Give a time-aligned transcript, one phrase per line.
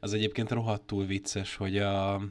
[0.00, 2.24] az egyébként rohadtul vicces, hogy a, a,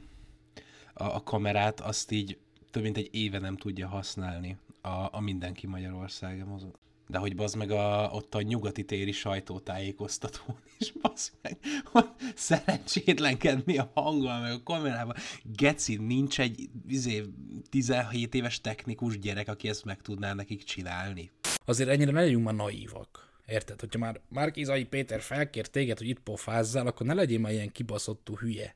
[0.92, 2.38] a kamerát azt így
[2.70, 6.72] több mint egy éve nem tudja használni a, a mindenki Magyarországon.
[7.06, 13.78] De hogy bazd meg a, ott a nyugati téri sajtótájékoztatón is, bazd meg, hogy szerencsétlenkedni
[13.78, 15.14] a hanggal, meg a kamerával.
[15.42, 17.24] Geci, nincs egy izé,
[17.70, 21.30] 17 éves technikus gyerek, aki ezt meg tudná nekik csinálni.
[21.64, 23.27] Azért ennyire ne legyünk már naívak.
[23.48, 23.80] Érted?
[23.80, 28.36] Hogyha már Márkizai Péter felkér téged, hogy itt pofázzál, akkor ne legyél már ilyen kibaszottú
[28.36, 28.74] hülye.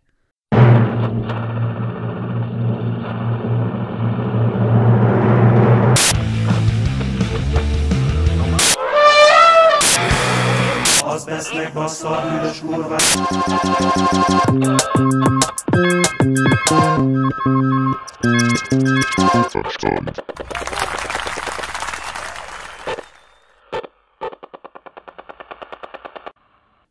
[11.04, 13.00] Az vesznek bassza a bűnös kurvát.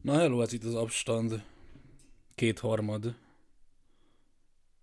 [0.02, 1.44] Na hello, ez itt az abstand.
[2.36, 3.16] Kétharmad.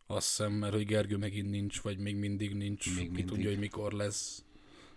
[0.06, 2.86] Azt hiszem, mert hogy Gergő megint nincs, vagy még mindig nincs.
[2.86, 3.24] Még Ki mindig.
[3.24, 4.44] tudja, hogy mikor lesz.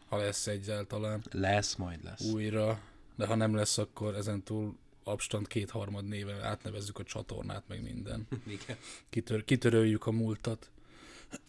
[0.07, 1.23] Ha lesz egyáltalán.
[1.31, 2.21] Lesz, majd lesz.
[2.33, 2.81] Újra.
[3.15, 8.27] De ha nem lesz, akkor ezentúl abstand kétharmad néven átnevezzük a csatornát, meg minden.
[8.61, 8.77] Igen.
[9.09, 10.71] Kitör, kitöröljük a múltat.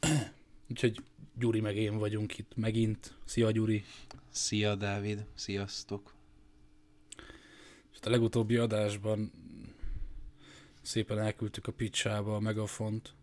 [0.70, 1.02] Úgyhogy
[1.38, 3.14] Gyuri meg én vagyunk itt megint.
[3.24, 3.84] Szia Gyuri!
[4.30, 5.24] Szia Dávid!
[5.34, 6.14] Sziasztok!
[8.06, 9.32] A legutóbbi adásban
[10.82, 13.14] szépen elküldtük a picsába a megafont,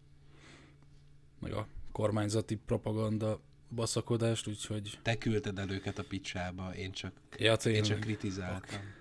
[1.40, 3.40] meg a kormányzati propaganda
[3.76, 5.00] baszakodást, úgyhogy...
[5.02, 8.98] Te küldted el őket a picsába, én csak, ja, én csak kritizáltam.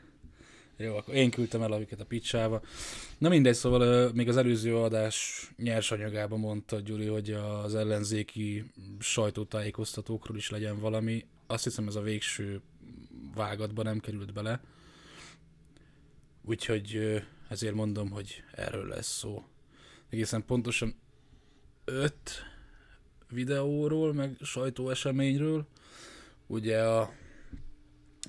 [0.76, 2.62] Jó, akkor én küldtem el őket a picsába.
[3.18, 8.64] Na mindegy, szóval még az előző adás nyersanyagában mondta Gyuri, hogy az ellenzéki
[8.98, 11.26] sajtótájékoztatókról is legyen valami.
[11.46, 12.60] Azt hiszem ez a végső
[13.34, 14.60] vágatba nem került bele.
[16.48, 19.44] Úgyhogy ezért mondom, hogy erről lesz szó.
[20.08, 20.94] Egészen pontosan
[21.84, 22.30] öt
[23.30, 25.66] videóról, meg sajtóeseményről.
[26.46, 27.12] Ugye a,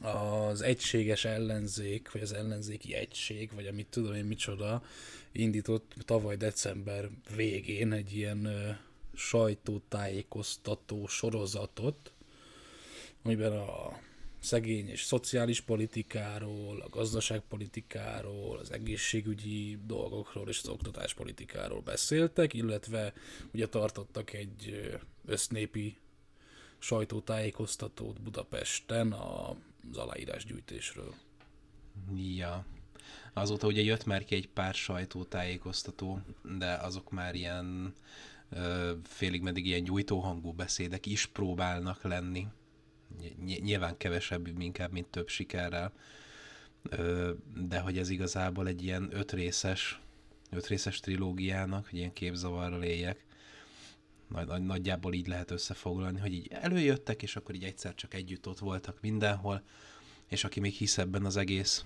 [0.02, 4.84] az egységes ellenzék, vagy az ellenzéki egység, vagy amit tudom én micsoda,
[5.31, 8.69] indított tavaly december végén egy ilyen ö,
[9.13, 12.13] sajtótájékoztató sorozatot,
[13.24, 14.00] amiben a
[14.40, 23.14] szegény és szociális politikáról, a gazdaságpolitikáról, az egészségügyi dolgokról és az oktatáspolitikáról beszéltek, illetve
[23.54, 24.90] ugye tartottak egy
[25.26, 25.98] össznépi
[26.78, 31.14] sajtótájékoztatót Budapesten az aláírásgyűjtésről.
[32.16, 32.66] Ja.
[33.34, 36.20] Azóta ugye jött már ki egy pár sajtótájékoztató,
[36.58, 37.94] de azok már ilyen
[39.04, 42.48] félig meddig ilyen gyújtóhangú beszédek is próbálnak lenni
[43.44, 45.94] nyilván kevesebb inkább, mint több sikerrel,
[47.56, 50.02] de hogy ez igazából egy ilyen ötrészes,
[50.50, 53.25] ötrészes trilógiának, hogy ilyen képzavarral éljek,
[54.28, 58.47] nagy, nagy, nagyjából így lehet összefoglalni, hogy így előjöttek, és akkor így egyszer csak együtt
[58.47, 59.64] ott voltak mindenhol,
[60.28, 61.86] és aki még hisz ebben az egész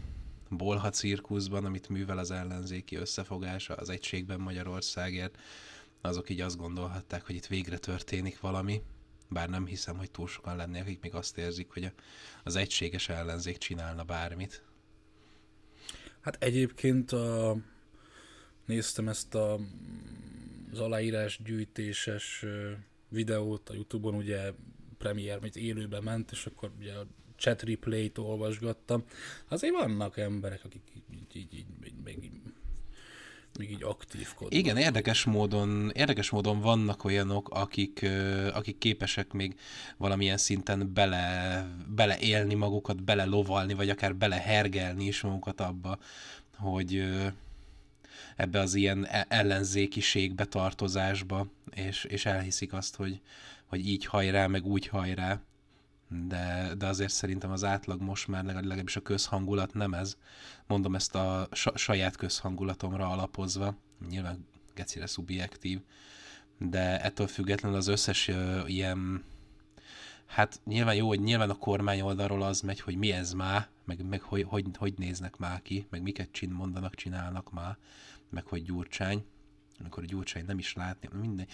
[0.50, 5.38] bolha cirkuszban, amit művel az ellenzéki összefogása az egységben Magyarországért,
[6.02, 8.82] azok így azt gondolhatták, hogy itt végre történik valami,
[9.34, 11.92] bár nem hiszem, hogy túl sokan lennének, akik még azt érzik, hogy
[12.44, 14.64] az egységes ellenzék csinálna bármit.
[16.22, 17.58] Hát egyébként a,
[18.66, 19.60] néztem ezt a,
[20.72, 22.46] az aláírás gyűjtéses
[23.10, 24.54] videót a Youtube-on, ugye
[24.98, 27.06] premier, mint élőben ment, és akkor ugye a
[27.36, 29.04] chat replay-t olvasgattam.
[29.48, 31.66] Azért vannak emberek, akik így, így, így, így,
[32.08, 32.43] így, így
[33.58, 34.54] még így aktívkodnak.
[34.54, 38.06] Igen, érdekes módon, érdekes módon vannak olyanok, akik,
[38.54, 39.60] akik képesek még
[39.98, 46.00] valamilyen szinten bele, bele élni magukat, bele lovalni, vagy akár bele hergelni is magukat abba,
[46.58, 47.04] hogy
[48.36, 53.22] ebbe az ilyen e-, ellenzékiségbe tartozásba, és, és elhiszik azt, hogy,
[53.66, 55.42] hogy így hajrá, meg úgy hajrá,
[56.28, 60.18] de, de azért szerintem az átlag most már legalábbis a közhangulat nem ez.
[60.68, 63.76] Mondom ezt a saját közhangulatomra alapozva,
[64.10, 65.80] nyilván gecire szubjektív,
[66.58, 68.32] de ettől függetlenül az összes
[68.66, 69.24] ilyen,
[70.26, 74.06] hát nyilván jó, hogy nyilván a kormány oldalról az megy, hogy mi ez már, meg,
[74.06, 77.78] meg hogy, hogy, hogy néznek már ki, meg miket csin mondanak, csinálnak már,
[78.30, 79.26] meg hogy Gyurcsány,
[79.84, 81.48] amikor a Gyurcsány nem is látni, minden.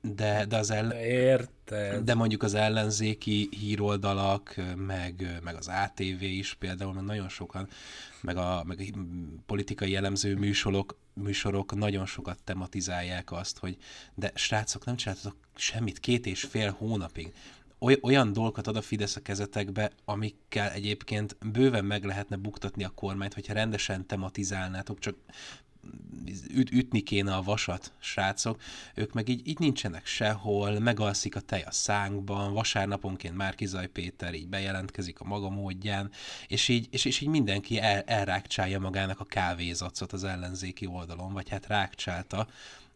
[0.00, 0.98] De, de az ellen...
[0.98, 2.04] Érted.
[2.04, 7.68] De mondjuk az ellenzéki híroldalak, meg, meg az ATV is például, mert nagyon sokan,
[8.20, 8.98] meg a, meg a
[9.46, 13.76] politikai jellemző műsorok, műsorok nagyon sokat tematizálják azt, hogy
[14.14, 17.32] de srácok, nem csináltatok semmit két és fél hónapig
[17.84, 22.92] oly, olyan dolgokat ad a Fidesz a kezetekbe, amikkel egyébként bőven meg lehetne buktatni a
[22.94, 25.16] kormányt, hogyha rendesen tematizálnátok, csak
[26.54, 28.60] üt, ütni kéne a vasat, srácok,
[28.94, 34.48] ők meg így, így nincsenek sehol, megalszik a tej a szánkban, vasárnaponként Márkizaj Péter így
[34.48, 36.10] bejelentkezik a maga módján,
[36.48, 41.48] és így, és, és így mindenki el, elrákcsálja magának a kávézacot az ellenzéki oldalon, vagy
[41.48, 42.48] hát rákcsálta,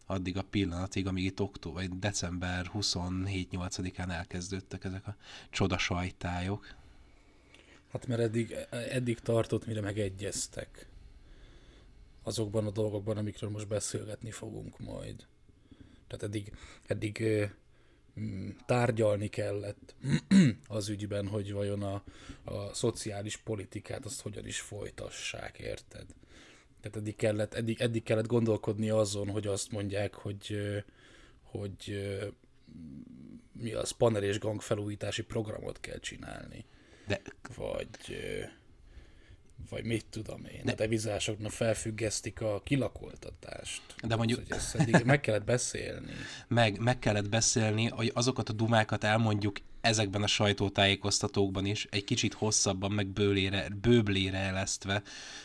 [0.05, 5.15] addig a pillanatig, amíg itt október, vagy december 27-8-án elkezdődtek ezek a
[5.49, 6.75] csoda sajtályok.
[7.91, 8.55] Hát mert eddig,
[8.89, 10.87] eddig tartott, mire megegyeztek
[12.23, 15.25] azokban a dolgokban, amikről most beszélgetni fogunk majd.
[16.07, 16.51] Tehát eddig,
[16.87, 17.25] eddig
[18.19, 19.95] mm, tárgyalni kellett
[20.67, 22.03] az ügyben, hogy vajon a,
[22.43, 26.05] a szociális politikát azt hogyan is folytassák, érted?
[26.81, 30.57] Tehát eddig kellett, eddig, eddig kellett gondolkodni azon, hogy azt mondják, hogy,
[31.41, 31.99] hogy
[33.51, 36.65] mi az, panel és gang felújítási programot kell csinálni.
[37.07, 37.21] De...
[37.55, 37.97] Vagy
[39.69, 40.71] vagy mit tudom én, de...
[40.71, 43.81] a devizásoknak felfüggesztik a kilakoltatást.
[44.03, 44.39] De mondjuk...
[44.39, 46.11] Szóval ezt eddig meg kellett beszélni.
[46.47, 52.33] Meg, meg kellett beszélni, hogy azokat a dumákat elmondjuk ezekben a sajtótájékoztatókban is, egy kicsit
[52.33, 55.01] hosszabban, meg bőlére, bőblére elesztve,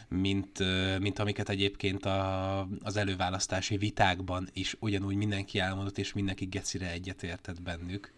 [0.09, 0.59] mint,
[0.99, 7.63] mint amiket egyébként a, az előválasztási vitákban is ugyanúgy mindenki elmondott, és mindenki gecire egyetértett
[7.63, 8.13] bennük.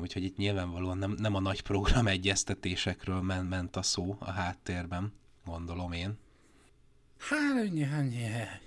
[0.00, 5.12] Úgyhogy itt nyilvánvalóan nem, nem a nagy program egyeztetésekről ment, ment a szó a háttérben,
[5.44, 6.18] gondolom én.
[8.32, 8.60] Hát.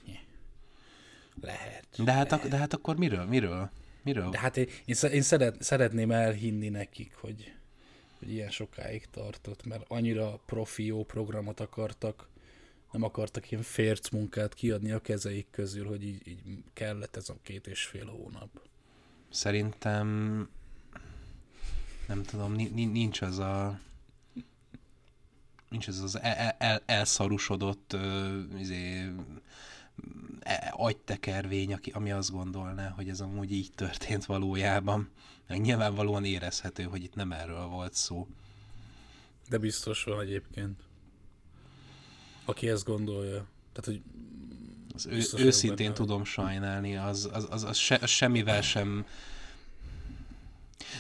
[1.42, 1.88] Lehet.
[1.98, 2.48] De hát, lehet.
[2.50, 3.26] de hát akkor miről?
[3.26, 3.70] Miről?
[4.04, 4.30] Miről?
[4.30, 4.68] De hát én,
[5.12, 7.54] én szeret, szeretném elhinni nekik, hogy,
[8.20, 12.30] hogy ilyen sokáig tartott, mert annyira profi jó programot akartak,
[12.92, 17.36] nem akartak ilyen férc munkát kiadni a kezeik közül, hogy így, így kellett ez a
[17.42, 18.50] két és fél hónap.
[19.30, 20.50] Szerintem
[22.08, 23.80] nem tudom, nincs az a
[25.70, 29.12] nincs ez az el, el, elszarusodott uh, izé,
[30.40, 35.10] e, agytekervény, aki, ami azt gondolná, hogy ez amúgy így történt valójában.
[35.48, 38.28] Meg nyilvánvalóan érezhető, hogy itt nem erről volt szó.
[39.50, 40.80] De biztos van egyébként.
[42.46, 43.46] Aki ezt gondolja.
[43.74, 44.02] Tehát, hogy
[44.94, 49.06] az ő, őszintén benne, tudom sajnálni, az, az, az, az, se, az semmivel sem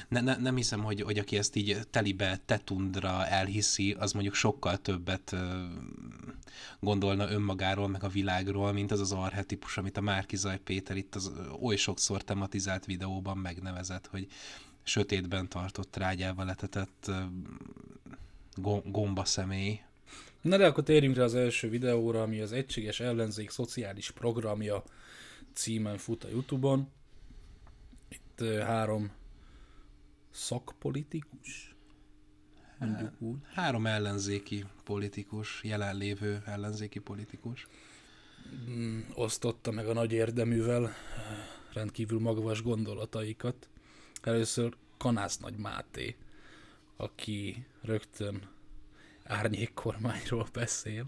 [0.07, 4.77] ne, ne, nem hiszem, hogy, hogy aki ezt így telibe tetundra elhiszi, az mondjuk sokkal
[4.77, 5.35] többet
[6.79, 11.31] gondolna önmagáról, meg a világról, mint az az arhetipus, amit a Márkizaj Péter itt az
[11.61, 14.27] oly sokszor tematizált videóban megnevezett, hogy
[14.83, 17.11] sötétben tartott trágyával letetett
[18.85, 19.81] gomba személy.
[20.41, 24.83] Na de akkor térjünk rá az első videóra, ami az Egységes Ellenzék Szociális Programja
[25.53, 26.87] címen fut a Youtube-on.
[28.09, 29.11] Itt három
[30.35, 31.75] szakpolitikus?
[32.79, 33.37] Mondjuk úgy.
[33.53, 37.67] Három ellenzéki politikus, jelenlévő ellenzéki politikus.
[38.69, 40.91] Mm, osztotta meg a nagy érdeművel
[41.73, 43.69] rendkívül magvas gondolataikat.
[44.23, 46.15] Először Kanász Nagy Máté,
[46.97, 48.49] aki rögtön
[49.23, 51.05] árnyékkormányról beszél.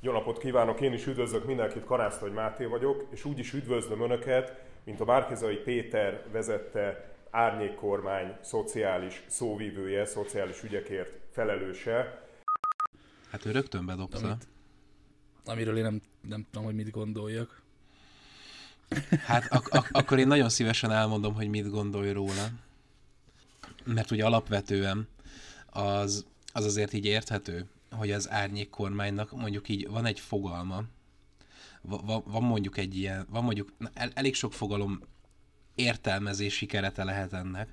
[0.00, 4.02] Jó napot kívánok, én is üdvözlök mindenkit, Karász Nagy Máté vagyok, és úgy is üdvözlöm
[4.02, 12.22] Önöket, mint a Márkezai Péter vezette árnyékkormány szociális szóvívője, szociális ügyekért felelőse.
[13.30, 14.18] Hát ő rögtön bedobta.
[14.18, 14.46] Amit,
[15.44, 17.62] amiről én nem, nem tudom, hogy mit gondoljak.
[19.26, 22.48] Hát ak- ak- akkor én nagyon szívesen elmondom, hogy mit gondolj róla.
[23.84, 25.08] Mert ugye alapvetően
[25.66, 30.82] az, az azért így érthető, hogy az árnyék kormánynak mondjuk így van egy fogalma,
[31.80, 35.00] van, van mondjuk egy ilyen, van mondjuk, el, elég sok fogalom
[35.74, 37.68] értelmezési kerete lehet ennek.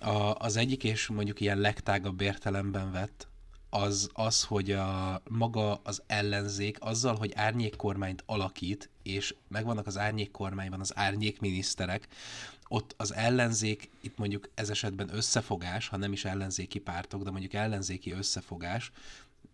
[0.00, 3.28] A, az egyik és mondjuk ilyen legtágabb értelemben vett,
[3.70, 10.80] az az, hogy a maga az ellenzék azzal, hogy árnyékkormányt alakít, és megvannak az árnyékkormányban
[10.80, 12.08] az árnyékminiszterek,
[12.68, 17.52] ott az ellenzék, itt mondjuk ez esetben összefogás, ha nem is ellenzéki pártok, de mondjuk
[17.52, 18.92] ellenzéki összefogás,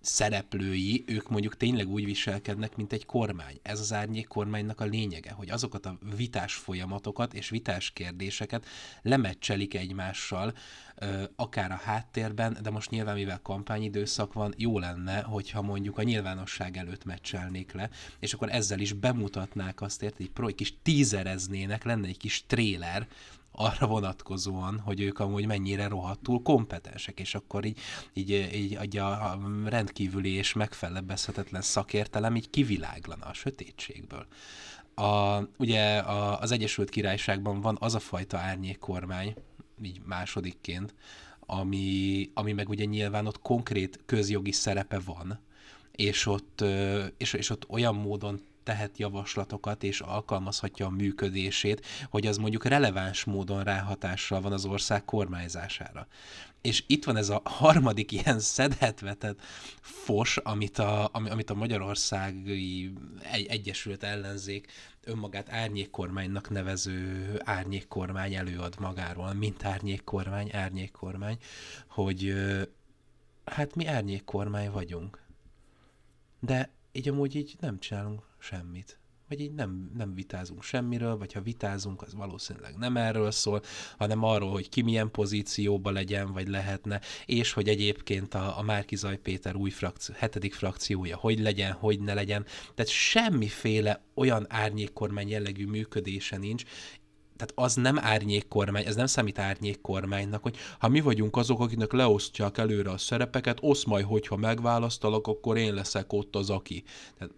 [0.00, 3.58] szereplői, ők mondjuk tényleg úgy viselkednek, mint egy kormány.
[3.62, 8.66] Ez az árnyék kormánynak a lényege, hogy azokat a vitás folyamatokat és vitás kérdéseket
[9.02, 10.54] lemecselik egymással,
[11.36, 16.76] akár a háttérben, de most nyilván mivel kampányidőszak van, jó lenne, hogyha mondjuk a nyilvánosság
[16.76, 21.84] előtt meccselnék le, és akkor ezzel is bemutatnák azt, ért, egy, pro, egy kis tízereznének,
[21.84, 23.08] lenne egy kis tréler,
[23.60, 27.78] arra vonatkozóan, hogy ők amúgy mennyire rohadtul kompetensek, és akkor így,
[28.12, 34.26] így, így, így a, rendkívüli és megfelebbezhetetlen szakértelem így kiviláglana a sötétségből.
[34.94, 39.34] A, ugye a, az Egyesült Királyságban van az a fajta árnyékkormány,
[39.82, 40.94] így másodikként,
[41.40, 45.40] ami, ami meg ugye nyilván ott konkrét közjogi szerepe van,
[45.92, 46.64] és ott,
[47.16, 53.24] és, és ott olyan módon tehet javaslatokat és alkalmazhatja a működését, hogy az mondjuk releváns
[53.24, 56.06] módon ráhatással van az ország kormányzására.
[56.60, 59.40] És itt van ez a harmadik ilyen szedhetvetett
[59.80, 64.72] fos, amit a, amit a Magyarországi egy, Egyesült Ellenzék
[65.04, 71.38] önmagát árnyékkormánynak nevező árnyékkormány előad magáról, mint árnyékkormány, árnyékkormány,
[71.88, 72.34] hogy
[73.44, 75.22] hát mi árnyékkormány vagyunk.
[76.40, 79.00] De így amúgy így nem csinálunk semmit.
[79.30, 83.62] Vagy így nem, nem vitázunk semmiről, vagy ha vitázunk, az valószínűleg nem erről szól,
[83.98, 88.96] hanem arról, hogy ki milyen pozícióba legyen, vagy lehetne, és hogy egyébként a, a Márki
[88.96, 92.44] Zaj Péter új frakció, hetedik frakciója hogy legyen, hogy ne legyen.
[92.74, 96.64] Tehát semmiféle olyan árnyékkormány jellegű működése nincs,
[97.36, 102.58] tehát az nem árnyékkormány, ez nem számít árnyékkormánynak, hogy ha mi vagyunk azok, akiknek leosztják
[102.58, 106.82] előre a szerepeket, osz majd, hogyha megválasztalak, akkor én leszek ott az, aki.
[107.18, 107.32] Tehát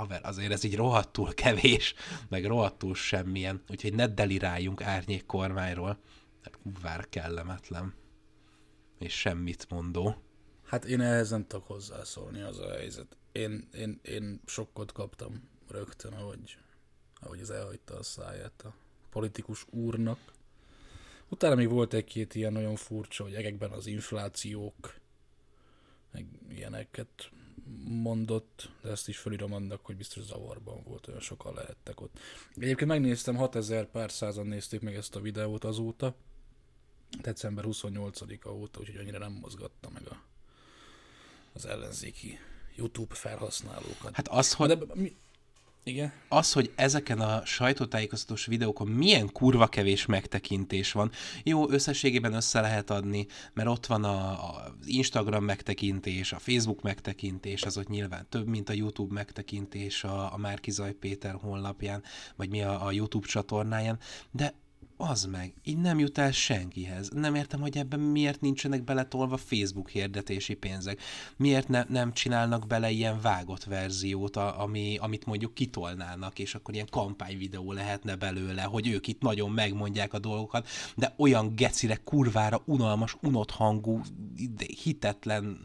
[0.00, 1.94] haver, azért ez így rohadtul kevés,
[2.28, 5.98] meg rohadtul semmilyen, úgyhogy ne deliráljunk árnyék kormányról,
[6.42, 7.94] mert vár kellemetlen,
[8.98, 10.14] és semmit mondó.
[10.64, 13.16] Hát én ehhez nem tudok hozzászólni, az a helyzet.
[13.32, 16.56] Én, én, én sokkot kaptam rögtön, ahogy,
[17.14, 18.74] ahogy az elhagyta a száját a
[19.10, 20.18] politikus úrnak.
[21.28, 24.94] Utána még volt egy-két ilyen nagyon furcsa, hogy egekben az inflációk,
[26.12, 27.30] meg ilyeneket
[27.84, 32.18] mondott, de ezt is felírom annak, hogy biztos zavarban volt, olyan sokan lehettek ott.
[32.56, 36.14] Egyébként megnéztem, 6000 pár százan nézték meg ezt a videót azóta,
[37.20, 40.22] december 28-a óta, úgyhogy annyira nem mozgatta meg a,
[41.52, 42.38] az ellenzéki
[42.76, 44.14] YouTube felhasználókat.
[44.14, 44.78] Hát az, hogy...
[44.78, 45.16] De mi,
[45.90, 46.12] igen.
[46.28, 51.10] Az, hogy ezeken a sajtótájékoztatós videókon milyen kurva kevés megtekintés van,
[51.44, 54.38] jó, összességében össze lehet adni, mert ott van a,
[54.86, 60.36] Instagram megtekintés, a Facebook megtekintés, az ott nyilván több, mint a YouTube megtekintés a, a
[60.36, 62.02] Márki Zaj Péter honlapján,
[62.36, 63.98] vagy mi a, a YouTube csatornáján,
[64.30, 64.54] de
[65.00, 67.08] az meg, így nem jut el senkihez.
[67.08, 71.00] Nem értem, hogy ebben miért nincsenek beletolva Facebook hirdetési pénzek.
[71.36, 76.74] Miért ne, nem csinálnak bele ilyen vágott verziót, a, ami, amit mondjuk kitolnának, és akkor
[76.74, 82.62] ilyen kampányvideó lehetne belőle, hogy ők itt nagyon megmondják a dolgokat, de olyan gecire, kurvára,
[82.64, 84.00] unalmas, unott hangú,
[84.82, 85.60] hitetlen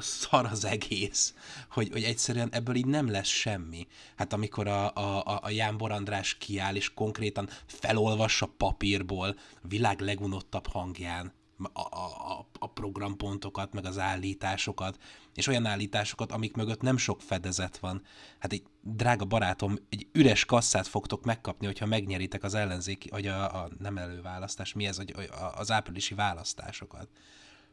[0.00, 1.34] szar az egész,
[1.70, 3.86] hogy, hogy egyszerűen ebből így nem lesz semmi.
[4.16, 11.32] Hát amikor a, a, a Jánbor András kiáll, és konkrétan felolvassa papírból világ legunottabb hangján
[11.72, 14.98] a, a, a programpontokat, meg az állításokat,
[15.34, 18.02] és olyan állításokat, amik mögött nem sok fedezet van.
[18.38, 23.62] Hát egy drága barátom, egy üres kasszát fogtok megkapni, hogyha megnyeritek az ellenzéki, vagy a,
[23.62, 25.14] a nem előválasztás, mi ez, hogy
[25.54, 27.08] az áprilisi választásokat.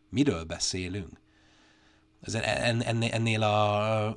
[0.10, 1.22] Miről beszélünk?
[3.12, 4.16] Ennél a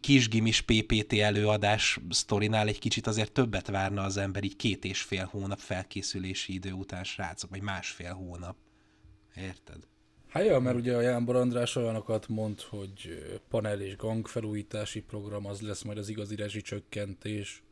[0.00, 5.24] kisgimis PPT előadás sztorinál egy kicsit azért többet várna az ember így két és fél
[5.24, 8.56] hónap felkészülési idő után, srácok, vagy másfél hónap.
[9.36, 9.88] Érted?
[10.28, 15.46] Hát ja, mert ugye a Jánbor András olyanokat mond, hogy panel és gang felújítási program,
[15.46, 17.62] az lesz majd az igazi rezsicsökkentés.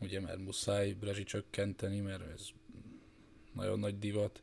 [0.00, 2.46] Ugye, mert muszáj rezsicsökkenteni, mert ez
[3.52, 4.42] nagyon nagy divat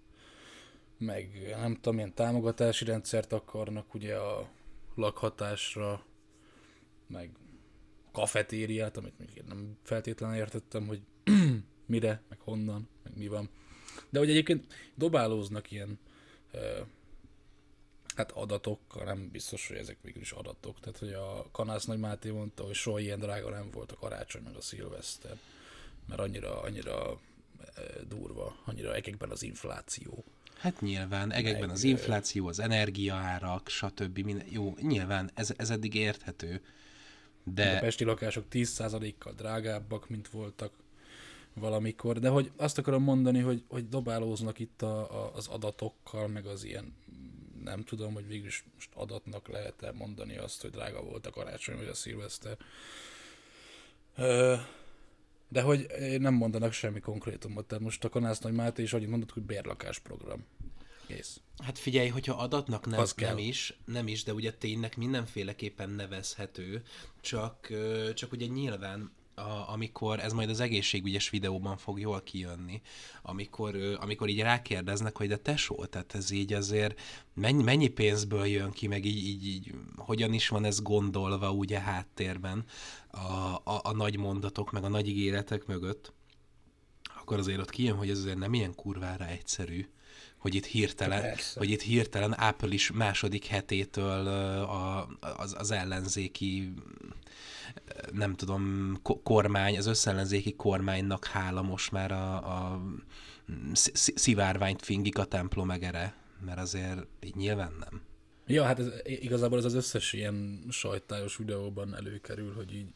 [0.98, 4.50] meg nem tudom, milyen támogatási rendszert akarnak ugye a
[4.96, 6.06] lakhatásra,
[7.08, 7.30] meg
[8.12, 11.02] kafetériát, amit még én nem feltétlenül értettem, hogy
[11.86, 13.50] mire, meg honnan, meg mi van.
[14.10, 16.00] De hogy egyébként dobálóznak ilyen
[18.16, 20.80] hát adatokkal, nem biztos, hogy ezek végül is adatok.
[20.80, 24.42] Tehát, hogy a Kanász Nagy Máté mondta, hogy soha ilyen drága nem volt a karácsony
[24.42, 25.40] meg a szilveszter,
[26.08, 27.20] mert annyira, annyira
[28.08, 30.24] durva, annyira ekekben az infláció.
[30.57, 34.19] Hát nyilván, egekben az infláció, az energiaárak, stb.
[34.19, 36.62] Minden, jó, nyilván ez, ez eddig érthető.
[37.43, 37.75] De...
[37.75, 40.71] A pesti lakások 10%-kal drágábbak, mint voltak
[41.53, 46.45] valamikor, de hogy azt akarom mondani, hogy, hogy dobálóznak itt a, a, az adatokkal, meg
[46.45, 46.95] az ilyen,
[47.63, 51.75] nem tudom, hogy végül is most adatnak lehet-e mondani azt, hogy drága volt a karácsony
[51.75, 52.57] vagy a szilveszter.
[55.48, 55.88] De hogy
[56.20, 57.66] nem mondanak semmi konkrétumot.
[57.66, 60.46] Tehát most a Kanász Nagy Máté is annyit mondott, hogy bérlakásprogram.
[61.08, 61.40] Kész.
[61.64, 66.84] Hát figyelj, hogyha adatnak nem, nem is, nem is, de ugye ténynek mindenféleképpen nevezhető,
[67.22, 67.68] csak,
[68.14, 72.82] csak ugye nyilván a, amikor, ez majd az egészségügyes videóban fog jól kijönni,
[73.22, 77.00] amikor, amikor így rákérdeznek, hogy de tesó, tehát ez így azért
[77.34, 81.80] mennyi, mennyi pénzből jön ki, meg így, így, így hogyan is van ez gondolva ugye
[81.80, 82.65] háttérben
[83.12, 86.13] a, a, a nagy mondatok, meg a nagy ígéretek mögött,
[87.15, 89.88] akkor azért ott kijön, hogy ez azért nem ilyen kurvára egyszerű,
[90.46, 91.60] hogy itt hirtelen, Persze.
[91.60, 96.74] hogy itt hirtelen április második hetétől a, az, az ellenzéki
[98.12, 102.82] nem tudom, kormány, az összellenzéki kormánynak hála most már a, a
[103.94, 108.02] szivárványt fingik a templom egere, mert azért így nyilván nem.
[108.48, 112.88] Ja, hát ez, igazából ez az összes ilyen sajtályos videóban előkerül, hogy így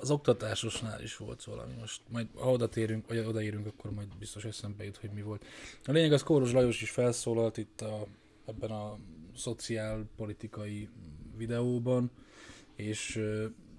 [0.00, 1.74] az oktatásosnál is volt valami.
[1.78, 5.44] Most majd, ha oda térünk, vagy odaérünk, akkor majd biztos eszembe jut, hogy mi volt.
[5.84, 8.06] A lényeg az Kóros Lajos is felszólalt itt a,
[8.46, 8.98] ebben a
[9.36, 10.88] szociálpolitikai
[11.36, 12.10] videóban,
[12.76, 13.20] és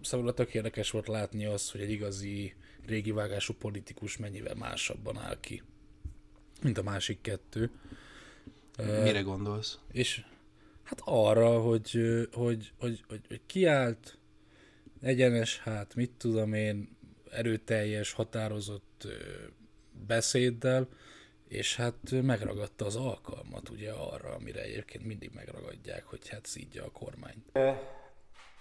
[0.01, 5.39] szóval tök érdekes volt látni azt, hogy egy igazi régi vágású politikus mennyivel másabban áll
[5.39, 5.63] ki,
[6.62, 7.72] mint a másik kettő.
[8.77, 9.80] Mire gondolsz?
[9.92, 10.25] És
[10.84, 11.92] hát arra, hogy,
[12.32, 14.18] hogy, hogy, hogy, hogy kiállt,
[15.05, 16.97] egyenes, hát mit tudom én,
[17.31, 19.07] erőteljes, határozott
[20.07, 20.88] beszéddel,
[21.47, 26.91] és hát megragadta az alkalmat ugye arra, amire egyébként mindig megragadják, hogy hát szídja a
[26.91, 27.57] kormányt.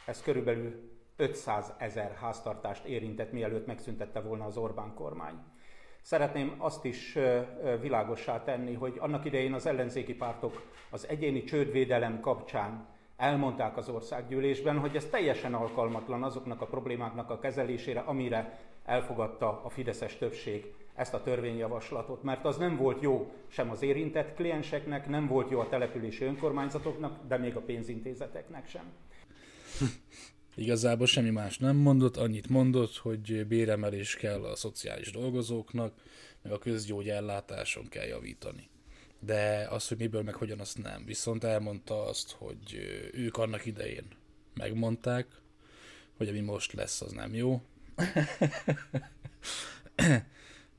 [0.07, 5.35] Ez körülbelül 500 ezer háztartást érintett, mielőtt megszüntette volna az Orbán kormány.
[6.03, 7.19] Szeretném azt is
[7.81, 12.93] világossá tenni, hogy annak idején az ellenzéki pártok az egyéni csődvédelem kapcsán
[13.25, 19.69] elmondták az országgyűlésben, hogy ez teljesen alkalmatlan azoknak a problémáknak a kezelésére, amire elfogadta a
[19.69, 25.27] Fideszes többség ezt a törvényjavaslatot, mert az nem volt jó sem az érintett klienseknek, nem
[25.27, 28.85] volt jó a települési önkormányzatoknak, de még a pénzintézeteknek sem.
[30.55, 35.93] Igazából semmi más nem mondott, annyit mondott, hogy béremelés kell a szociális dolgozóknak,
[36.43, 38.69] meg a közgyógyellátáson kell javítani.
[39.25, 41.05] De az, hogy miből meg hogyan, azt nem.
[41.05, 42.75] Viszont elmondta azt, hogy
[43.13, 44.07] ők annak idején
[44.55, 45.27] megmondták,
[46.17, 47.63] hogy ami most lesz, az nem jó.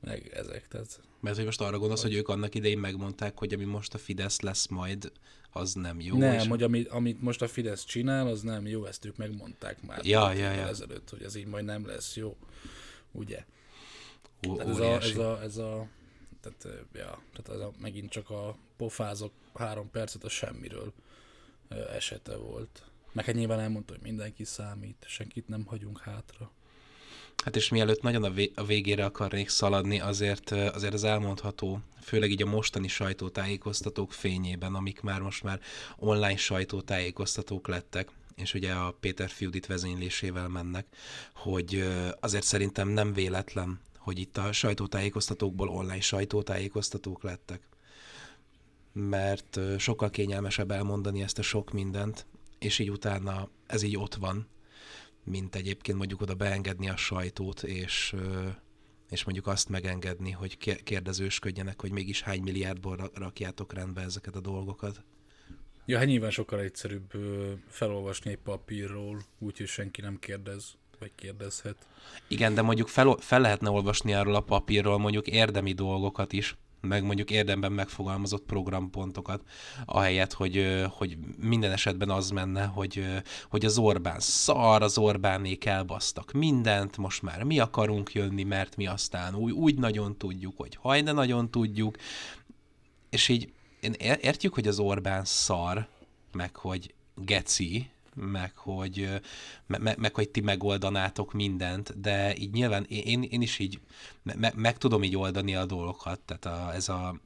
[0.00, 1.00] meg ezek, tehát...
[1.20, 4.40] Mert hogy most arra gondolsz, hogy ők annak idején megmondták, hogy ami most a Fidesz
[4.40, 5.12] lesz majd,
[5.52, 6.16] az nem jó.
[6.16, 6.46] Nem, és...
[6.46, 10.04] hogy amit, amit most a Fidesz csinál, az nem jó, ezt ők megmondták már.
[10.04, 10.66] Ja, ja, ja.
[10.66, 12.36] Ezelőtt, hogy ez így majd nem lesz jó.
[13.12, 13.44] Ugye?
[14.48, 15.86] Ó, ez, a, ez, a, ez a,
[16.58, 20.92] tehát, ja, tehát ez a, megint csak a pofázok három percet a semmiről
[21.92, 22.82] esete volt.
[23.12, 26.50] Meg hát nyilván elmondta, hogy mindenki számít, senkit nem hagyunk hátra.
[27.44, 32.46] Hát és mielőtt nagyon a végére akarnék szaladni, azért, azért az elmondható, főleg így a
[32.46, 35.60] mostani sajtótájékoztatók fényében, amik már most már
[35.96, 40.86] online sajtótájékoztatók lettek, és ugye a Péter Fiudit vezénylésével mennek,
[41.34, 41.88] hogy
[42.20, 47.68] azért szerintem nem véletlen, hogy itt a sajtótájékoztatókból online sajtótájékoztatók lettek.
[48.92, 52.26] Mert sokkal kényelmesebb elmondani ezt a sok mindent,
[52.58, 54.46] és így utána ez így ott van,
[55.24, 58.14] mint egyébként mondjuk oda beengedni a sajtót, és,
[59.10, 65.04] és mondjuk azt megengedni, hogy kérdezősködjenek, hogy mégis hány milliárdból rakjátok rendbe ezeket a dolgokat.
[65.86, 67.12] Ja, hát nyilván sokkal egyszerűbb
[67.68, 71.76] felolvasni egy papírról, úgyhogy senki nem kérdez, vagy kérdezhet.
[72.28, 77.04] Igen, de mondjuk fel, fel lehetne olvasni arról a papírról mondjuk érdemi dolgokat is, meg
[77.04, 79.42] mondjuk érdemben megfogalmazott programpontokat,
[79.84, 83.06] ahelyett, hogy, hogy minden esetben az menne, hogy,
[83.50, 88.86] hogy az Orbán szar, az Orbánék elbasztak mindent, most már mi akarunk jönni, mert mi
[88.86, 91.96] aztán úgy, úgy nagyon tudjuk, hogy hajna nagyon tudjuk,
[93.10, 93.52] és így
[94.00, 95.88] értjük, hogy az Orbán szar,
[96.32, 99.08] meg hogy geci, meg hogy,
[99.66, 103.80] me, meg hogy ti megoldanátok mindent, de így nyilván én, én is így
[104.22, 107.20] me, meg tudom így oldani a dolgokat, tehát a, ez a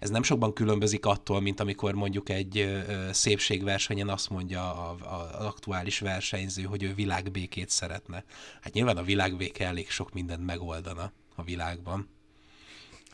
[0.00, 4.96] ez nem sokban különbözik attól, mint amikor mondjuk egy szépségversenyen azt mondja a,
[5.36, 8.24] az aktuális versenyző, hogy ő világbékét szeretne.
[8.60, 12.08] Hát nyilván a világbéke elég sok mindent megoldana a világban.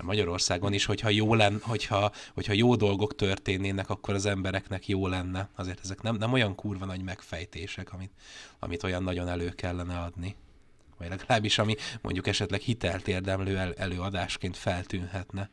[0.03, 5.49] Magyarországon is, hogyha jó, len, hogyha, hogyha jó dolgok történnének, akkor az embereknek jó lenne.
[5.55, 8.13] Azért ezek nem, nem olyan kurva nagy megfejtések, amit,
[8.59, 10.37] amit olyan nagyon elő kellene adni.
[10.99, 15.51] Vagy legalábbis, ami mondjuk esetleg hitelt érdemlő el, előadásként feltűnhetne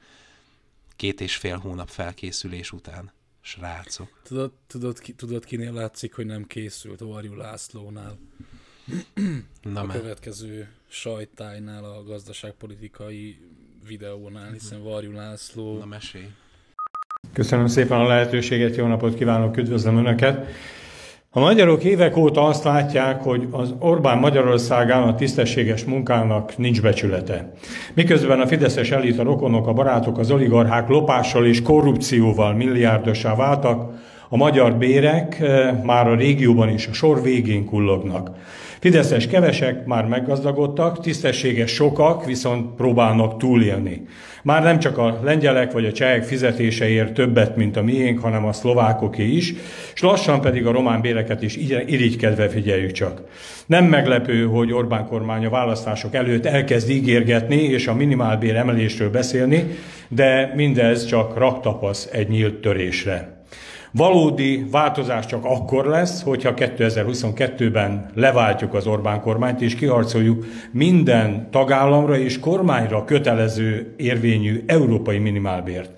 [0.99, 3.11] két és fél hónap felkészülés után.
[3.41, 4.21] Srácok.
[4.23, 6.99] Tudod, tudod, ki, tudod kinél látszik, hogy nem készült?
[6.99, 8.19] Varjú Lászlónál.
[9.61, 13.39] Na a következő sajtájnál a gazdaságpolitikai
[13.89, 15.77] videónál, hiszen Varjú László...
[15.77, 16.27] Na mesélj.
[17.33, 20.45] Köszönöm szépen a lehetőséget, jó napot kívánok, üdvözlöm Önöket.
[21.31, 27.53] A magyarok évek óta azt látják, hogy az Orbán Magyarországán a tisztességes munkának nincs becsülete.
[27.93, 33.91] Miközben a fideszes elit, a rokonok, a barátok, az oligarchák lopással és korrupcióval milliárdossá váltak,
[34.29, 38.29] a magyar bérek eh, már a régióban is a sor végén kullognak.
[38.79, 44.05] Fideszes kevesek már meggazdagodtak, tisztességes sokak viszont próbálnak túlélni.
[44.43, 48.53] Már nem csak a lengyelek vagy a csehek fizetéseért többet, mint a miénk, hanem a
[48.53, 49.53] szlovákoké is,
[49.93, 53.21] és lassan pedig a román béreket is irigykedve figyeljük csak.
[53.65, 59.65] Nem meglepő, hogy Orbán kormány a választások előtt elkezd ígérgetni és a minimálbér emelésről beszélni,
[60.07, 63.38] de mindez csak raktapasz egy nyílt törésre.
[63.91, 72.17] Valódi változás csak akkor lesz, hogyha 2022-ben leváltjuk az Orbán kormányt, és kiharcoljuk minden tagállamra
[72.17, 75.91] és kormányra kötelező érvényű európai minimálbért.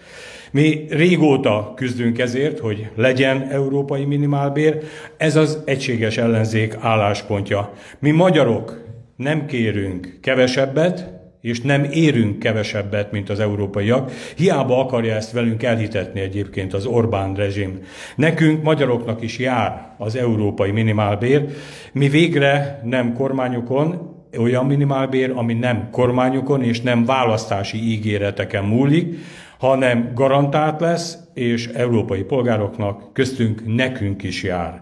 [0.51, 4.83] Mi régóta küzdünk ezért, hogy legyen európai minimálbér,
[5.17, 7.73] ez az egységes ellenzék álláspontja.
[7.99, 8.83] Mi magyarok
[9.15, 14.11] nem kérünk kevesebbet, és nem érünk kevesebbet, mint az európaiak.
[14.35, 17.79] Hiába akarja ezt velünk elhitetni egyébként az Orbán rezsim.
[18.15, 21.45] Nekünk, magyaroknak is jár az európai minimálbér.
[21.93, 29.17] Mi végre nem kormányokon, olyan minimálbér, ami nem kormányokon és nem választási ígéreteken múlik,
[29.61, 34.81] hanem garantált lesz, és európai polgároknak, köztünk nekünk is jár.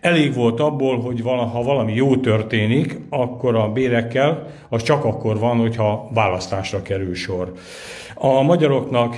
[0.00, 5.56] Elég volt abból, hogy ha valami jó történik, akkor a bérekkel, az csak akkor van,
[5.56, 7.52] hogyha választásra kerül sor.
[8.14, 9.16] A magyaroknak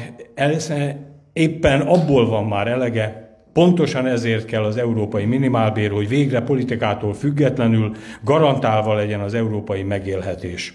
[1.32, 7.92] éppen abból van már elege, Pontosan ezért kell az európai minimálbér, hogy végre politikától függetlenül
[8.24, 10.74] garantálva legyen az európai megélhetés.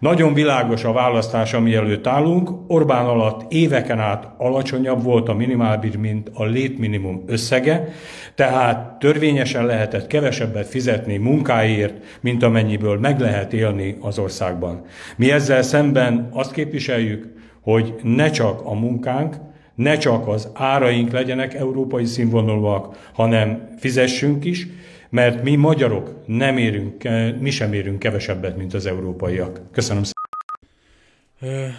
[0.00, 2.50] Nagyon világos a választás, ami előtt állunk.
[2.66, 7.88] Orbán alatt éveken át alacsonyabb volt a minimálbír, mint a létminimum összege,
[8.34, 14.84] tehát törvényesen lehetett kevesebbet fizetni munkáért, mint amennyiből meg lehet élni az országban.
[15.16, 19.36] Mi ezzel szemben azt képviseljük, hogy ne csak a munkánk,
[19.74, 24.66] ne csak az áraink legyenek európai színvonalúak, hanem fizessünk is,
[25.10, 27.02] mert mi magyarok nem érünk,
[27.40, 29.72] mi sem érünk kevesebbet, mint az európaiak.
[29.72, 31.74] Köszönöm szépen.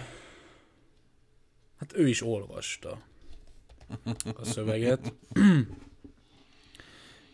[1.78, 3.02] Hát ő is olvasta
[4.34, 5.14] a szöveget,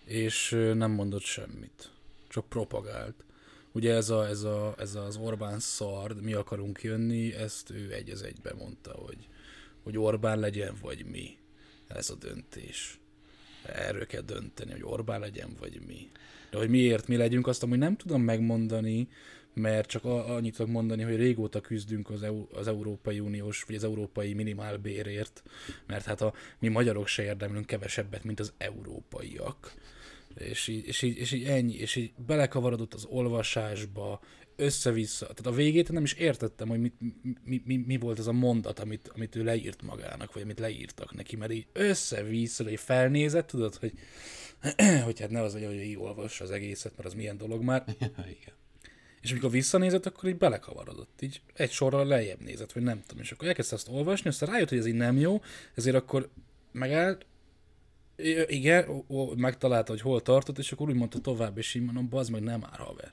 [0.05, 1.91] és nem mondott semmit,
[2.29, 3.25] csak propagált.
[3.73, 8.11] Ugye ez, a, ez, a, ez az Orbán szard, mi akarunk jönni, ezt ő egy
[8.11, 9.29] az egybe mondta, hogy,
[9.83, 11.37] hogy Orbán legyen, vagy mi.
[11.87, 12.99] Ez a döntés
[13.75, 16.11] erről kell dönteni, hogy Orbán legyen, vagy mi.
[16.51, 19.09] De hogy miért mi legyünk, azt amúgy nem tudom megmondani,
[19.55, 23.85] mert csak annyit tudok mondani, hogy régóta küzdünk az, EU, az Európai Uniós, vagy az
[23.85, 25.43] Európai Minimálbérért,
[25.87, 29.73] mert hát a, mi magyarok se érdemlünk kevesebbet, mint az európaiak.
[30.35, 34.21] És így, és, így, és így ennyi, és így belekavarodott az olvasásba,
[34.59, 35.27] össze-vissza.
[35.27, 36.95] Tehát a végét nem is értettem, hogy mit,
[37.45, 41.15] mi, mi, mi volt ez a mondat, amit, amit ő leírt magának, vagy amit leírtak
[41.15, 43.93] neki, mert így össze-vissza, hogy felnézett, tudod, hogy,
[45.05, 47.85] hogy hát ne az, hogy így olvassa az egészet, mert az milyen dolog már.
[48.41, 48.55] Igen.
[49.21, 51.23] És amikor visszanézett, akkor így belekavarodott.
[51.23, 53.23] Így egy sorral lejjebb nézett, vagy nem tudom.
[53.23, 55.43] És akkor elkezdte azt olvasni, aztán rájött, hogy ez így nem jó,
[55.75, 56.29] ezért akkor
[56.73, 57.27] megállt,
[58.47, 59.05] igen,
[59.37, 62.61] megtalálta, hogy hol tartott, és akkor úgy mondta tovább, és így mondom, bazd meg, nem
[62.61, 63.13] már haver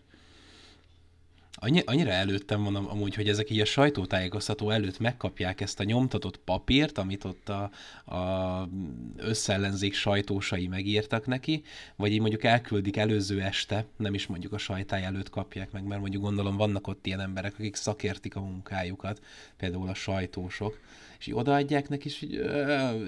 [1.55, 6.37] annyi, annyira előttem mondom amúgy, hogy ezek így a sajtótájékoztató előtt megkapják ezt a nyomtatott
[6.37, 7.71] papírt, amit ott a,
[8.15, 8.69] a
[9.17, 11.63] összellenzék sajtósai megírtak neki,
[11.95, 16.01] vagy így mondjuk elküldik előző este, nem is mondjuk a sajtáj előtt kapják meg, mert
[16.01, 19.21] mondjuk gondolom vannak ott ilyen emberek, akik szakértik a munkájukat,
[19.57, 20.79] például a sajtósok,
[21.25, 22.41] és odaadják neki, és így,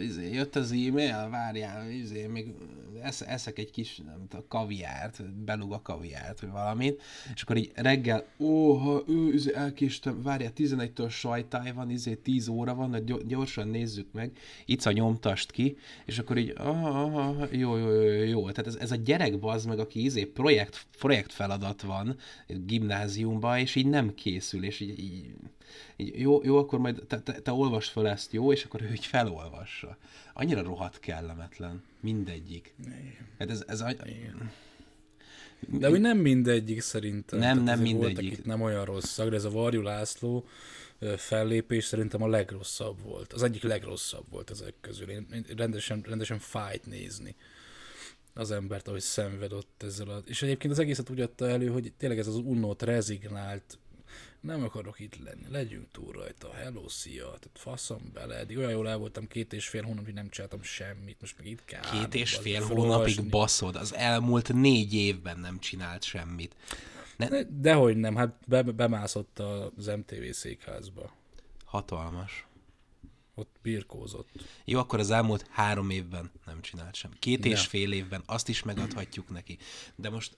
[0.02, 2.54] izé, jött az e-mail, várjál, izé, még
[3.02, 7.02] esz, eszek egy kis, nem tudom, kaviárt, belug a kaviárt, vagy valamit,
[7.34, 12.48] és akkor így reggel, ó, ha ő, izé, elkéstem, várjál, 11-től sajtáj van, izé, 10
[12.48, 14.32] óra van, gyorsan nézzük meg,
[14.66, 18.76] itt a nyomtast ki, és akkor így, aha, aha, jó, jó, jó, jó, tehát ez,
[18.76, 24.14] ez a gyerek az meg, aki izé projekt, projekt feladat van gimnáziumban, és így nem
[24.14, 25.34] készül, és így, így
[25.96, 28.92] így, jó, jó, akkor majd te, te, te olvasd fel ezt, jó, és akkor ő
[28.92, 29.98] így felolvassa.
[30.34, 31.84] Annyira rohadt kellemetlen.
[32.00, 32.74] Mindegyik.
[33.40, 34.52] Hát ez, ez Igen.
[35.60, 37.40] De úgy nem mindegyik szerintem.
[37.40, 38.28] Nem, nem mindegyik.
[38.28, 40.46] Voltak nem olyan rosszak, de ez a Varjú László
[41.18, 43.34] fellépés szerintem a legrosszabb volt.
[43.34, 45.10] Az egyik legrosszabb volt ezek közül.
[45.10, 47.36] Én rendesen, rendesen fájt nézni
[48.34, 50.22] az embert, ahogy szenvedott ezzel a...
[50.26, 53.78] És egyébként az egészet úgy adta elő, hogy tényleg ez az unnót rezignált
[54.42, 58.90] nem akarok itt lenni, legyünk túl rajta, hello, szia, tehát faszom bele, eddig olyan jól
[58.90, 61.82] el voltam két és fél hónapig nem csináltam semmit, most meg itt kell.
[61.92, 66.56] Két és fél hónapig baszod, az elmúlt négy évben nem csinált semmit.
[67.18, 71.16] Ne, De- Dehogy nem, hát be, bemászott az MTV székházba.
[71.66, 72.48] hatalmas.
[73.36, 74.30] Ott birkózott.
[74.66, 77.12] Jó, akkor az elmúlt három évben nem csinált sem.
[77.20, 79.58] Két és fél évben azt is megadhatjuk neki.
[79.96, 80.38] De most,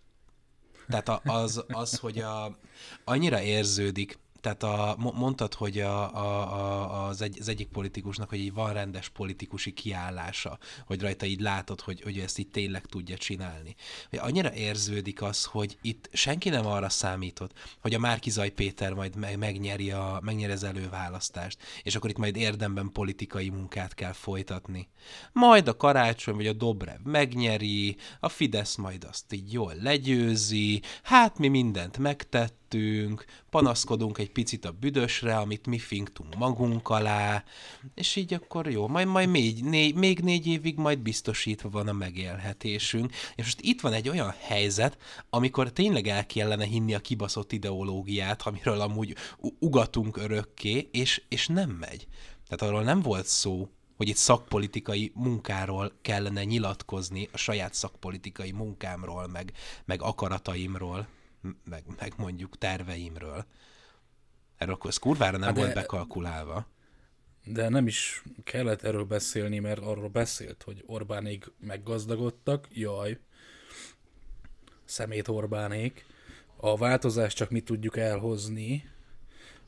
[0.90, 2.58] tehát az, az, hogy a,
[3.04, 8.30] annyira érződik, tehát a, mo- mondtad, hogy a, a, a, az, egy, az egyik politikusnak,
[8.30, 12.86] hogy így van rendes politikusi kiállása, hogy rajta így látod, hogy, hogy ezt így tényleg
[12.86, 13.76] tudja csinálni.
[14.10, 19.16] Hogy annyira érződik az, hogy itt senki nem arra számított, hogy a Márkizaj Péter majd
[19.16, 24.88] meg, megnyeri, a, megnyeri az előválasztást, és akkor itt majd érdemben politikai munkát kell folytatni.
[25.32, 31.38] Majd a Karácsony vagy a Dobrev megnyeri, a Fidesz majd azt így jól legyőzi, hát
[31.38, 31.98] mi mindent
[32.70, 37.44] megtettünk, panaszkodunk egy picit a büdösre, amit mi finktunk magunk alá,
[37.96, 41.94] és így akkor jó, majd, majd még, négy, még négy évig majd biztosítva van a
[41.94, 43.12] megélhetésünk.
[43.36, 44.98] És most itt van egy olyan helyzet,
[45.30, 49.16] amikor tényleg el kellene hinni a kibaszott ideológiát, amiről amúgy
[49.60, 52.08] ugatunk örökké, és, és nem megy.
[52.48, 59.28] Tehát arról nem volt szó, hogy itt szakpolitikai munkáról kellene nyilatkozni, a saját szakpolitikai munkámról,
[59.28, 59.52] meg,
[59.86, 61.08] meg akarataimról,
[61.64, 63.46] meg, meg mondjuk terveimről.
[64.58, 66.68] Erről akkor ez kurvára nem Hát de- volt bekalkulálva.
[67.46, 73.20] De nem is kellett erről beszélni, mert arról beszélt, hogy Orbánék meggazdagodtak, jaj,
[74.86, 76.06] szemét Orbánék,
[76.56, 78.90] a változást csak mi tudjuk elhozni,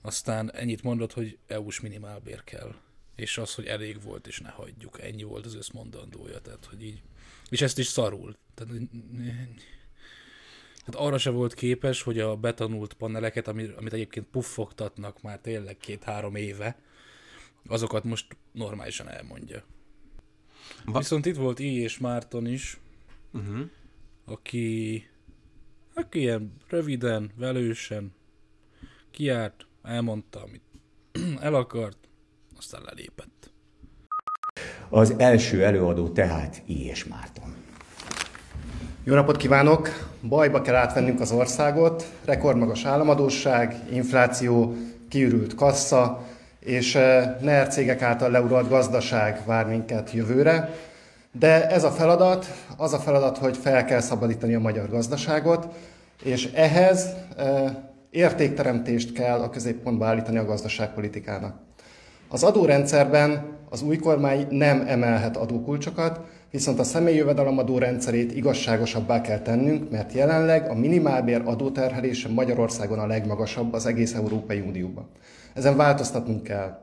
[0.01, 2.75] aztán ennyit mondott, hogy EU-s minimálbér kell.
[3.15, 5.01] És az, hogy elég volt, és ne hagyjuk.
[5.01, 7.01] Ennyi volt az összmondandója, tehát, hogy így.
[7.49, 8.35] És ezt is szarul.
[8.53, 8.73] Tehát,
[10.85, 15.77] tehát arra se volt képes, hogy a betanult paneleket, ami- amit egyébként puffogtatnak már tényleg
[15.77, 16.79] két-három éve,
[17.67, 19.63] azokat most normálisan elmondja.
[20.85, 21.81] Va- Viszont itt volt I.
[21.81, 22.79] és Márton is,
[23.33, 23.59] Uh-huh.
[24.25, 25.07] aki,
[25.93, 28.13] aki ilyen röviden, velősen
[29.11, 30.61] kiárt, elmondta, amit
[31.39, 31.97] el akart,
[32.57, 33.51] aztán lelépett.
[34.89, 36.85] Az első előadó tehát I.
[36.85, 37.55] és Márton.
[39.03, 39.89] Jó napot kívánok!
[40.27, 44.75] Bajba kell átvennünk az országot, rekordmagas államadóság, infláció,
[45.09, 46.21] kiürült kassa,
[46.59, 50.69] és eh, NER cégek által leuralt gazdaság vár minket jövőre.
[51.31, 52.45] De ez a feladat,
[52.77, 55.67] az a feladat, hogy fel kell szabadítani a magyar gazdaságot,
[56.23, 57.75] és ehhez eh,
[58.09, 61.55] értékteremtést kell a középpontba állítani a gazdaságpolitikának.
[62.29, 66.19] Az adórendszerben az új kormány nem emelhet adókulcsokat,
[66.51, 73.07] viszont a személyi jövedelemadó rendszerét igazságosabbá kell tennünk, mert jelenleg a minimálbér adóterhelése Magyarországon a
[73.07, 75.09] legmagasabb az egész Európai Unióban.
[75.53, 76.79] Ezen változtatnunk kell.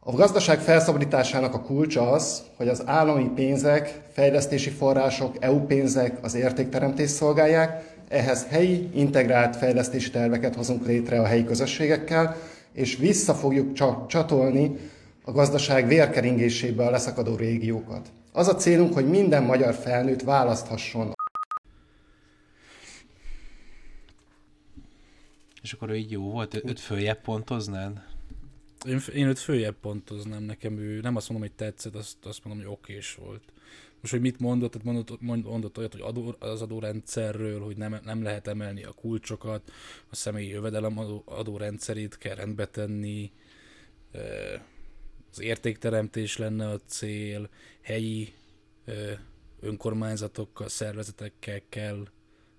[0.00, 6.34] A gazdaság felszabadításának a kulcsa az, hogy az állami pénzek, fejlesztési források, EU pénzek az
[6.34, 12.36] értékteremtést szolgálják, ehhez helyi, integrált fejlesztési terveket hozunk létre a helyi közösségekkel,
[12.72, 13.72] és vissza fogjuk
[14.06, 14.76] csatolni
[15.24, 18.08] a gazdaság vérkeringésébe a leszakadó régiókat.
[18.32, 21.14] Az a célunk, hogy minden magyar felnőtt választhasson
[25.62, 26.54] És akkor ő így jó volt?
[26.64, 28.02] Őt följebb pontoznád?
[28.86, 32.64] Én, én őt följebb pontoznám, nekem ő nem azt mondom, hogy tetszett, azt, azt mondom,
[32.64, 33.42] hogy okés volt.
[34.00, 38.00] Most, hogy mit mondott, tehát mondott, mond- mondott olyat, hogy adó, az adórendszerről, hogy nem,
[38.04, 39.72] nem lehet emelni a kulcsokat,
[40.10, 43.32] a személyi jövedelem adó, adórendszerét kell rendbe tenni,
[45.38, 47.48] az értékteremtés lenne a cél,
[47.80, 48.32] helyi
[49.60, 52.08] önkormányzatokkal, szervezetekkel kell,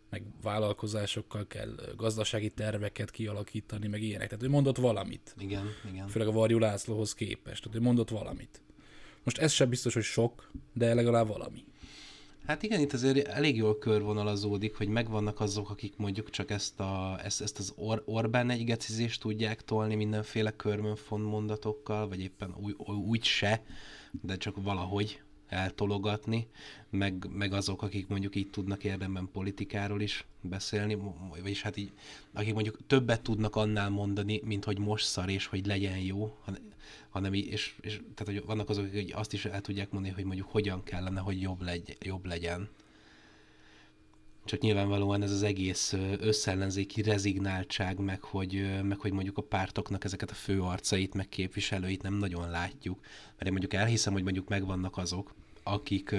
[0.09, 4.27] meg vállalkozásokkal kell gazdasági terveket kialakítani, meg ilyenek.
[4.27, 6.07] Tehát ő mondott valamit Igen, igen.
[6.07, 7.63] főleg a Varjú Lászlóhoz képest.
[7.63, 8.61] Tehát ő mondott valamit.
[9.23, 11.63] Most ez sem biztos, hogy sok, de legalább valami.
[12.49, 17.19] Hát igen, itt azért elég jól körvonalazódik, hogy megvannak azok, akik mondjuk csak ezt, a,
[17.23, 22.75] ezt, ezt az Or- Orbán egygecizést tudják tolni mindenféle körmönfon mondatokkal, vagy éppen úgy,
[23.09, 23.63] úgy se,
[24.21, 26.47] de csak valahogy eltologatni,
[26.89, 30.97] meg, meg azok, akik mondjuk így tudnak érdemben politikáról is beszélni,
[31.41, 31.91] vagyis hát így,
[32.33, 36.59] akik mondjuk többet tudnak annál mondani, mint hogy most szar és hogy legyen jó, han-
[37.09, 40.23] hanem így, és, és tehát hogy vannak azok, akik azt is el tudják mondani, hogy
[40.23, 42.69] mondjuk hogyan kellene, hogy jobb, legy, jobb legyen.
[44.49, 50.31] Csak nyilvánvalóan ez az egész összellenzéki rezignáltság, meg hogy, meg hogy mondjuk a pártoknak ezeket
[50.31, 52.99] a fő arcait, meg képviselőit nem nagyon látjuk.
[53.31, 55.33] Mert én mondjuk elhiszem, hogy mondjuk megvannak azok,
[55.63, 56.15] akik,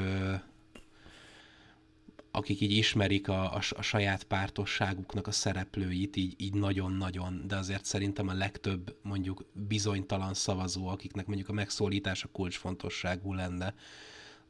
[2.31, 7.85] akik így ismerik a, a, a saját pártosságuknak a szereplőit, így, így nagyon-nagyon, de azért
[7.85, 13.75] szerintem a legtöbb mondjuk bizonytalan szavazó, akiknek mondjuk a megszólítása kulcsfontosságú lenne,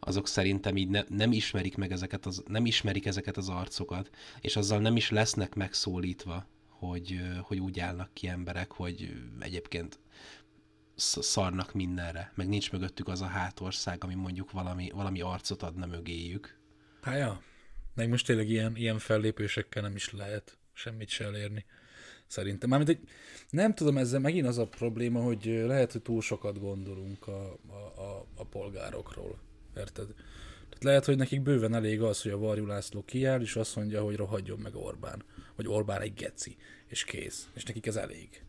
[0.00, 4.10] azok szerintem így ne, nem ismerik meg ezeket az, nem ismerik ezeket az arcokat,
[4.40, 9.98] és azzal nem is lesznek megszólítva, hogy, hogy úgy állnak ki emberek, hogy egyébként
[10.96, 16.58] szarnak mindenre, meg nincs mögöttük az a hátország, ami mondjuk valami, valami arcot adna mögéjük.
[17.02, 17.42] Hát ja,
[17.94, 21.64] meg most tényleg ilyen, ilyen fellépésekkel nem is lehet semmit se elérni.
[22.26, 22.68] Szerintem.
[22.68, 23.08] Mármint, hogy
[23.50, 28.00] nem tudom, ezzel megint az a probléma, hogy lehet, hogy túl sokat gondolunk a, a,
[28.00, 29.38] a, a polgárokról.
[29.76, 30.06] Érted?
[30.68, 34.02] Tehát lehet, hogy nekik bőven elég az, hogy a Varjú László kiáll, és azt mondja,
[34.02, 35.24] hogy rohadjon meg Orbán.
[35.56, 36.56] Vagy Orbán egy geci,
[36.86, 37.48] és kész.
[37.54, 38.42] És nekik ez elég.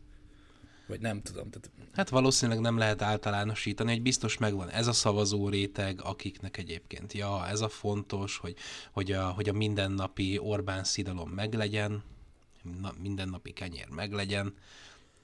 [0.86, 1.50] Vagy nem tudom.
[1.50, 1.70] Tehát...
[1.92, 7.48] Hát valószínűleg nem lehet általánosítani, hogy biztos megvan ez a szavazó réteg, akiknek egyébként, ja,
[7.48, 8.56] ez a fontos, hogy,
[8.92, 12.02] hogy, a, hogy a mindennapi Orbán szidalom meglegyen,
[12.80, 14.54] na, mindennapi kenyér meglegyen,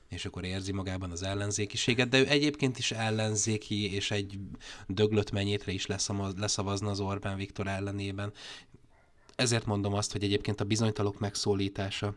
[0.09, 4.39] és akkor érzi magában az ellenzékiséget, de ő egyébként is ellenzéki, és egy
[4.87, 5.87] döglött mennyétre is
[6.37, 8.33] leszavazna az Orbán Viktor ellenében.
[9.35, 12.15] Ezért mondom azt, hogy egyébként a bizonytalok megszólítása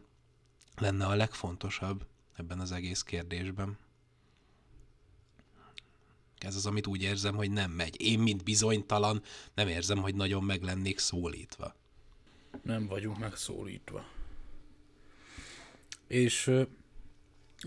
[0.77, 3.77] lenne a legfontosabb ebben az egész kérdésben.
[6.37, 8.01] Ez az, amit úgy érzem, hogy nem megy.
[8.01, 9.21] Én, mint bizonytalan,
[9.53, 11.75] nem érzem, hogy nagyon meg lennék szólítva.
[12.61, 14.05] Nem vagyunk megszólítva.
[16.07, 16.51] És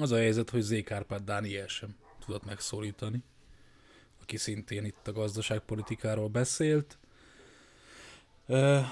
[0.00, 0.83] az a helyzet, hogy Z.
[0.85, 3.22] Kárpát Dániel sem tudott megszólítani,
[4.22, 6.98] aki szintén itt a gazdaságpolitikáról beszélt.
[8.46, 8.85] Uh,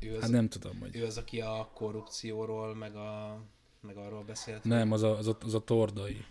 [0.00, 0.96] ő az, hát nem tudom, hogy...
[0.96, 3.40] Ő az, aki a korrupcióról, meg, a,
[3.80, 4.64] meg arról beszélt.
[4.64, 6.24] Nem, az a, az, a, az a tordai.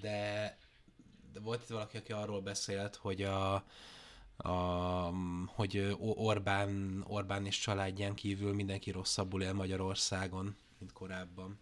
[0.00, 0.58] De,
[1.32, 3.64] de volt itt valaki, aki arról beszélt, hogy a,
[4.36, 4.52] a,
[5.46, 11.58] hogy Orbán, Orbán és családján kívül mindenki rosszabbul él Magyarországon, mint korábban.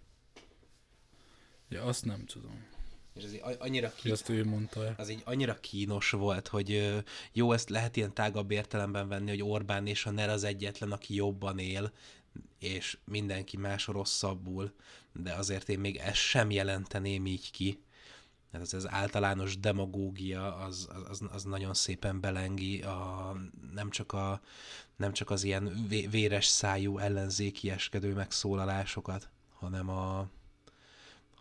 [1.68, 2.64] Ja, azt nem tudom.
[3.14, 6.94] És ez így annyira kínos, Ezt ő mondta Az így annyira kínos volt, hogy
[7.32, 11.14] jó, ezt lehet ilyen tágabb értelemben venni, hogy Orbán és a NER az egyetlen, aki
[11.14, 11.92] jobban él,
[12.58, 14.72] és mindenki más rosszabbul,
[15.12, 17.80] de azért én még ezt sem jelenteném így ki.
[18.50, 23.32] Ez az általános demagógia az, az, az nagyon szépen belengi a,
[23.72, 24.40] nem, csak a,
[24.96, 30.28] nem csak az ilyen véres szájú ellenzékieskedő megszólalásokat, hanem a,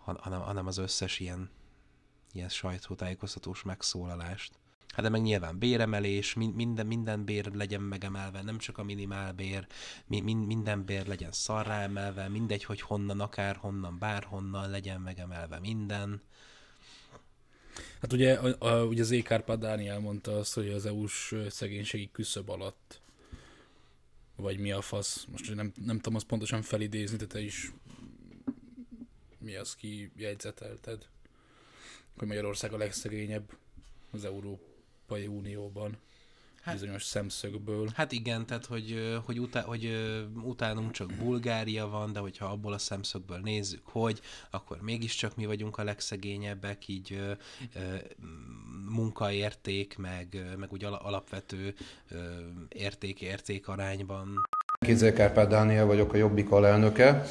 [0.05, 1.49] hanem, hanem az összes ilyen,
[2.31, 4.59] ilyen sajtótájékoztatós megszólalást.
[4.95, 9.67] Hát de meg nyilván béremelés, minden, minden bér legyen megemelve, nem csak a minimál bér,
[10.07, 16.21] minden bér legyen szarrá emelve, mindegy, hogy honnan, akár honnan, bárhonnan legyen megemelve minden.
[18.01, 22.49] Hát ugye, a, a, ugye az Ékárpád Dániel mondta azt, hogy az EU-s szegénységi küszöb
[22.49, 23.01] alatt,
[24.35, 27.71] vagy mi a fasz, most nem, nem tudom azt pontosan felidézni, de te is
[29.45, 31.05] mi az ki jegyzetelted,
[32.17, 33.57] hogy Magyarország a legszegényebb
[34.11, 35.97] az Európai Unióban
[36.61, 37.89] hát, bizonyos szemszögből.
[37.93, 39.91] Hát igen, tehát hogy, hogy, utá, hogy
[40.43, 45.77] utánunk csak Bulgária van, de hogyha abból a szemszögből nézzük, hogy akkor mégiscsak mi vagyunk
[45.77, 47.37] a legszegényebbek, így
[48.89, 51.75] munkaérték, meg, meg úgy alapvető
[52.69, 54.33] érték-érték arányban.
[54.79, 57.25] Kézzel Kárpát Dániel vagyok, a Jobbik alelnöke.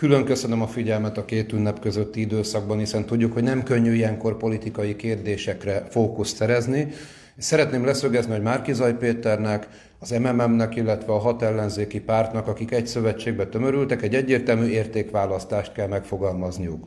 [0.00, 4.36] Külön köszönöm a figyelmet a két ünnep közötti időszakban, hiszen tudjuk, hogy nem könnyű ilyenkor
[4.36, 6.88] politikai kérdésekre fókuszt szerezni.
[7.38, 13.46] Szeretném leszögezni, hogy Márkizaj Péternek, az MMM-nek, illetve a hat ellenzéki pártnak, akik egy szövetségbe
[13.46, 16.84] tömörültek, egy egyértelmű értékválasztást kell megfogalmazniuk.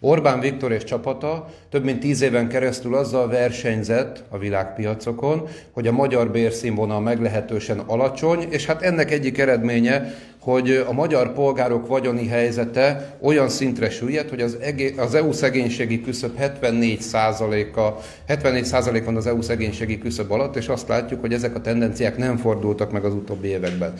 [0.00, 5.92] Orbán Viktor és csapata több mint tíz éven keresztül azzal versenyzett a világpiacokon, hogy a
[5.92, 13.18] magyar bérszínvonal meglehetősen alacsony, és hát ennek egyik eredménye, hogy a magyar polgárok vagyoni helyzete
[13.20, 18.00] olyan szintre süllyedt, hogy az, egé- az EU szegénységi küszöb 74%-a,
[18.32, 22.36] 74% van az EU szegénységi küszöb alatt, és azt látjuk, hogy ezek a tendenciák nem
[22.36, 23.98] fordultak meg az utóbbi években.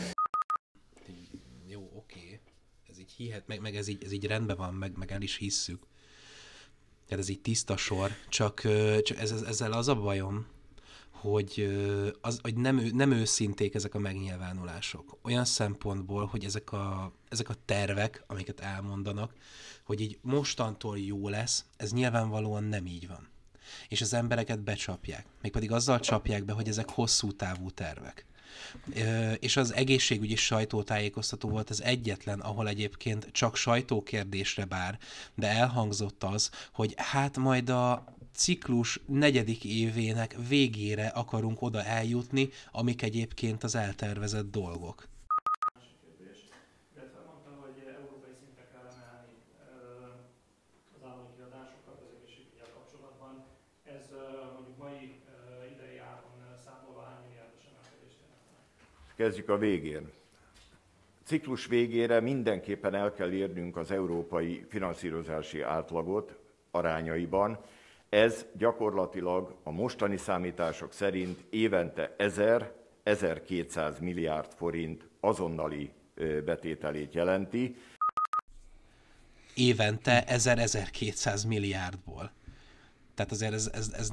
[1.69, 2.41] Jó, oké.
[2.91, 5.37] Ez így hihet, meg, meg ez, így, ez így rendben van, meg, meg el is
[5.37, 5.83] hisszük.
[7.09, 8.63] Tehát ez így tiszta sor, csak,
[9.03, 10.47] csak ez, ezzel az a bajom,
[11.21, 11.79] hogy,
[12.21, 15.19] az, hogy nem, nem őszinték ezek a megnyilvánulások.
[15.23, 19.33] Olyan szempontból, hogy ezek a, ezek a tervek, amiket elmondanak,
[19.85, 23.29] hogy így mostantól jó lesz, ez nyilvánvalóan nem így van.
[23.89, 25.27] És az embereket becsapják.
[25.43, 28.25] Mégpedig azzal csapják be, hogy ezek hosszú távú tervek
[29.39, 34.99] és az egészségügyi sajtótájékoztató volt az egyetlen, ahol egyébként csak sajtókérdésre bár,
[35.35, 43.03] de elhangzott az, hogy hát majd a ciklus negyedik évének végére akarunk oda eljutni, amik
[43.03, 45.09] egyébként az eltervezett dolgok.
[59.21, 60.11] Kezdjük a végén.
[61.25, 66.37] Ciklus végére mindenképpen el kell érnünk az európai finanszírozási átlagot
[66.71, 67.59] arányaiban.
[68.11, 75.93] Ez gyakorlatilag a mostani számítások szerint évente 1000-1200 milliárd forint azonnali
[76.45, 77.77] betételét jelenti.
[79.55, 82.33] Évente 1000-1200 milliárdból.
[83.15, 84.11] Tehát azért ez, ez, ez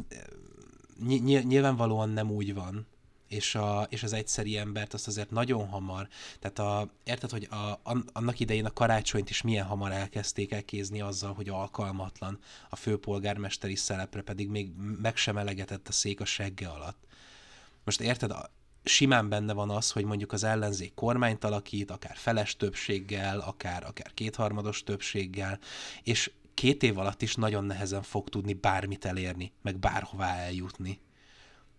[1.44, 2.88] nyilvánvalóan nem úgy van,
[3.28, 6.08] és, a, és az egyszeri embert azt azért nagyon hamar,
[6.40, 7.80] tehát a, érted, hogy a,
[8.14, 14.22] annak idején a karácsonyt is milyen hamar elkezdték elkézni azzal, hogy alkalmatlan a főpolgármesteri szelepre,
[14.22, 14.72] pedig még
[15.02, 16.98] meg sem elegetett a szék a segge alatt.
[17.84, 18.52] Most érted, a,
[18.84, 24.14] simán benne van az, hogy mondjuk az ellenzék kormányt alakít, akár feles többséggel, akár, akár
[24.14, 25.60] kétharmados többséggel,
[26.04, 31.00] és két év alatt is nagyon nehezen fog tudni bármit elérni, meg bárhová eljutni.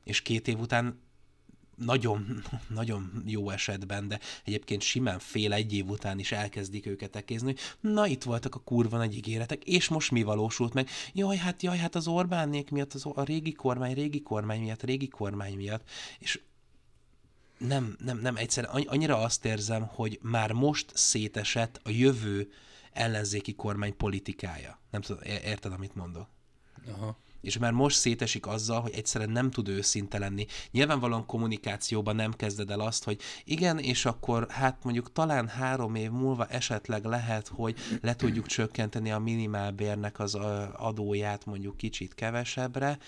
[0.04, 1.00] És két év után
[1.78, 2.42] nagyon,
[2.74, 7.90] nagyon jó esetben, de egyébként simán fél egy év után is elkezdik őket ekézni, hogy
[7.92, 10.88] na itt voltak a kurva nagy ígéretek, és most mi valósult meg?
[11.12, 15.08] Jaj, hát jaj, hát az Orbánnék miatt, az, a régi kormány, régi kormány miatt, régi
[15.08, 16.40] kormány miatt, és
[17.58, 22.52] nem, nem, nem, egyszerűen annyira azt érzem, hogy már most szétesett a jövő
[22.92, 24.78] ellenzéki kormány politikája.
[24.90, 26.28] Nem tudom, érted, amit mondok?
[26.86, 30.46] Aha és már most szétesik azzal, hogy egyszerűen nem tud őszinte lenni.
[30.70, 36.10] Nyilvánvalóan kommunikációban nem kezded el azt, hogy igen, és akkor hát mondjuk talán három év
[36.10, 40.34] múlva esetleg lehet, hogy le tudjuk csökkenteni a minimálbérnek az
[40.74, 42.98] adóját mondjuk kicsit kevesebbre.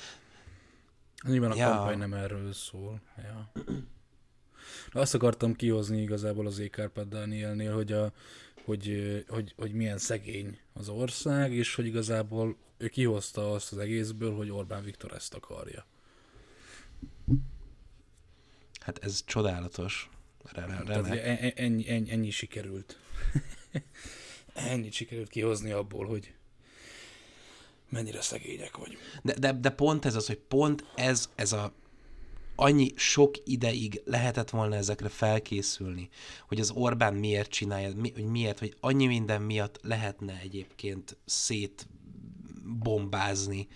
[1.22, 1.68] Nyilván a ja.
[1.68, 3.00] kampány nem erről szól.
[3.16, 3.52] Ja.
[4.92, 8.12] Azt akartam kihozni igazából az Ékárpád Dánielnél, hogy, a,
[8.64, 14.34] hogy, hogy, hogy milyen szegény az ország, és hogy igazából ő kihozta azt az egészből,
[14.34, 15.86] hogy Orbán Viktor ezt akarja.
[18.80, 20.10] Hát ez csodálatos.
[20.52, 22.98] Tehát ennyi, ennyi, ennyi sikerült.
[24.54, 26.34] ennyi sikerült kihozni abból, hogy
[27.88, 28.98] mennyire szegények vagy.
[29.22, 31.72] De, de, de pont ez az, hogy pont ez, ez a
[32.54, 36.08] annyi sok ideig lehetett volna ezekre felkészülni,
[36.48, 41.86] hogy az Orbán miért csinálja, mi, hogy miért, hogy annyi minden miatt lehetne egyébként szét
[42.78, 43.68] bombázni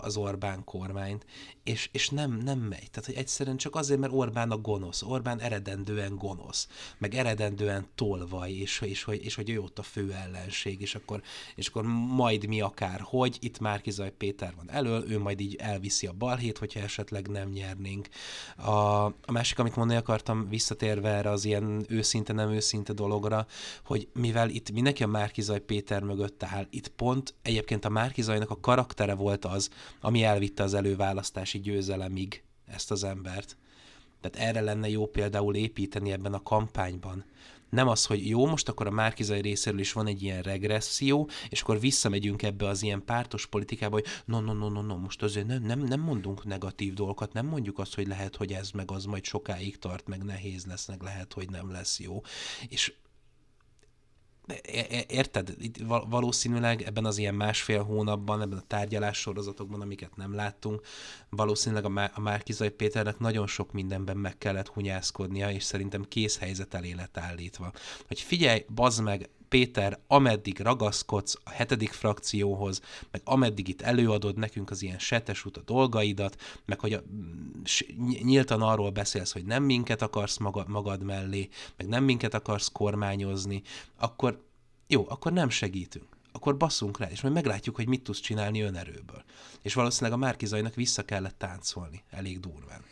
[0.00, 1.26] az Orbán kormányt,
[1.64, 2.90] és, és nem, nem megy.
[2.90, 5.02] Tehát, hogy egyszerűen csak azért, mert Orbán a gonosz.
[5.02, 10.12] Orbán eredendően gonosz, meg eredendően tolvaj, és, és, és, és hogy ő ott a fő
[10.12, 11.22] ellenség, és akkor,
[11.54, 16.06] és akkor majd mi akár, hogy itt Márkizaj Péter van elől, ő majd így elviszi
[16.06, 18.08] a balhét, hogyha esetleg nem nyernénk.
[18.56, 23.46] A, a másik, amit mondani akartam, visszatérve erre az ilyen őszinte, nem őszinte dologra,
[23.84, 28.60] hogy mivel itt mindenki a Márkizaj Péter mögött áll, itt pont egyébként a Márkizajnak a
[28.60, 29.63] karaktere volt az,
[30.00, 33.56] ami elvitte az előválasztás óriási győzelemig ezt az embert.
[34.20, 37.24] Tehát erre lenne jó például építeni ebben a kampányban.
[37.70, 41.60] Nem az, hogy jó, most akkor a Márkizai részéről is van egy ilyen regresszió, és
[41.60, 45.46] akkor visszamegyünk ebbe az ilyen pártos politikába, hogy no, no, no, no, no most azért
[45.46, 49.04] nem, nem, nem mondunk negatív dolgokat, nem mondjuk azt, hogy lehet, hogy ez meg az
[49.04, 52.22] majd sokáig tart, meg nehéz lesz, meg lehet, hogy nem lesz jó.
[52.68, 52.92] És
[55.08, 55.76] érted, itt
[56.08, 60.80] valószínűleg ebben az ilyen másfél hónapban, ebben a tárgyalás sorozatokban, amiket nem láttunk,
[61.28, 66.92] valószínűleg a Márkizai Péternek nagyon sok mindenben meg kellett hunyászkodnia, és szerintem kész helyzet elé
[66.92, 67.72] lett állítva.
[68.06, 72.80] Hogy figyelj, bazd meg, Péter, ameddig ragaszkodsz a hetedik frakcióhoz,
[73.10, 77.02] meg ameddig itt előadod nekünk az ilyen setes út a dolgaidat, meg hogy a,
[78.22, 83.62] nyíltan arról beszélsz, hogy nem minket akarsz magad, magad mellé, meg nem minket akarsz kormányozni,
[83.98, 84.44] akkor
[84.86, 89.24] jó, akkor nem segítünk akkor basszunk rá, és majd meglátjuk, hogy mit tudsz csinálni önerőből.
[89.62, 92.84] És valószínűleg a Márkizajnak vissza kellett táncolni, elég durván.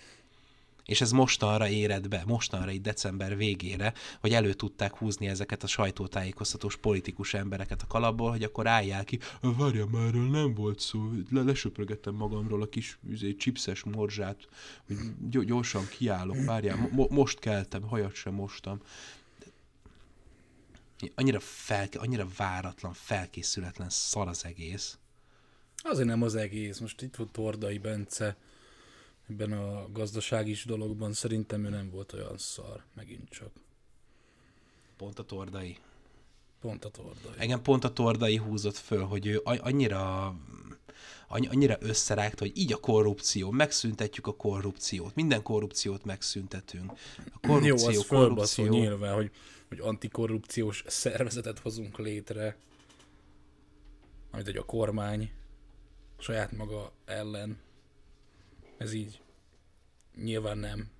[0.92, 5.66] És ez mostanra éred be, mostanra itt december végére, hogy elő tudták húzni ezeket a
[5.66, 11.10] sajtótájékoztatós politikus embereket a kalapból, hogy akkor állják ki, várja már, erről nem volt szó,
[11.30, 14.48] le lesöprögettem magamról a kis üzé, chipses morzsát,
[14.86, 18.80] hogy gyorsan kiállok, várjál, mo- most keltem, hajat sem mostam.
[21.14, 24.98] Annyira, fel, annyira váratlan, felkészületlen szar az egész.
[25.76, 26.78] Azért nem az egész.
[26.78, 28.36] Most itt volt Tordai Bence,
[29.30, 33.50] ebben a gazdasági dologban szerintem ő nem volt olyan szar, megint csak.
[34.96, 35.78] Pont a tordai.
[36.60, 37.32] Pont a tordai.
[37.38, 40.34] Engem pont a tordai húzott föl, hogy ő annyira
[41.32, 46.92] annyira összerágta, hogy így a korrupció, megszüntetjük a korrupciót, minden korrupciót megszüntetünk.
[47.32, 48.66] A korrupció, Jó, az korrupció.
[48.66, 49.30] nyilván, hogy,
[49.68, 52.56] hogy antikorrupciós szervezetet hozunk létre,
[54.30, 55.30] amit egy a kormány
[56.18, 57.58] saját maga ellen.
[58.82, 59.20] Ez így
[60.22, 60.90] nyilván nem.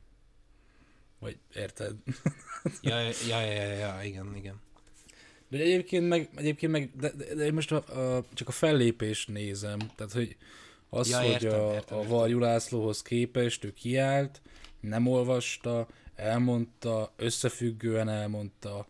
[1.19, 1.97] Vagy érted?
[2.83, 4.61] ja, ja, ja, ja, ja, igen, igen.
[5.49, 9.79] De egyébként meg, egyébként meg de, de, de most a, a, csak a fellépést nézem,
[9.79, 10.37] tehát hogy
[10.89, 14.43] az, ja, értem, hogy a, értem, a Varjú Lászlóhoz képest ő kiállt,
[14.81, 18.87] nem olvasta, elmondta, összefüggően elmondta,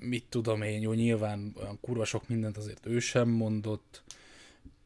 [0.00, 4.02] mit tudom én, jó, nyilván olyan kurva sok mindent azért ő sem mondott,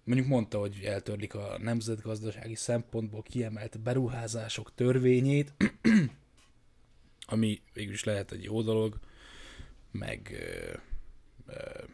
[0.04, 5.52] mondjuk mondta, hogy eltörlik a nemzetgazdasági szempontból kiemelt beruházások törvényét,
[7.26, 8.98] ami végül is lehet egy jó dolog,
[9.90, 10.76] meg ö,
[11.46, 11.84] ö,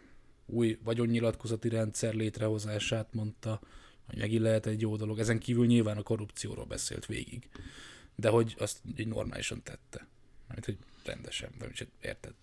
[0.46, 3.60] új vagyonnyilatkozati rendszer létrehozását mondta,
[4.06, 5.18] hogy megint lehet egy jó dolog.
[5.18, 7.48] Ezen kívül nyilván a korrupcióról beszélt végig,
[8.14, 10.06] de hogy azt egy normálisan tette.
[10.48, 12.34] Mert hogy rendesen, de úgyhogy érted.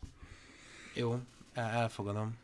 [0.94, 1.20] Jó,
[1.54, 2.38] elfogadom.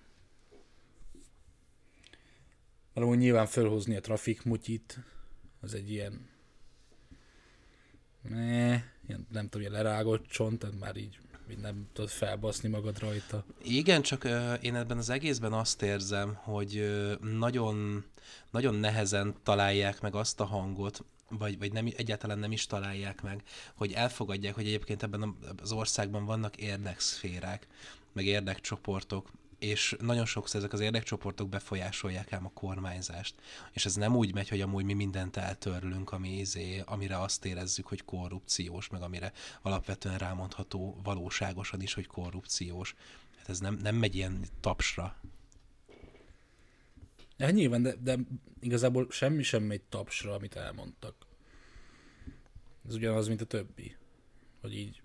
[2.94, 5.00] Valahogy nyilván felhozni a trafik mutyit,
[5.62, 6.30] az egy ilyen
[8.30, 8.70] ne,
[9.08, 11.20] ilyen, nem tudom, ilyen lerágott csont, tehát már így,
[11.52, 13.46] így nem tudod felbaszni magad rajta.
[13.64, 18.06] Igen, csak uh, én ebben az egészben azt érzem, hogy uh, nagyon,
[18.52, 23.44] nagyon nehezen találják meg azt a hangot, vagy, vagy nem, egyáltalán nem is találják meg,
[23.76, 27.68] hogy elfogadják, hogy egyébként ebben az országban vannak érdekszférák,
[28.14, 29.30] meg érdekcsoportok,
[29.62, 33.36] és nagyon sokszor ezek az érdekcsoportok befolyásolják ám a kormányzást.
[33.72, 37.88] És ez nem úgy megy, hogy amúgy mi mindent eltörlünk, ami izé, amire azt érezzük,
[37.88, 39.32] hogy korrupciós, meg amire
[39.62, 42.95] alapvetően rámondható valóságosan is, hogy korrupciós.
[43.38, 45.16] Hát ez nem, nem megy ilyen tapsra.
[47.38, 48.18] Ja, nyilván, de, de
[48.59, 51.16] igazából semmi sem megy tapsra, amit elmondtak.
[52.88, 53.95] Ez ugyanaz, mint a többi.
[54.62, 55.01] Hogy így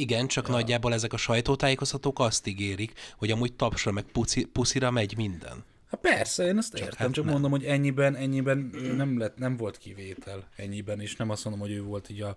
[0.00, 0.52] igen, csak ja.
[0.52, 5.64] nagyjából ezek a sajtótájékoztatók azt ígérik, hogy amúgy tapsra meg puci, puszira megy minden.
[5.90, 7.32] Hát persze, én azt csak értem, hát csak nem.
[7.32, 8.58] mondom, hogy ennyiben, ennyiben
[8.96, 12.36] nem, lett, nem volt kivétel ennyiben, és nem azt mondom, hogy ő volt így a,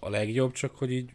[0.00, 1.10] a legjobb, csak hogy így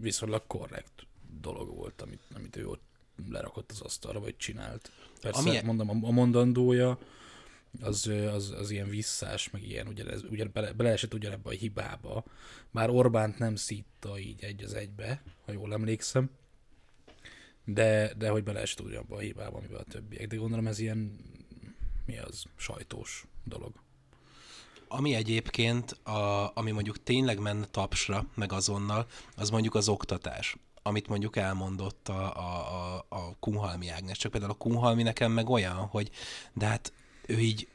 [0.00, 1.06] viszonylag korrekt
[1.40, 2.82] dolog volt, amit, amit ő ott
[3.30, 4.90] lerakott az asztalra, vagy csinált.
[5.20, 5.60] Persze, Ami...
[5.64, 6.98] mondom, a mondandója,
[7.80, 12.24] az, az, az ilyen visszás, meg ilyen, ugye, ez, ugye bele, beleesett ugyanebbe a hibába.
[12.70, 16.30] Már Orbánt nem szítta így egy az egybe, ha jól emlékszem,
[17.64, 20.26] de, de hogy beleesett ugyanabba a hibába, amiben a többiek.
[20.26, 21.18] De gondolom ez ilyen,
[22.06, 23.72] mi az, sajtós dolog.
[24.88, 29.06] Ami egyébként, a, ami mondjuk tényleg menne tapsra, meg azonnal,
[29.36, 34.18] az mondjuk az oktatás amit mondjuk elmondott a, a, a, a Kunhalmi Ágnes.
[34.18, 36.10] Csak például a Kunhalmi nekem meg olyan, hogy
[36.52, 36.92] de hát
[37.26, 37.68] ő így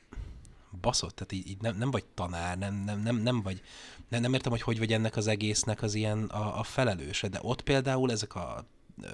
[0.81, 3.61] baszott, tehát így, így nem, nem vagy tanár, nem, nem, nem, nem vagy,
[4.09, 7.39] nem, nem értem, hogy hogy vagy ennek az egésznek az ilyen a, a felelőse, de
[7.41, 8.65] ott például ezek a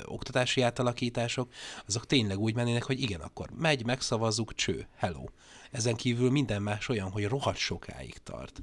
[0.05, 1.53] oktatási átalakítások,
[1.85, 5.25] azok tényleg úgy mennének, hogy igen, akkor megy, megszavazzuk, cső, hello.
[5.71, 8.61] Ezen kívül minden más olyan, hogy rohadt sokáig tart.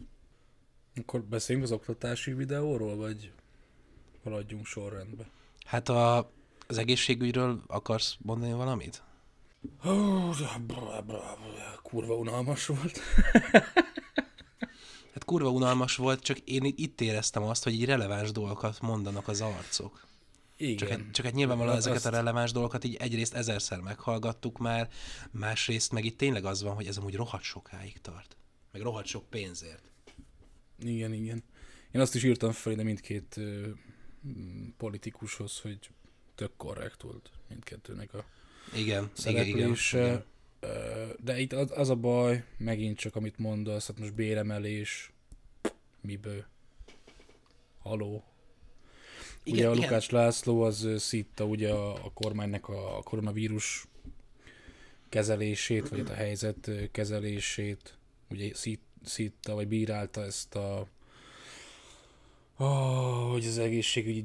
[0.97, 3.33] Akkor beszéljünk az oktatási videóról, vagy
[4.25, 5.31] haladjunk sorrendbe?
[5.66, 6.31] Hát a,
[6.66, 9.03] az egészségügyről akarsz mondani valamit?
[11.83, 13.01] Kurva unalmas volt.
[15.13, 19.41] hát kurva unalmas volt, csak én itt éreztem azt, hogy így releváns dolgokat mondanak az
[19.41, 20.07] arcok.
[20.57, 20.77] Igen.
[20.77, 22.07] Csak, hát- csak hát nyilvánvalóan ezeket azt...
[22.07, 24.89] a releváns dolgokat így egyrészt ezerszer meghallgattuk már,
[25.31, 28.37] másrészt meg itt tényleg az van, hogy ez amúgy rohadt sokáig tart.
[28.73, 29.91] Meg rohadt sok pénzért.
[30.79, 31.43] Igen, igen.
[31.91, 33.69] Én azt is írtam fel de mindkét ö,
[34.77, 35.91] politikushoz, hogy
[36.35, 38.25] tök korrekt volt mindkettőnek a
[38.75, 39.99] igen, szereplése.
[39.99, 40.29] Igen, igen.
[41.23, 45.12] De itt az, az a baj, megint csak amit mondasz, hát most béremelés,
[46.01, 46.45] miből?
[47.79, 48.25] Haló.
[49.43, 49.85] Igen, ugye a igen.
[49.85, 53.87] Lukács László az szitta ugye a, a kormánynak a koronavírus
[55.09, 57.99] kezelését, vagy a helyzet kezelését,
[58.31, 58.51] ugye
[59.05, 60.87] szitta, vagy bírálta ezt a
[62.63, 64.25] Oh, hogy az egészségügyi,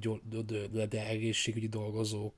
[0.69, 2.35] de, de egészségügyi dolgozók,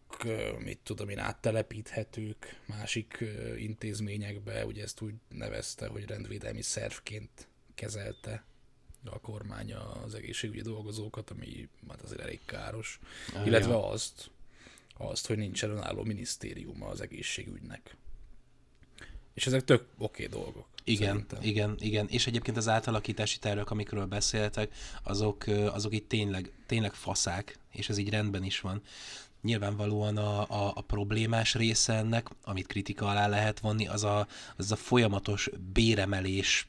[0.59, 3.25] mit tudom én, áttelepíthetők másik
[3.57, 8.45] intézményekbe, ugye ezt úgy nevezte, hogy rendvédelmi szervként kezelte
[9.05, 12.99] a kormány az egészségügyi dolgozókat, ami hát azért elég káros.
[13.33, 13.89] Ah, Illetve ja.
[13.89, 14.31] azt,
[14.97, 17.95] azt, hogy nincsen önálló minisztériuma az egészségügynek.
[19.33, 20.67] És ezek tök oké okay dolgok.
[20.87, 21.39] Igen, Szerintem.
[21.41, 22.07] igen, igen.
[22.09, 24.73] És egyébként az átalakítási tervek, amikről beszéltek,
[25.03, 28.81] azok, azok itt tényleg, tényleg faszák, és ez így rendben is van.
[29.41, 34.27] Nyilvánvalóan a, a, a problémás része ennek, amit kritika alá lehet vonni, az a,
[34.57, 36.67] az a folyamatos béremelés,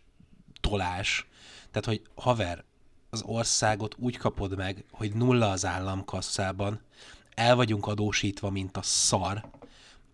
[0.60, 1.26] tolás.
[1.70, 2.64] Tehát, hogy haver,
[3.10, 6.80] az országot úgy kapod meg, hogy nulla az államkasszában,
[7.34, 9.50] el vagyunk adósítva, mint a szar,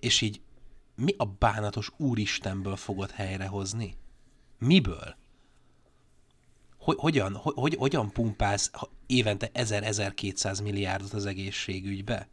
[0.01, 0.41] és így
[0.95, 3.97] mi a bánatos úristenből fogod helyrehozni?
[4.59, 5.17] Miből?
[6.79, 8.71] Hogy, hogyan, hogy, hogy, hogyan pumpálsz
[9.07, 12.29] évente 1000-1200 milliárdot az egészségügybe?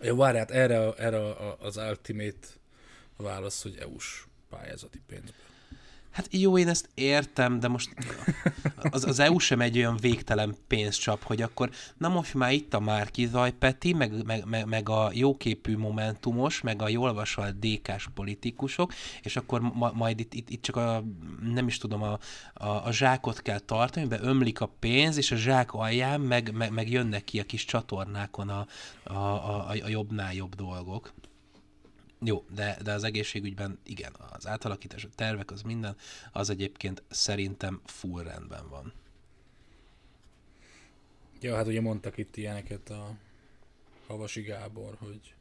[0.00, 2.46] Ja, várjál, hát erre, erre az ultimate
[3.16, 5.47] válasz, hogy EU-s pályázati pénzből.
[6.10, 7.94] Hát jó, én ezt értem, de most
[8.90, 12.80] az, az EU sem egy olyan végtelen pénzcsap, hogy akkor na most már itt a
[12.80, 18.92] Márkizaj Peti, meg, meg, meg, meg a jóképű momentumos, meg a jól vasalt DK-s politikusok,
[19.22, 21.04] és akkor ma, majd itt, itt, itt csak a,
[21.52, 22.18] nem is tudom, a,
[22.54, 26.72] a, a zsákot kell tartani, be ömlik a pénz, és a zsák alján meg, meg,
[26.72, 28.66] meg jönnek ki a kis csatornákon a,
[29.04, 31.12] a, a, a jobbnál jobb dolgok.
[32.20, 35.96] Jó, de, de az egészségügyben igen, az átalakítás, a tervek, az minden,
[36.32, 38.92] az egyébként szerintem full rendben van.
[41.40, 43.16] Ja, hát ugye mondtak itt ilyeneket a
[44.06, 45.34] Havasi Gábor, hogy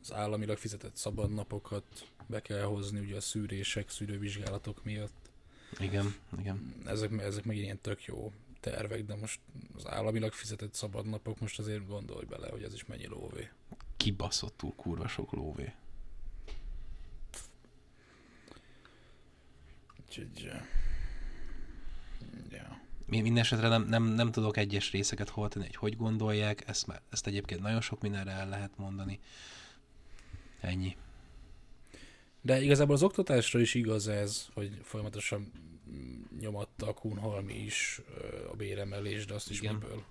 [0.00, 1.84] az államilag fizetett szabadnapokat
[2.26, 5.30] be kell hozni ugye a szűrések, szűrővizsgálatok miatt.
[5.78, 6.74] Igen, igen.
[6.86, 9.40] Ezek, ezek meg ilyen tök jó tervek, de most
[9.76, 13.48] az államilag fizetett szabadnapok, most azért gondolj bele, hogy ez is mennyi lóvé.
[13.96, 15.72] Kibaszottul kurva sok lóvé.
[20.18, 20.50] Úgyhogy,
[22.50, 22.80] ja.
[23.06, 27.00] Mi- Mindenesetre nem, nem, nem tudok egyes részeket hol tenni, hogy hogy gondolják, ezt, már,
[27.10, 29.20] ezt egyébként nagyon sok mindenre el lehet mondani.
[30.60, 30.96] Ennyi.
[32.40, 35.52] De igazából az oktatásra is igaz ez, hogy folyamatosan
[36.40, 38.00] nyomatta a Kunhalmi is
[38.50, 39.74] a béremelés, de azt is Igen.
[39.74, 40.04] miből.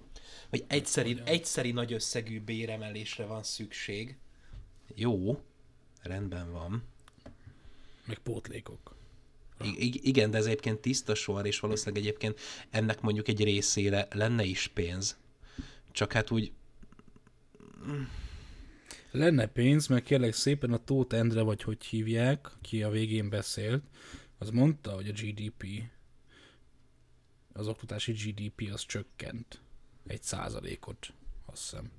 [0.49, 4.17] Vagy egyszeri, egyszeri nagy összegű béremelésre van szükség.
[4.95, 5.41] Jó,
[6.01, 6.83] rendben van.
[8.05, 8.99] Meg pótlékok.
[9.91, 12.39] Igen, de ez egyébként tiszta sor, és valószínűleg egyébként
[12.69, 15.17] ennek mondjuk egy részére lenne is pénz.
[15.91, 16.51] Csak hát úgy,
[19.11, 23.83] Lenne pénz, mert kérlek szépen a Tóth Endre, vagy hogy hívják, ki a végén beszélt,
[24.37, 25.65] az mondta, hogy a GDP,
[27.53, 29.61] az oktatási GDP az csökkent
[30.07, 31.13] egy százalékot,
[31.45, 31.91] azt hiszem.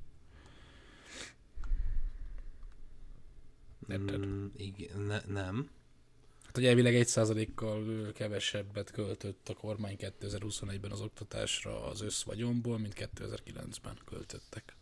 [3.89, 4.27] Érted?
[4.27, 5.71] mm, igen, ne, nem.
[6.53, 12.95] Hát, hogy elvileg egy százalékkal kevesebbet költött a kormány 2021-ben az oktatásra az összvagyonból, mint
[12.97, 14.77] 2009-ben költöttek.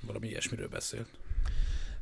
[0.00, 1.08] Valami ilyesmiről beszélt.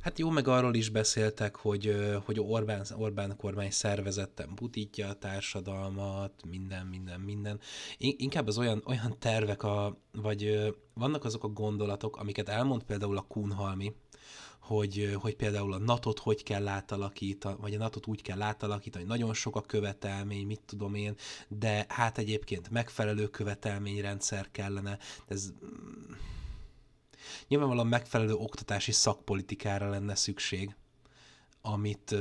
[0.01, 6.33] Hát jó, meg arról is beszéltek, hogy, hogy Orbán, Orbán kormány szervezetten butítja a társadalmat,
[6.51, 7.61] minden, minden, minden.
[7.99, 13.17] In- Inkább az olyan, olyan tervek, a, vagy vannak azok a gondolatok, amiket elmond például
[13.17, 13.95] a Kunhalmi,
[14.75, 19.19] hogy, hogy például a NATO-t hogy kell átalakítani, vagy a NATO-t úgy kell átalakítani, hogy
[19.19, 21.15] nagyon sok a követelmény, mit tudom én,
[21.49, 24.99] de hát egyébként megfelelő követelményrendszer kellene.
[25.29, 25.53] Ez
[27.49, 30.75] nyilvánvalóan megfelelő oktatási szakpolitikára lenne szükség,
[31.63, 32.15] amit,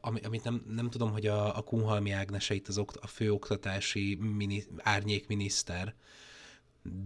[0.00, 3.32] ami, amit nem, nem tudom, hogy a, a Kunhalmi Ágnese itt az okt, a fő
[3.32, 5.94] oktatási mini, árnyékminiszter,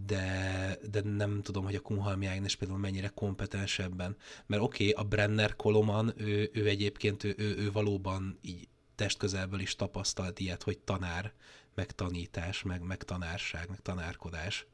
[0.06, 4.16] de, de nem tudom, hogy a Kunhalmi Ágnes például mennyire kompetens ebben.
[4.46, 9.60] Mert oké, okay, a Brenner Koloman, ő, ő egyébként, ő, ő, ő valóban így testközelből
[9.60, 11.32] is tapasztalt ilyet, hogy tanár,
[11.74, 14.66] meg tanítás, meg, meg tanárság, meg tanárkodás.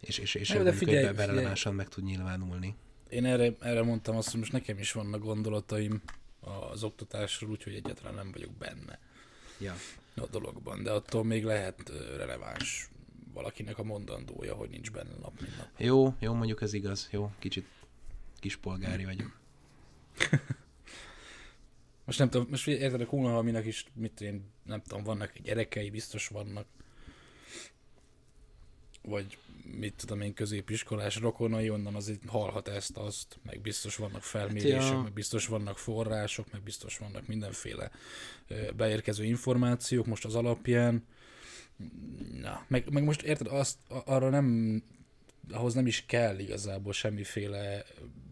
[0.00, 2.74] És, és, és mondjuk, figyelj, relevánsan meg tud nyilvánulni.
[3.08, 6.02] Én erre, erre mondtam azt, hogy most nekem is vannak gondolataim
[6.40, 8.98] az oktatásról, úgyhogy egyáltalán nem vagyok benne
[9.62, 9.74] Ja.
[10.14, 12.90] A dologban, de attól még lehet releváns
[13.32, 15.68] valakinek a mondandója, hogy nincs benne nap, mint nap.
[15.76, 17.08] Jó, jó, mondjuk ez igaz.
[17.10, 17.66] Jó, kicsit
[18.40, 19.40] kispolgári vagyok.
[22.04, 26.28] Most nem tudom, most érted a Kunhalminak is, mit én nem tudom, vannak gyerekei, biztos
[26.28, 26.66] vannak.
[29.02, 34.80] Vagy mit tudom én, középiskolás rokonai, onnan azért hallhat ezt, azt, meg biztos vannak felmérések,
[34.80, 35.00] Hát, ja.
[35.00, 37.90] meg biztos vannak források, meg biztos vannak mindenféle
[38.76, 41.04] beérkező információk most az alapján.
[42.40, 44.82] Na, meg, meg most érted, azt, arra nem,
[45.50, 47.84] ahhoz nem is kell igazából semmiféle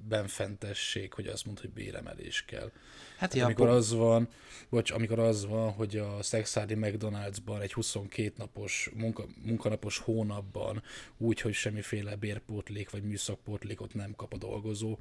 [0.09, 2.71] benfentesség, hogy azt mond, hogy béremelés kell.
[3.19, 4.29] Hát ja, amikor az van,
[4.69, 10.83] bocs, amikor az van, hogy a Szexádi McDonald'sban egy 22 napos munka, munkanapos hónapban
[11.17, 14.99] úgy, hogy semmiféle bérpótlék vagy műszakpótlékot nem kap a dolgozó,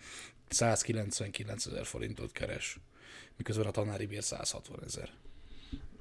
[0.49, 2.79] 199 ezer forintot keres,
[3.37, 5.09] miközben a tanári bér 160 ezer.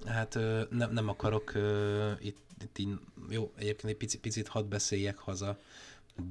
[0.07, 2.89] Hát ö, nem, nem akarok ö, itt, itt így,
[3.31, 5.59] jó, egyébként egy picit, picit hadd beszéljek haza,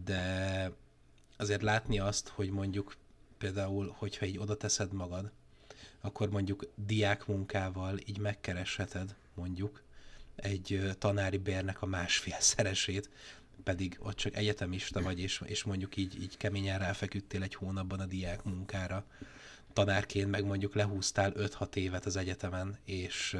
[0.05, 0.71] de
[1.37, 2.95] azért látni azt, hogy mondjuk
[3.37, 5.31] például, hogyha így oda teszed magad,
[6.01, 9.83] akkor mondjuk diák munkával így megkeresheted mondjuk
[10.35, 13.09] egy tanári bérnek a másfél szeresét,
[13.63, 18.05] pedig ott csak egyetemista vagy, és, és mondjuk így, így keményen ráfeküdtél egy hónapban a
[18.05, 19.05] diák munkára.
[19.73, 23.37] Tanárként meg mondjuk lehúztál 5-6 évet az egyetemen, és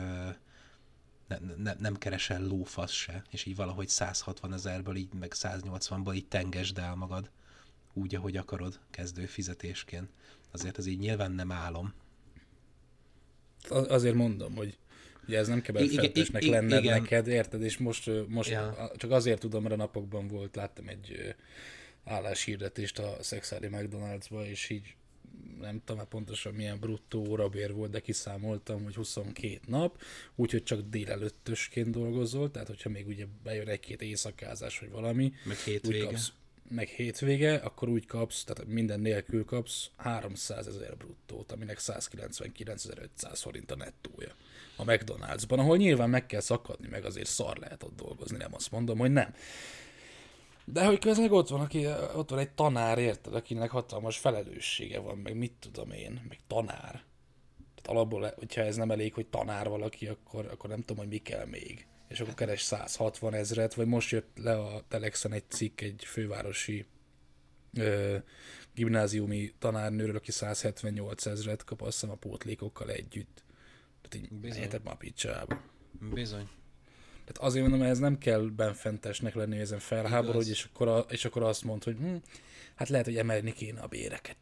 [1.28, 6.28] ne, ne, nem keresel lófasz se, és így valahogy 160 ezerből, így meg 180-ból így
[6.28, 7.30] tengesd el magad
[7.98, 10.10] úgy, ahogy akarod, kezdő fizetésként.
[10.52, 11.94] Azért ez így nyilván nem álom.
[13.70, 14.78] Az- Azért mondom, hogy
[15.28, 17.02] ugye ez nem kell igen, lenned igen.
[17.02, 17.62] neked, érted?
[17.62, 18.92] És most, most Ja.
[18.98, 21.36] csak azért tudom, mert a napokban volt, láttam egy
[22.04, 24.96] álláshirdetést a Szexádi McDonald'sba, és így
[25.60, 30.02] nem tudom már pontosan milyen bruttó órabér volt, de kiszámoltam, hogy 22 nap,
[30.36, 35.64] úgyhogy csak délelőttösként dolgozol, tehát hogyha még ugye bejön egy-két éjszakázás, vagy valami, Meg úgy
[35.64, 36.06] hétvége.
[36.06, 36.32] kapsz,
[36.70, 43.72] meg hétvége, akkor úgy kapsz, tehát minden nélkül kapsz 300 ezer bruttót, aminek 199.500 forint
[43.72, 44.36] a nettója.
[44.76, 48.72] A McDonald'sban, ahol nyilván meg kell szakadni, meg azért szar lehet ott dolgozni, nem azt
[48.72, 49.34] mondom, hogy nem.
[50.66, 55.18] De hogy közben ott van, aki, ott van egy tanár, érted, akinek hatalmas felelőssége van,
[55.18, 57.04] meg mit tudom én, meg tanár.
[57.76, 61.18] Tehát alapból, hogyha ez nem elég, hogy tanár valaki, akkor, akkor nem tudom, hogy mi
[61.18, 61.88] kell még.
[62.08, 66.86] És akkor keres 160 ezret, vagy most jött le a Telexen egy cikk egy fővárosi
[67.74, 68.18] ö,
[68.74, 73.44] gimnáziumi tanárnőről, aki 178 ezret kap, azt hiszem a pótlékokkal együtt.
[74.02, 74.58] Tehát így Bizony.
[74.58, 75.62] menjetek már a picsába.
[76.14, 76.50] Bizony.
[77.26, 80.50] Tehát azért mondom, hogy ez nem kell benfentesnek lenni, hogy ezen felháborodj, Igaz.
[80.50, 82.16] és akkor, a, és akkor azt mond, hogy hm,
[82.76, 84.38] hát lehet, hogy emelni kéne a béreket.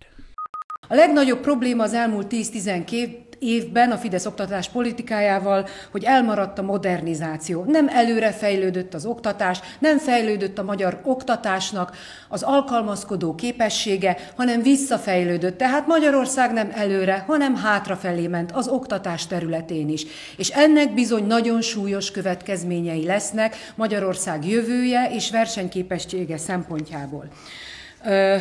[0.87, 7.63] A legnagyobb probléma az elmúlt 10-12 évben a Fidesz oktatás politikájával, hogy elmaradt a modernizáció.
[7.63, 11.97] Nem előre fejlődött az oktatás, nem fejlődött a magyar oktatásnak
[12.29, 15.57] az alkalmazkodó képessége, hanem visszafejlődött.
[15.57, 20.05] Tehát Magyarország nem előre, hanem hátrafelé ment az oktatás területén is.
[20.37, 27.25] És ennek bizony nagyon súlyos következményei lesznek Magyarország jövője és versenyképessége szempontjából.
[28.05, 28.37] Ö,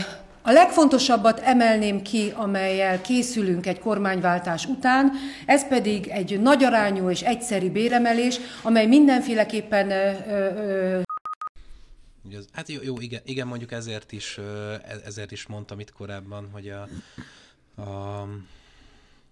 [0.46, 5.12] a legfontosabbat emelném ki, amelyel készülünk egy kormányváltás után,
[5.46, 11.00] ez pedig egy nagyarányú és egyszeri béremelés, amely mindenféleképpen ö, ö,
[12.52, 16.68] hát jó, jó igen, igen, mondjuk ezért is, e- ezért is mondtam itt korábban, hogy
[16.68, 16.88] a,
[17.82, 18.28] a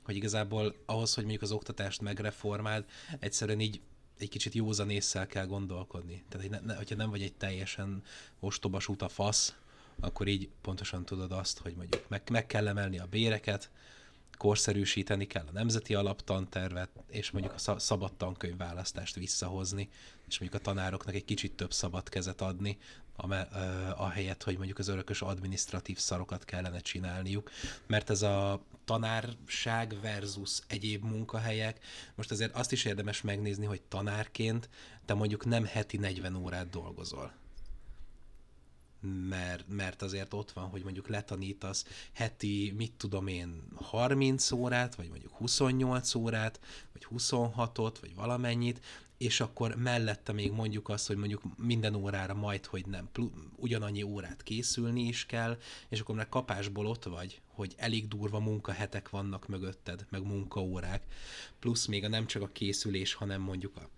[0.05, 2.85] hogy igazából ahhoz, hogy mondjuk az oktatást megreformáld,
[3.19, 3.81] egyszerűen így
[4.19, 6.25] egy kicsit józan észsel kell gondolkodni.
[6.29, 8.03] Tehát, hogy hogyha nem vagy egy teljesen
[8.41, 9.55] ostoba a fasz,
[10.01, 13.71] akkor így pontosan tudod azt, hogy mondjuk meg, meg kell emelni a béreket,
[14.43, 19.89] korszerűsíteni kell a nemzeti alaptantervet, és mondjuk a szab- szabad tankönyvválasztást visszahozni,
[20.29, 22.79] és mondjuk a tanároknak egy kicsit több szabad kezet adni,
[23.97, 27.51] ahelyett, hogy mondjuk az örökös administratív szarokat kellene csinálniuk,
[27.87, 31.85] mert ez a tanárság versus egyéb munkahelyek,
[32.15, 34.69] most azért azt is érdemes megnézni, hogy tanárként
[35.05, 37.33] te mondjuk nem heti 40 órát dolgozol
[39.29, 45.09] mert, mert azért ott van, hogy mondjuk letanítasz heti, mit tudom én, 30 órát, vagy
[45.09, 46.61] mondjuk 28 órát,
[46.93, 48.81] vagy 26-ot, vagy valamennyit,
[49.23, 53.09] és akkor mellette még mondjuk azt, hogy mondjuk minden órára majd, hogy nem,
[53.57, 59.11] ugyanannyi órát készülni is kell, és akkor már kapásból ott vagy, hogy elég durva munkahetek
[59.11, 61.07] vannak mögötted, meg munkaórák,
[61.59, 63.89] plusz még a nem csak a készülés, hanem mondjuk a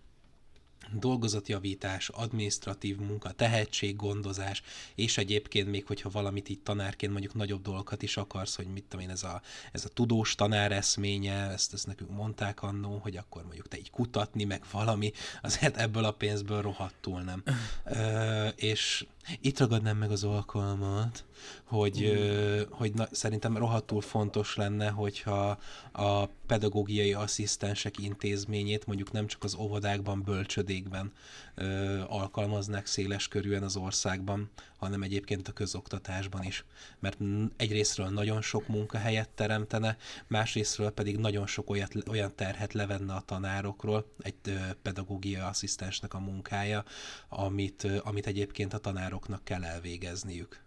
[0.92, 4.62] dolgozatjavítás, administratív munka, tehetséggondozás,
[4.94, 9.04] és egyébként még, hogyha valamit így tanárként mondjuk nagyobb dolgokat is akarsz, hogy mit tudom
[9.04, 13.42] én, ez a, ez a tudós tanár eszménye, ezt, ezt nekünk mondták annó, hogy akkor
[13.42, 15.12] mondjuk te így kutatni, meg valami,
[15.42, 17.42] azért ebből a pénzből rohadtul nem.
[17.84, 19.06] Ö, és
[19.40, 21.24] itt ragadnám meg az alkalmat,
[21.64, 25.58] hogy, ö, hogy na, szerintem rohadtul fontos lenne, hogyha
[25.92, 31.12] a pedagógiai asszisztensek intézményét mondjuk nem csak az óvodákban, bölcsödékben
[31.54, 36.64] ö, alkalmaznák széles körűen az országban, hanem egyébként a közoktatásban is.
[36.98, 37.18] Mert
[37.56, 44.06] egyrésztről nagyon sok munkahelyet teremtene, másrésztről pedig nagyon sok olyat, olyan terhet levenne a tanárokról,
[44.18, 46.84] egy ö, pedagógiai asszisztensnek a munkája,
[47.28, 50.63] amit, ö, amit egyébként a tanároknak kell elvégezniük.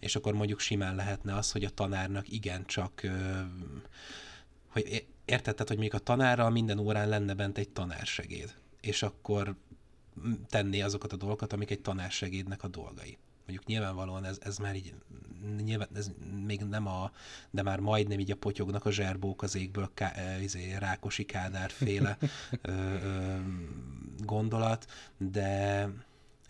[0.00, 3.02] És akkor mondjuk simán lehetne az, hogy a tanárnak igencsak,
[4.68, 9.54] hogy értetted, hogy még a tanárral minden órán lenne bent egy tanársegéd, és akkor
[10.48, 13.18] tenné azokat a dolgokat, amik egy tanársegédnek a dolgai.
[13.46, 14.94] Mondjuk nyilvánvalóan ez, ez már így,
[15.62, 16.10] nyilván ez
[16.44, 17.10] még nem a,
[17.50, 22.08] de már majdnem így a potyognak a zserbók az égből ká, izé, Rákosi Kádár ö,
[22.62, 23.36] ö,
[24.18, 24.86] gondolat,
[25.16, 25.88] de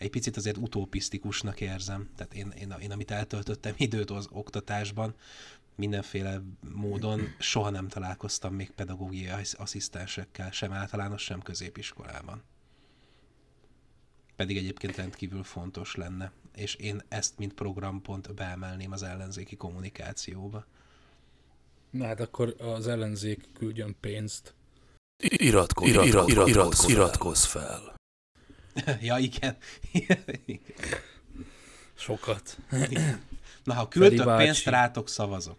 [0.01, 2.09] egy picit azért utopisztikusnak érzem.
[2.16, 5.14] Tehát én, én, én amit eltöltöttem időt az oktatásban,
[5.74, 6.42] mindenféle
[6.74, 12.42] módon soha nem találkoztam még pedagógiai asszisztensekkel, sem általános, sem középiskolában.
[14.36, 16.32] Pedig egyébként rendkívül fontos lenne.
[16.55, 20.64] És én ezt, mint programpont beemelném az ellenzéki kommunikációba.
[21.90, 24.55] Na hát akkor az ellenzék küldjön pénzt.
[25.22, 27.98] Iratkozz, iratkozz, iratkozz, iratkozz, iratkozz fel.
[29.09, 29.57] ja, igen.
[31.95, 32.59] Sokat.
[33.64, 35.59] Na, ha küldtök pénzt, rátok szavazok.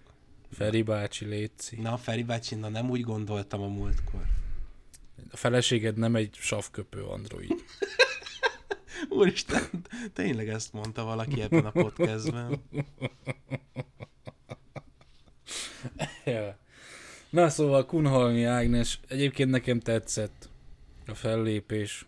[0.52, 1.76] Feri bácsi, létszi.
[1.76, 4.22] Na, Feri bácsi, na nem úgy gondoltam a múltkor.
[5.32, 7.54] A feleséged nem egy savköpő android.
[9.10, 9.64] Úristen,
[10.14, 12.62] tényleg ezt mondta valaki ebben a podcastben.
[16.26, 16.58] ja.
[17.30, 20.50] Na szóval Kunhalmi Ágnes, egyébként nekem tetszett
[21.08, 22.06] a fellépés.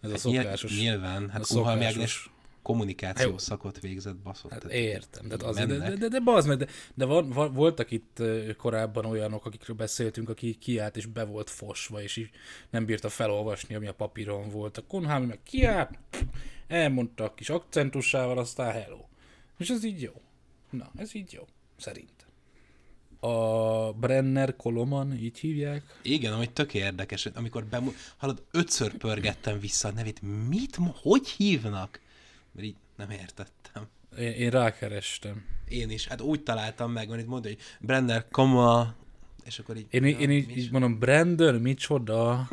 [0.00, 0.78] Ez a szokásos.
[0.78, 2.30] Nyilván, hát Kunhalmi Ágnes
[2.68, 3.38] kommunikáció Jó.
[3.38, 4.52] szakot végzett, baszott.
[4.52, 7.90] Hát értem, de, az, de, de, de, de, bazd meg, de, de van, van, voltak
[7.90, 8.22] itt
[8.56, 12.30] korábban olyanok, akikről beszéltünk, aki kiállt és be volt fosva, és így
[12.70, 14.76] nem bírta felolvasni, ami a papíron volt.
[14.76, 15.98] A Konhámi meg kiállt,
[16.66, 19.04] elmondta a kis akcentussával, aztán hello.
[19.58, 20.12] És ez így jó.
[20.70, 21.46] Na, ez így jó,
[21.76, 22.17] szerint.
[23.20, 25.98] A Brenner Koloman, így hívják?
[26.02, 32.00] Igen, ami tök érdekes, amikor bemu- hallod, ötször pörgettem vissza a nevét, mit, hogy hívnak?
[32.58, 33.86] mert így nem értettem.
[34.18, 35.44] Én, én rákerestem.
[35.68, 38.94] Én is, hát úgy találtam meg, mert itt mondta, hogy Brenner, koma,
[39.44, 39.86] és akkor így...
[39.90, 42.48] Én, ja, én így, így mondom, Brandon, micsoda?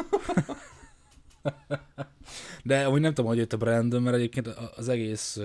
[2.63, 5.39] De amúgy nem tudom, hogy jött a Brandon, mert egyébként az egész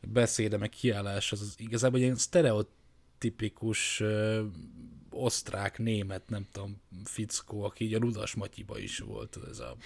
[0.00, 2.16] beszéde, meg kiállás, az, az igazából egy ilyen
[3.18, 4.02] sztereotipikus
[5.10, 9.76] osztrák, német, nem tudom, fickó, aki így a Rudas Matyiba is volt, ez a...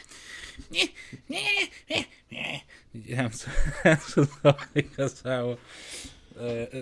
[3.06, 3.30] Nem,
[3.82, 5.58] nem tudom igazából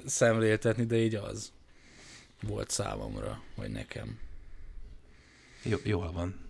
[0.06, 1.52] szemléltetni, de így az
[2.42, 4.18] volt számomra, vagy nekem.
[5.62, 6.48] Jó, jól van.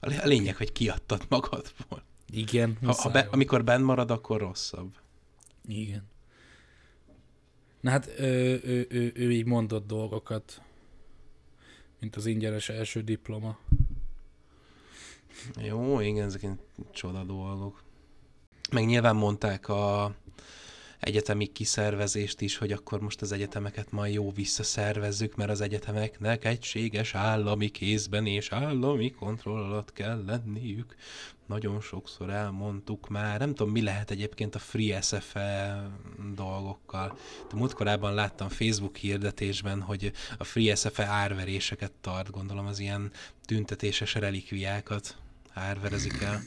[0.00, 2.02] A lényeg, hogy kiadtad magadból.
[2.30, 2.78] Igen.
[2.82, 4.96] Ha, ha be, amikor benn marad, akkor rosszabb.
[5.68, 6.10] Igen.
[7.82, 10.62] Na hát ő, ő, ő, ő így mondott dolgokat,
[12.00, 13.58] mint az ingyenes első diploma.
[15.56, 16.46] Jó, igen, ezek
[16.92, 17.82] csoda dolgok.
[18.70, 20.14] Meg nyilván mondták a
[21.02, 27.14] egyetemi kiszervezést is, hogy akkor most az egyetemeket majd jó visszaszervezzük, mert az egyetemeknek egységes
[27.14, 30.94] állami kézben és állami kontroll alatt kell lenniük.
[31.46, 33.38] Nagyon sokszor elmondtuk már.
[33.38, 35.82] Nem tudom, mi lehet egyébként a Free SFE
[36.34, 37.18] dolgokkal.
[37.50, 43.10] De múltkorában láttam Facebook hirdetésben, hogy a Free SFE árveréseket tart, gondolom az ilyen
[43.46, 45.16] tüntetéses relikviákat
[45.52, 46.42] árverezik el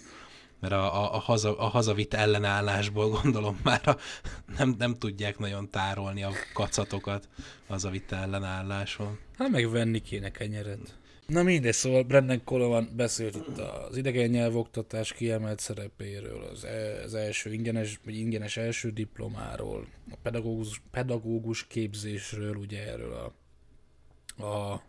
[0.69, 3.97] mert a, a, a, haza, a hazavitt ellenállásból gondolom már a,
[4.57, 7.27] nem, nem tudják nagyon tárolni a kacatokat
[7.67, 9.19] hazavitt ellenálláson.
[9.37, 10.97] Hát meg venni kéne kenyeret.
[11.27, 17.13] Na mindegy, szóval Brendan Coleman beszélt itt az idegen nyelvoktatás kiemelt szerepéről, az, e, az
[17.13, 23.33] első ingyenes, vagy ingyenes első diplomáról, a pedagógus, pedagógus képzésről, ugye erről
[24.37, 24.81] a, a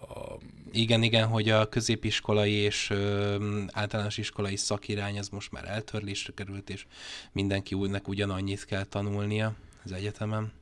[0.00, 0.38] a...
[0.78, 6.70] Igen, igen, hogy a középiskolai és ö, általános iskolai szakirány az most már eltörlésre került,
[6.70, 6.86] és
[7.32, 9.54] mindenki úgynek ugyanannyit kell tanulnia
[9.84, 10.52] az egyetemen.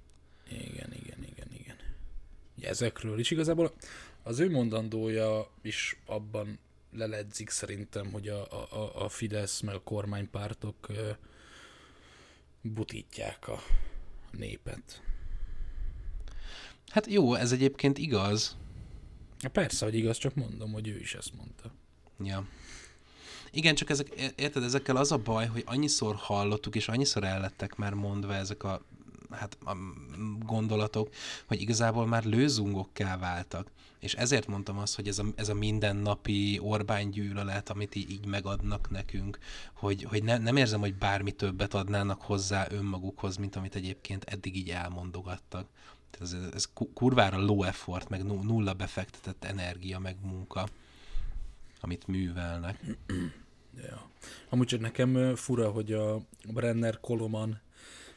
[0.51, 1.77] Igen, igen, igen, igen.
[2.61, 3.73] Ezekről is igazából
[4.23, 6.59] az ő mondandója is abban
[6.93, 11.11] leledzik szerintem, hogy a, a, a Fidesz meg a kormánypártok ö,
[12.61, 13.63] butítják a
[14.31, 15.03] népet.
[16.89, 18.57] Hát jó, ez egyébként igaz,
[19.53, 21.73] Persze, hogy igaz, csak mondom, hogy ő is ezt mondta.
[22.25, 22.47] Ja.
[23.51, 27.95] Igen, csak ezek, érted, ezekkel az a baj, hogy annyiszor hallottuk, és annyiszor ellettek már
[27.95, 28.83] mondva ezek a,
[29.31, 29.77] hát, a
[30.39, 31.09] gondolatok,
[31.47, 33.71] hogy igazából már lőzungokká váltak.
[33.99, 38.91] És ezért mondtam azt, hogy ez a, ez a mindennapi Orbán gyűlölet, amit így, megadnak
[38.91, 39.39] nekünk,
[39.73, 44.57] hogy, hogy ne, nem érzem, hogy bármi többet adnának hozzá önmagukhoz, mint amit egyébként eddig
[44.57, 45.69] így elmondogattak
[46.21, 50.69] ez, ez kurvára low effort, meg nulla befektetett energia, meg munka,
[51.81, 52.81] amit művelnek.
[53.89, 54.11] ja.
[54.49, 56.21] Amúgy csak nekem fura, hogy a
[56.53, 57.61] Brenner Koloman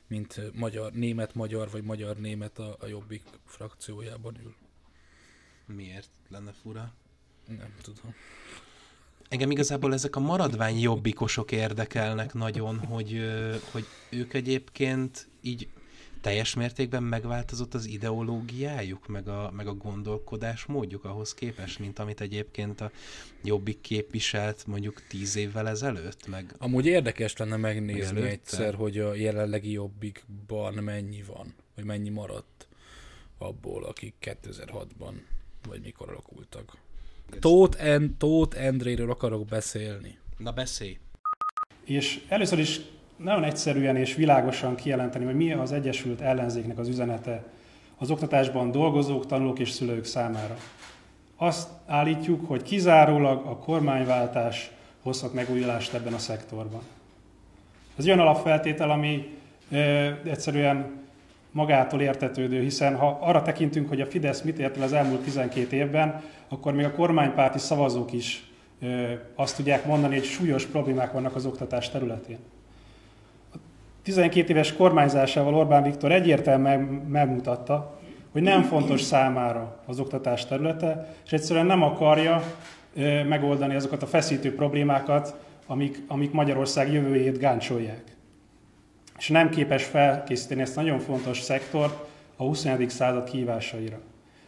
[0.10, 4.56] mint magyar, német-magyar, vagy magyar-német a, a Jobbik frakciójában ül.
[5.76, 6.94] Miért lenne fura?
[7.48, 8.14] Nem tudom.
[9.30, 13.22] Engem igazából ezek a maradvány jobbikosok érdekelnek nagyon, hogy,
[13.72, 15.68] hogy ők egyébként így
[16.22, 22.22] teljes mértékben megváltozott az ideológiájuk, meg a, meg a gondolkodás módjuk ahhoz képest, mint amit
[22.22, 22.92] egyébként a
[23.44, 26.28] Jobbik képviselt mondjuk tíz évvel ezelőtt?
[26.28, 32.10] Meg Amúgy érdekes lenne megnézni meg egyszer, hogy a jelenlegi Jobbikban mennyi van, vagy mennyi
[32.10, 32.68] maradt
[33.38, 35.14] abból, akik 2006-ban,
[35.68, 36.78] vagy mikor alakultak.
[37.40, 40.18] Tóth, en, Tóth Endréről akarok beszélni.
[40.38, 40.98] Na beszélj!
[41.84, 42.80] És először is
[43.24, 47.44] nagyon egyszerűen és világosan kijelenteni, hogy mi az Egyesült Ellenzéknek az üzenete
[47.98, 50.58] az oktatásban dolgozók, tanulók és szülők számára.
[51.38, 54.72] Azt állítjuk, hogy kizárólag a kormányváltás
[55.04, 56.82] hozhat megújulást ebben a szektorban.
[57.98, 59.38] Ez olyan alapfeltétel, ami
[59.72, 60.98] ö, egyszerűen
[61.52, 65.76] magától értetődő, hiszen ha arra tekintünk, hogy a Fidesz mit ért el az elmúlt 12
[65.76, 68.50] évben, akkor még a kormánypárti szavazók is
[68.82, 72.38] ö, azt tudják mondani, hogy súlyos problémák vannak az oktatás területén.
[74.10, 76.80] 12 éves kormányzásával Orbán Viktor egyértelműen
[77.10, 78.00] megmutatta,
[78.32, 82.44] hogy nem fontos számára az oktatás területe, és egyszerűen nem akarja
[83.28, 85.36] megoldani azokat a feszítő problémákat,
[85.68, 88.04] amik, amik Magyarország jövőjét gáncsolják.
[89.18, 92.90] És nem képes felkészíteni ezt nagyon fontos szektort a 21.
[92.90, 94.00] század kihívásaira.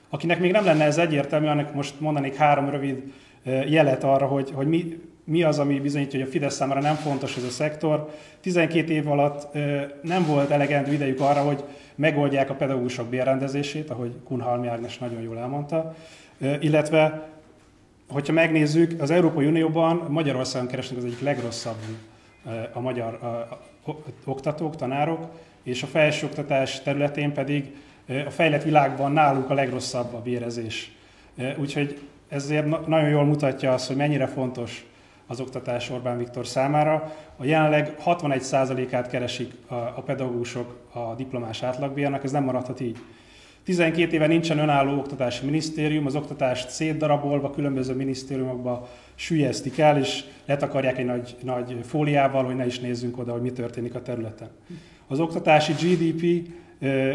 [0.09, 3.13] Akinek még nem lenne ez egyértelmű, annak most mondanék három rövid
[3.67, 7.37] jelet arra, hogy, hogy mi, mi az, ami bizonyítja, hogy a Fidesz számára nem fontos
[7.37, 8.09] ez a szektor.
[8.41, 9.57] 12 év alatt
[10.01, 11.63] nem volt elegendő idejük arra, hogy
[11.95, 15.95] megoldják a pedagógusok bérrendezését, ahogy Kunhalmi Ágnes nagyon jól elmondta,
[16.59, 17.29] illetve
[18.09, 21.77] hogyha megnézzük, az Európai Unióban Magyarországon keresnek az egyik legrosszabb
[22.73, 23.59] a magyar a,
[24.25, 25.27] oktatók, tanárok,
[25.63, 27.75] és a felsőoktatás területén pedig
[28.07, 30.95] a fejlett világban nálunk a legrosszabb a bérezés.
[31.57, 34.85] Úgyhogy ezért nagyon jól mutatja azt, hogy mennyire fontos
[35.31, 37.13] az oktatás Orbán Viktor számára.
[37.37, 42.97] A jelenleg 61%-át keresik a, pedagógusok a diplomás átlagbérnek, ez nem maradhat így.
[43.63, 50.97] 12 éve nincsen önálló oktatási minisztérium, az oktatást szétdarabolva, különböző minisztériumokba sülyeztik el, és letakarják
[50.97, 54.49] egy nagy, nagy fóliával, hogy ne is nézzünk oda, hogy mi történik a területen.
[55.07, 56.47] Az oktatási GDP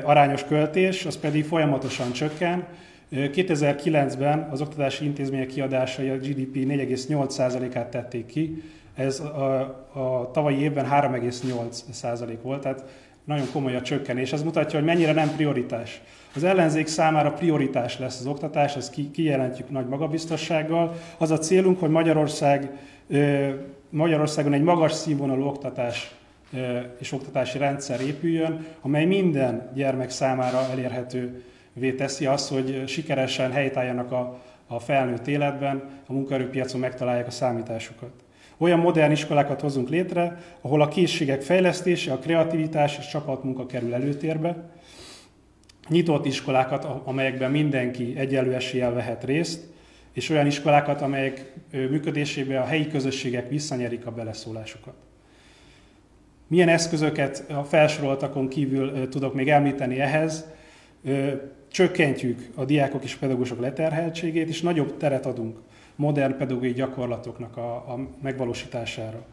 [0.04, 2.66] arányos költés, az pedig folyamatosan csökken,
[3.12, 8.62] 2009-ben az oktatási intézmények kiadásai a GDP 4,8%-át tették ki,
[8.94, 9.61] ez a,
[9.92, 12.84] a tavalyi évben 3,8% volt, tehát
[13.24, 14.32] nagyon komoly a csökkenés.
[14.32, 16.00] Ez mutatja, hogy mennyire nem prioritás.
[16.34, 20.94] Az ellenzék számára prioritás lesz az oktatás, ezt kijelentjük nagy magabiztossággal.
[21.18, 22.70] Az a célunk, hogy Magyarország,
[23.90, 26.14] Magyarországon egy magas színvonalú oktatás
[26.98, 31.42] és oktatási rendszer épüljön, amely minden gyermek számára elérhető
[31.97, 38.12] teszi azt, hogy sikeresen helytálljanak a, a felnőtt életben, a munkaerőpiacon megtalálják a számításukat.
[38.59, 44.70] Olyan modern iskolákat hozunk létre, ahol a készségek fejlesztése, a kreativitás és csapatmunka kerül előtérbe,
[45.89, 49.64] nyitott iskolákat, amelyekben mindenki egyenlő eséllyel vehet részt,
[50.12, 54.95] és olyan iskolákat, amelyek működésében a helyi közösségek visszanyerik a beleszólásukat.
[56.47, 60.47] Milyen eszközöket a felsoroltakon kívül tudok még említeni ehhez?
[61.77, 65.59] Csökkentjük a diákok és pedagógusok leterheltségét, és nagyobb teret adunk
[65.97, 69.24] modern pedagógiai gyakorlatoknak a, a megvalósítására.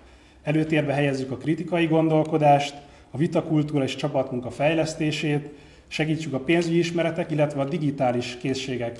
[0.43, 2.75] Előtérbe helyezzük a kritikai gondolkodást,
[3.11, 5.49] a vitakultúra és csapatmunka fejlesztését,
[5.87, 8.99] segítsük a pénzügyi ismeretek, illetve a digitális készségek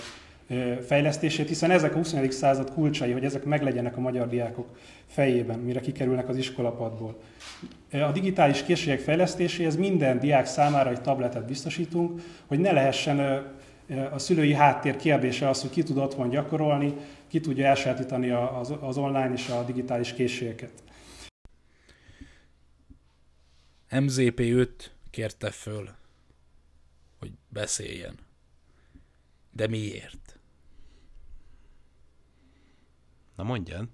[0.85, 2.31] fejlesztését, hiszen ezek a 21.
[2.31, 4.77] század kulcsai, hogy ezek meglegyenek a magyar diákok
[5.07, 7.19] fejében, mire kikerülnek az iskolapadból.
[7.91, 13.45] A digitális készségek fejlesztéséhez minden diák számára egy tabletet biztosítunk, hogy ne lehessen
[14.11, 16.93] a szülői háttér kérdése az, hogy ki tud otthon gyakorolni,
[17.27, 18.29] ki tudja elsajátítani
[18.81, 20.71] az online és a digitális készségeket.
[23.99, 25.89] MZP 5 kérte föl,
[27.19, 28.15] hogy beszéljen.
[29.51, 30.22] De miért?
[33.35, 33.91] Na mondjan.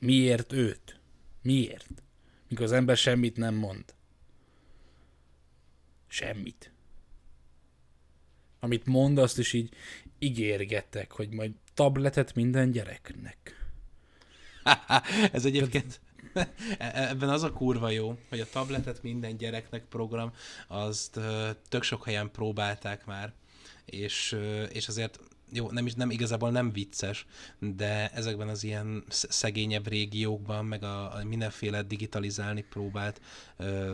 [0.00, 1.00] Miért őt?
[1.42, 2.02] Miért?
[2.48, 3.84] Mikor az ember semmit nem mond.
[6.06, 6.72] Semmit.
[8.60, 9.74] Amit mond, azt is így
[10.18, 13.66] ígérgetek, hogy majd tabletet minden gyereknek.
[15.32, 16.00] Ez egyébként
[16.78, 20.32] e- ebben az a kurva jó, hogy a tabletet minden gyereknek program,
[20.68, 21.20] azt
[21.68, 23.32] tök sok helyen próbálták már,
[23.84, 24.38] és,
[24.72, 25.20] és azért
[25.52, 27.26] jó, nem, is, nem igazából nem vicces,
[27.58, 33.20] de ezekben az ilyen szegényebb régiókban, meg a, a mindenféle digitalizálni próbált
[33.56, 33.92] ö,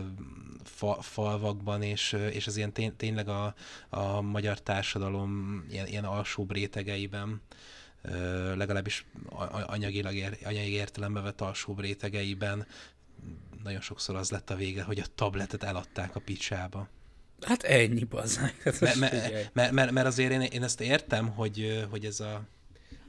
[0.63, 3.53] fa, falvakban, és, és az ilyen tény, tényleg a,
[3.89, 7.41] a magyar társadalom ilyen, ilyen alsóbb rétegeiben,
[8.01, 9.05] ö, legalábbis
[9.65, 12.67] anyagilag ér, anyagi értelembe vett alsóbb rétegeiben
[13.63, 16.89] nagyon sokszor az lett a vége, hogy a tabletet eladták a picsába.
[17.41, 18.61] Hát ennyi, bazzák.
[18.63, 22.47] Hát mert, mert, mert, mert, mert azért én, én ezt értem, hogy, hogy ez a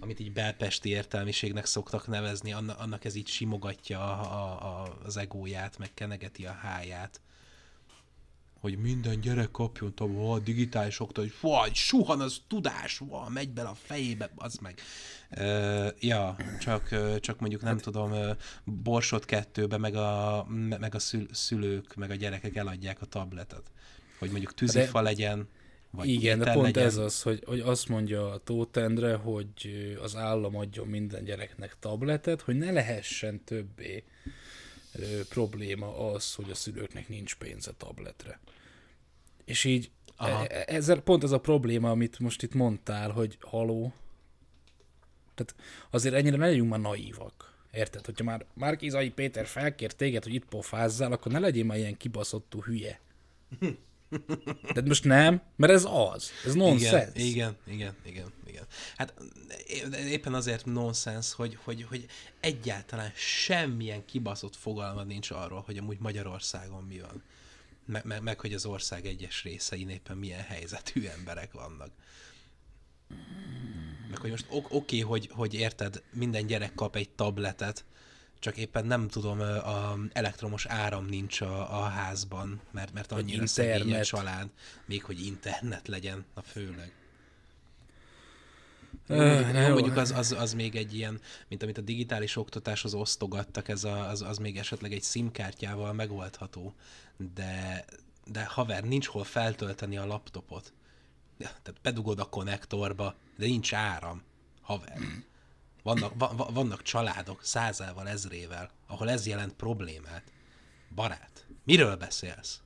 [0.00, 5.78] amit így belpesti értelmiségnek szoktak nevezni, annak, ez így simogatja a, a, a, az egóját,
[5.78, 7.20] meg kenegeti a háját.
[8.60, 13.74] Hogy minden gyerek kapjon a digitális oktatás, vagy suhan az tudás, van, megy bele a
[13.74, 14.80] fejébe, az meg.
[15.30, 16.88] Uh, ja, csak,
[17.20, 18.12] csak mondjuk nem hát, tudom,
[18.64, 20.44] borsot kettőbe, meg a,
[20.78, 20.98] meg a
[21.30, 23.70] szülők, meg a gyerekek eladják a tabletet
[24.20, 25.48] hogy mondjuk tűzifa de, legyen,
[25.90, 26.84] vagy Igen, de pont legyen.
[26.84, 29.70] ez az, hogy, hogy azt mondja a Tótendre, hogy
[30.02, 34.04] az állam adjon minden gyereknek tabletet, hogy ne lehessen többé
[34.92, 38.40] ö, probléma az, hogy a szülőknek nincs pénze tabletre.
[39.44, 40.46] És így Aha.
[40.46, 43.92] E, e, ezzel pont ez a probléma, amit most itt mondtál, hogy haló.
[45.34, 45.54] Tehát
[45.90, 47.54] azért ennyire ne legyünk már naívak.
[47.72, 48.04] Érted?
[48.04, 52.62] Hogyha már Márkizai Péter felkér téged, hogy itt pofázzál, akkor ne legyél már ilyen kibaszottú
[52.62, 53.00] hülye.
[54.74, 56.30] De most nem, mert ez az.
[56.46, 57.10] Ez nonsens.
[57.14, 58.66] Igen, igen, igen, igen, igen.
[58.96, 59.14] Hát
[60.08, 62.06] éppen azért nonsens, hogy, hogy, hogy
[62.40, 67.22] egyáltalán semmilyen kibaszott fogalmad nincs arról, hogy amúgy Magyarországon mi van.
[67.86, 71.90] Meg, meg, meg hogy az ország egyes részein éppen milyen helyzetű emberek vannak.
[74.10, 77.84] Meg hogy most oké, okay, hogy, hogy érted, minden gyerek kap egy tabletet,
[78.40, 83.94] csak éppen nem tudom, a elektromos áram nincs a, a házban, mert, mert annyira szegény
[83.94, 84.48] a család,
[84.86, 86.94] még hogy internet legyen, a főleg.
[89.06, 93.68] Mondjuk, jó, mondjuk az, az, az még egy ilyen, mint amit a digitális oktatáshoz osztogattak,
[93.68, 96.74] ez a, az, az még esetleg egy SIM-kártyával megoldható,
[97.34, 97.84] de,
[98.24, 100.72] de haver, nincs hol feltölteni a laptopot.
[101.38, 104.22] Tehát bedugod a konnektorba, de nincs áram,
[104.60, 104.98] haver.
[105.82, 110.32] Vannak, va, vannak családok százával, ezrével, ahol ez jelent problémát.
[110.94, 112.60] Barát, miről beszélsz?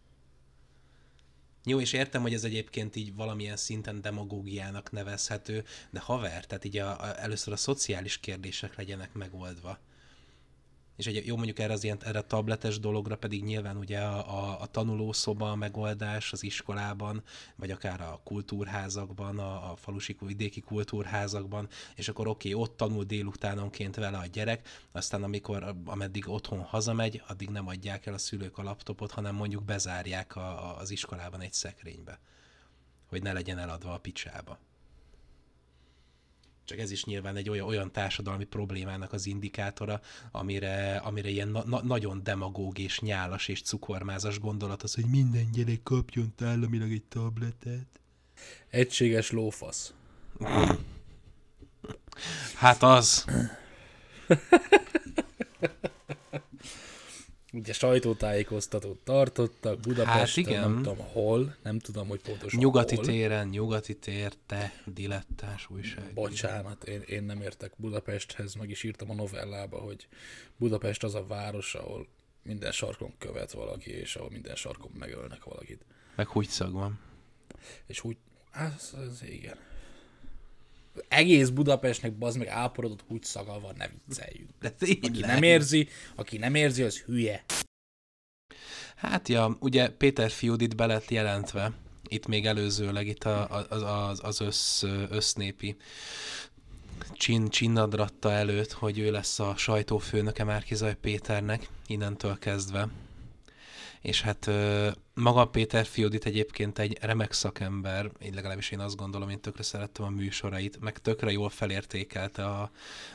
[1.64, 6.78] Jó, és értem, hogy ez egyébként így valamilyen szinten demagógiának nevezhető, de haver, tehát így
[6.78, 9.78] a, a, először a szociális kérdések legyenek megoldva.
[10.96, 14.42] És egy, jó, mondjuk erre, az ilyen, erre a tabletes dologra pedig nyilván ugye a,
[14.42, 17.22] a, a tanulószoba a megoldás az iskolában,
[17.56, 23.04] vagy akár a kultúrházakban, a, a falusi vidéki kultúrházakban, és akkor oké, okay, ott tanul
[23.04, 28.58] délutánonként vele a gyerek, aztán amikor, ameddig otthon hazamegy, addig nem adják el a szülők
[28.58, 32.18] a laptopot, hanem mondjuk bezárják a, a, az iskolában egy szekrénybe,
[33.06, 34.58] hogy ne legyen eladva a picsába.
[36.64, 40.00] Csak ez is nyilván egy olyan, olyan társadalmi problémának az indikátora,
[40.30, 45.50] amire, amire ilyen na, na, nagyon demagóg és nyálas és cukormázas gondolat az, hogy minden
[45.52, 48.00] gyerek kapjon államilag egy tabletet.
[48.70, 49.94] Egységes lófasz.
[52.54, 53.24] Hát az.
[57.54, 60.70] ugye sajtótájékoztatót tartottak Budapesten, hát igen.
[60.70, 63.04] nem tudom hol, nem tudom, hogy pontosan Nyugati hol.
[63.04, 66.12] téren, nyugati tér, te, dilettás újság.
[66.14, 70.08] Bocsánat, én, én nem értek Budapesthez, meg is írtam a novellába, hogy
[70.56, 72.06] Budapest az a város, ahol
[72.42, 75.84] minden sarkon követ valaki, és ahol minden sarkon megölnek valakit.
[76.16, 77.00] Meg húgyszag van.
[77.86, 78.16] És úgy,
[78.52, 79.56] az, az igen
[81.08, 84.50] egész Budapestnek bazd meg áporodott húgyszaga van, ne vicceljünk.
[84.60, 87.44] De aki nem érzi, aki nem érzi, az hülye.
[88.96, 91.72] Hát ja, ugye Péter Fiudit be lett jelentve,
[92.08, 95.76] itt még előzőleg, itt a, az, az, az össz, össznépi
[97.12, 102.88] csin, csinnadratta előtt, hogy ő lesz a sajtófőnöke Márkizaj Péternek, innentől kezdve
[104.04, 104.50] és hát
[105.14, 110.04] maga Péter Fiodit egyébként egy remek szakember, így legalábbis én azt gondolom, én tökre szerettem
[110.04, 112.70] a műsorait, meg tökre jól felértékelte a,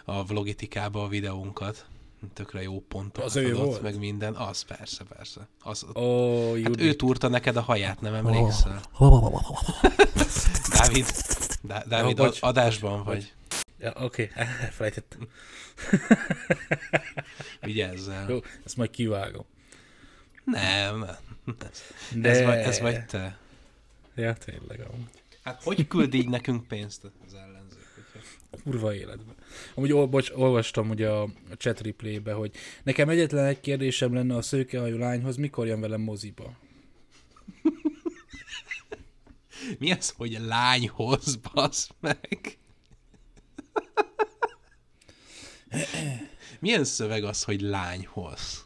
[0.05, 1.85] a vlogitikába a videónkat
[2.33, 3.81] tökre jó pontokat az adott, volt?
[3.81, 4.33] meg minden.
[4.33, 5.47] Az, persze, persze.
[5.61, 8.81] Az, oh, hát ő túrta neked a haját, nem emlékszel?
[10.77, 11.05] Dávid,
[11.61, 13.33] Dá- Dávid, oh, adásban vagy.
[13.79, 14.45] Ja, oké, okay.
[14.65, 15.27] elfelejtettem.
[17.61, 18.29] Vigyázzál.
[18.29, 19.45] Jó, ezt majd kivágom.
[20.51, 21.05] Nem,
[22.15, 22.29] De...
[22.29, 23.37] ez, vagy, ez vagy te.
[24.15, 25.09] Ja, tényleg amúgy.
[25.43, 27.77] Hát hogy küld így nekünk pénzt az ellenzék?
[28.63, 29.35] Kurva életben.
[29.73, 32.51] Amúgy ol, bocs, olvastam ugye a, a chat replaybe, hogy
[32.83, 36.57] nekem egyetlen egy kérdésem lenne a szőkehajú lányhoz, mikor jön velem moziba?
[39.79, 42.57] Mi az, hogy lányhoz, basz meg?
[46.59, 48.65] Milyen szöveg az, hogy lányhoz?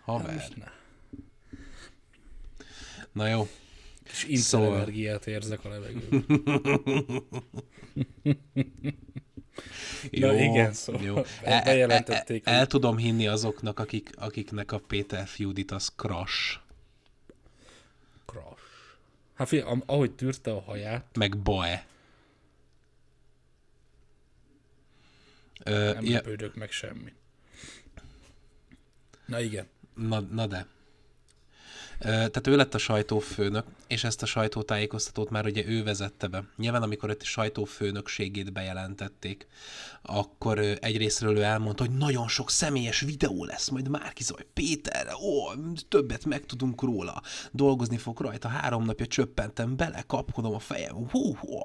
[0.00, 0.78] Haver.
[3.12, 3.48] Na jó.
[4.04, 5.34] És interenergiát szóval...
[5.34, 6.24] érzek a levegőben.
[10.10, 11.16] jó, Na igen, szóval jó.
[11.42, 12.46] El, bejelentették.
[12.46, 16.58] El, el, el, tudom hinni azoknak, akik, akiknek a Péter Fiudit az crush.
[18.26, 18.62] Crush.
[19.34, 21.16] Hát figyelj, ahogy tűrte a haját.
[21.16, 21.86] Meg Boe.
[25.64, 26.50] Ö, nem ja.
[26.54, 27.12] meg semmi.
[29.26, 29.66] Na igen.
[29.94, 30.66] Na, na de.
[32.00, 36.44] Tehát ő lett a sajtófőnök, és ezt a sajtótájékoztatót már ugye ő vezette be.
[36.56, 39.46] Nyilván, amikor őt sajtófőnökségét bejelentették,
[40.02, 45.52] akkor egyrésztről ő elmondta, hogy nagyon sok személyes videó lesz majd Márkizaj Péterre, ó,
[45.88, 47.22] többet megtudunk róla,
[47.52, 51.58] dolgozni fog rajta, három napja csöppentem bele, kapkodom a fejem, hú, hú,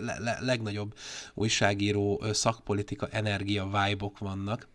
[0.00, 0.94] le, le, legnagyobb
[1.34, 4.68] újságíró szakpolitika energia vibe vannak,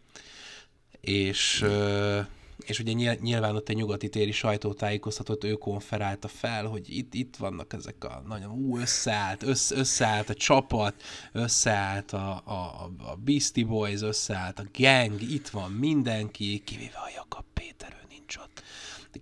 [1.01, 1.65] és...
[1.65, 2.19] Mm
[2.65, 7.73] és ugye nyilván ott egy nyugati téri sajtótájékoztatót ő konferálta fel, hogy itt, itt vannak
[7.73, 14.01] ezek a nagyon, ú, összeállt, össze, összeállt a csapat, összeállt a, a, a Beastie Boys,
[14.01, 18.63] összeállt a gang, itt van mindenki, kivéve a Jakab Péter, ő nincs ott.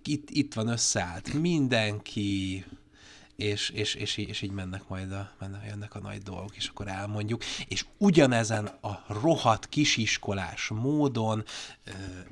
[0.04, 2.64] Itt, itt van összeállt mindenki,
[3.40, 6.88] és, és, és, és így mennek majd a, mennek, jönnek a nagy dolgok, és akkor
[6.88, 7.42] elmondjuk.
[7.68, 11.44] És ugyanezen a rohadt kisiskolás módon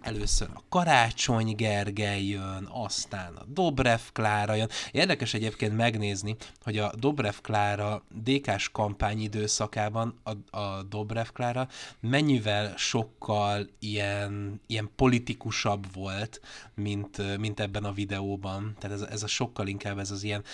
[0.01, 4.69] először a Karácsony Gergely jön, aztán a Dobrev Klára jön.
[4.91, 11.69] Érdekes egyébként megnézni, hogy a Dobrev Klára DK-s kampány időszakában a, a Dobrev Klára
[12.01, 16.41] mennyivel sokkal ilyen, ilyen politikusabb volt,
[16.75, 18.77] mint, mint ebben a videóban.
[18.79, 20.45] Tehát ez, ez a sokkal inkább ez az ilyen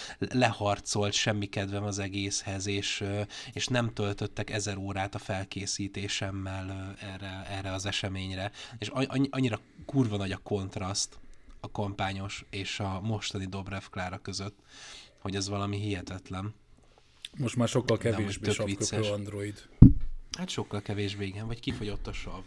[0.44, 3.04] leharcolt, semmi kedvem az egészhez, és,
[3.52, 8.50] és nem töltöttek ezer órát a felkészítésemmel erre, erre az eseményre.
[8.78, 8.88] És
[9.30, 11.18] annyira kurva nagy a kontraszt
[11.60, 14.58] a kampányos és a mostani Dobrev Klára között,
[15.18, 16.54] hogy ez valami hihetetlen.
[17.36, 19.68] Most már sokkal kevésbé sapköpő Android.
[20.38, 21.46] Hát sokkal kevésbé, igen.
[21.46, 22.42] Vagy kifogyott a sav.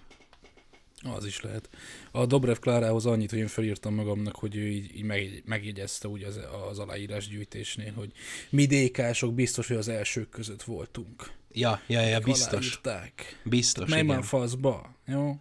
[1.10, 1.70] Az is lehet.
[2.12, 6.24] A Dobrev Klárához annyit, hogy én felírtam magamnak, hogy ő így, így meg, megjegyezte úgy
[6.24, 6.40] az,
[6.70, 8.12] az aláírás gyűjtésnél, hogy
[8.50, 11.32] mi dékások biztos, hogy az elsők között voltunk.
[11.52, 12.54] Ja, ja, ja, biztos.
[12.54, 13.42] Aláírták.
[13.44, 15.40] Biztos, már faszba, jó?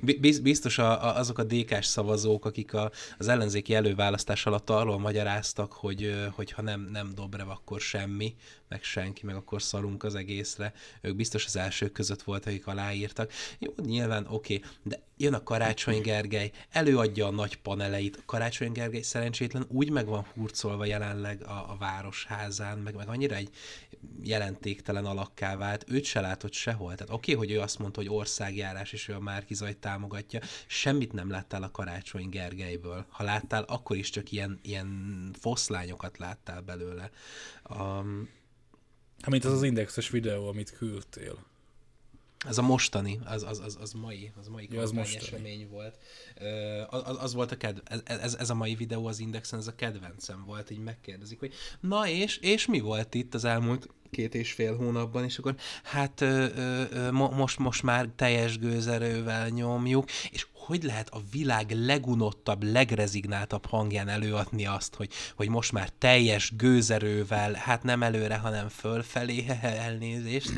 [0.42, 5.72] biztos a, a, azok a DK-s szavazók, akik a, az ellenzéki előválasztás alatt arról magyaráztak,
[5.72, 8.34] hogy, hogy ha nem, nem Dobrev, akkor semmi,
[8.68, 10.72] meg senki, meg akkor szalunk az egészre.
[11.00, 13.32] Ők biztos az elsők között volt, akik aláírtak.
[13.58, 18.16] Jó, nyilván oké, okay, de jön a Karácsony Gergely, előadja a nagy paneleit.
[18.16, 23.34] A Karácsony Gergely szerencsétlen úgy meg van hurcolva jelenleg a, a városházán, meg, meg annyira
[23.34, 23.50] egy
[24.22, 26.94] jelentéktelen alakká vált, őt se látott sehol.
[26.94, 31.12] Tehát oké, okay, hogy ő azt mondta, hogy országjárás, és ő a Márkizajt támogatja, semmit
[31.12, 33.06] nem láttál a Karácsony Gergelyből.
[33.08, 37.10] Ha láttál, akkor is csak ilyen, ilyen foszlányokat láttál belőle.
[37.70, 38.28] Um,
[39.26, 41.46] mint az az indexes videó, amit küldtél.
[42.46, 45.98] Ez a mostani, az, az, az, az mai, az mai ja, az esemény volt.
[46.88, 50.44] Az, az volt a kedv, ez, ez, a mai videó az Indexen, ez a kedvencem
[50.46, 54.76] volt, így megkérdezik, hogy na és, és mi volt itt az elmúlt két és fél
[54.76, 56.46] hónapban, és akkor hát ö,
[56.92, 64.08] ö, most, most már teljes gőzerővel nyomjuk, és hogy lehet a világ legunottabb, legrezignáltabb hangján
[64.08, 70.52] előadni azt, hogy, hogy most már teljes gőzerővel, hát nem előre, hanem fölfelé, elnézést,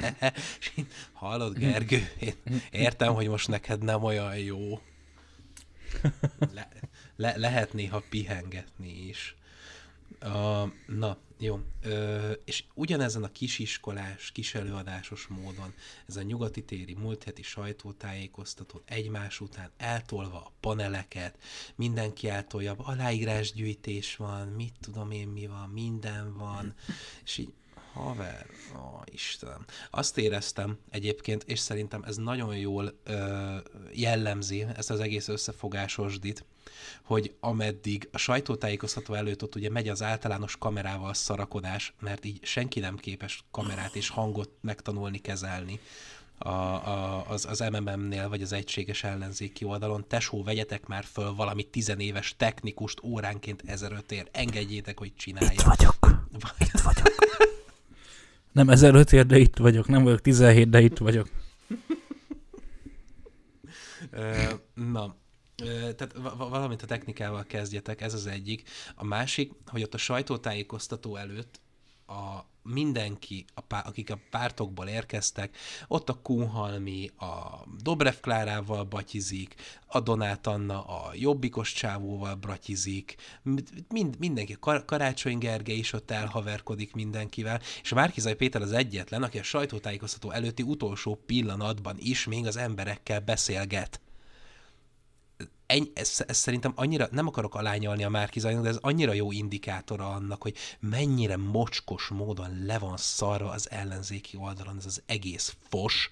[0.61, 2.35] és én, hallod Gergő, én
[2.71, 4.81] értem, hogy most neked nem olyan jó.
[6.55, 6.69] Le,
[7.17, 9.37] le, lehet néha pihengetni is.
[10.23, 11.61] Uh, na, jó.
[11.83, 15.75] Ö, és ugyanezen a kisiskolás, kiselőadásos módon,
[16.09, 21.39] ez a nyugati téri múlt heti sajtótájékoztató egymás után eltolva a paneleket,
[21.75, 26.75] mindenki eltolja, aláírásgyűjtés van, mit tudom én mi van, minden van,
[27.25, 27.53] és így
[27.93, 28.47] haver,
[28.77, 29.65] ó, Istenem.
[29.91, 33.57] Azt éreztem egyébként, és szerintem ez nagyon jól ö,
[33.93, 36.45] jellemzi ezt az egész összefogásosdit,
[37.03, 42.81] hogy ameddig a sajtótájékoztató előtt ott ugye megy az általános kamerával szarakodás, mert így senki
[42.81, 45.81] nem képes kamerát és hangot megtanulni, kezelni,
[46.43, 51.63] a, a, az, az MMM-nél, vagy az egységes ellenzéki oldalon, tesó, vegyetek már föl valami
[51.63, 55.51] tizenéves technikust óránként 1005 ér, engedjétek, hogy csinálja.
[55.53, 55.97] Itt vagyok,
[56.59, 57.09] itt vagyok.
[58.53, 61.29] Nem 1005 ér, de itt vagyok, nem vagyok 17, de itt vagyok.
[64.75, 65.17] Na,
[65.97, 68.69] tehát valamint a technikával kezdjetek, ez az egyik.
[68.95, 71.61] A másik, hogy ott a sajtótájékoztató előtt
[72.07, 75.57] a mindenki, a pá, akik a pártokból érkeztek,
[75.89, 79.55] ott a Kunhalmi a Dobrev Klárával batyizik,
[79.87, 83.15] a Donát Anna a Jobbikos csávóval bratyizik,
[83.89, 89.23] mind, mindenki, Kar- Karácsony Gergely is ott elhaverkodik mindenkivel, és a Márkizai Péter az egyetlen,
[89.23, 94.01] aki a sajtótájékoztató előtti utolsó pillanatban is még az emberekkel beszélget
[95.71, 100.11] eny, ez, ez szerintem annyira, nem akarok alányalni a Márkizajnak, de ez annyira jó indikátora
[100.11, 106.11] annak, hogy mennyire mocskos módon le van szarva az ellenzéki oldalon ez az egész fos,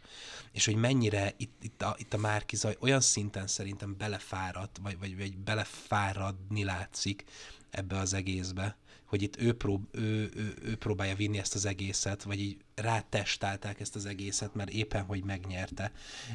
[0.52, 5.16] és hogy mennyire itt, itt a, itt a Márkizaj olyan szinten szerintem belefáradt, vagy, vagy,
[5.16, 7.24] vagy belefáradni látszik
[7.70, 8.76] ebbe az egészbe,
[9.08, 13.80] hogy itt ő, prób, ő, ő, ő próbálja vinni ezt az egészet, vagy így rátestálták
[13.80, 15.92] ezt az egészet, mert éppen, hogy megnyerte.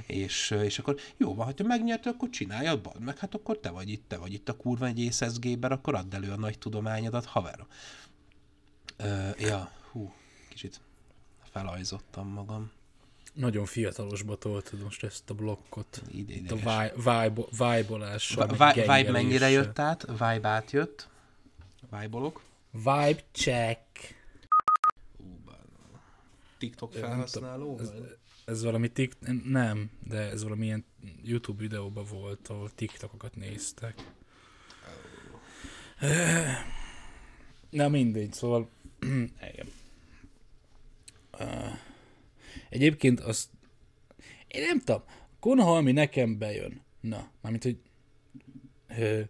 [0.08, 3.90] És, és akkor jó van, ha megnyerte, akkor csináljad, bad meg, hát akkor te vagy
[3.90, 7.68] itt, te vagy itt a kurva egy észezgéber, akkor add elő a nagy tudományodat, haverom.
[8.98, 10.14] Ö, ja, hú,
[10.50, 10.82] kicsit
[11.52, 12.72] felajzottam magam.
[13.34, 16.02] Nagyon fiatalosba toltad most ezt a blokkot.
[16.12, 18.48] Ide, a vibe, vibe-olással.
[18.48, 20.06] Vibe mennyire jött át?
[20.08, 21.10] Vibe átjött?
[21.90, 22.41] Vibe-olok?
[22.74, 23.80] Vibe check.
[26.58, 27.80] TikTok felhasználó?
[27.80, 27.94] Ez,
[28.45, 29.14] ez valami tik...
[29.45, 30.86] Nem, de ez valamilyen
[31.24, 34.14] YouTube videóban volt, ahol TikTokokat néztek.
[37.70, 38.70] Na mindegy, szóval...
[39.52, 39.72] Igen.
[42.70, 43.50] Egyébként azt...
[44.48, 45.04] Én nem tudom,
[45.40, 46.82] Konhalmi nekem bejön.
[47.00, 47.78] Na, mármint, hogy...
[48.88, 49.22] Hö,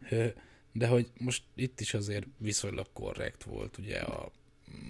[0.00, 0.28] hö,
[0.76, 4.30] de hogy most itt is azért viszonylag korrekt volt, ugye a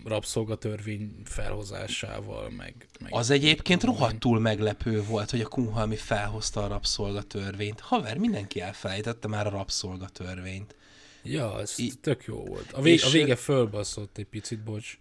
[0.04, 2.86] rabszolgatörvény felhozásával, meg...
[3.00, 7.80] meg az egyébként rohadtul meglepő volt, hogy a Kunhalmi felhozta a rabszolgatörvényt.
[7.80, 10.74] Haver, mindenki elfelejtette már a rabszolgatörvényt.
[11.22, 12.72] Ja, ez I- tök jó volt.
[12.72, 14.98] A, vég, a vége fölbaszott egy picit, bocs.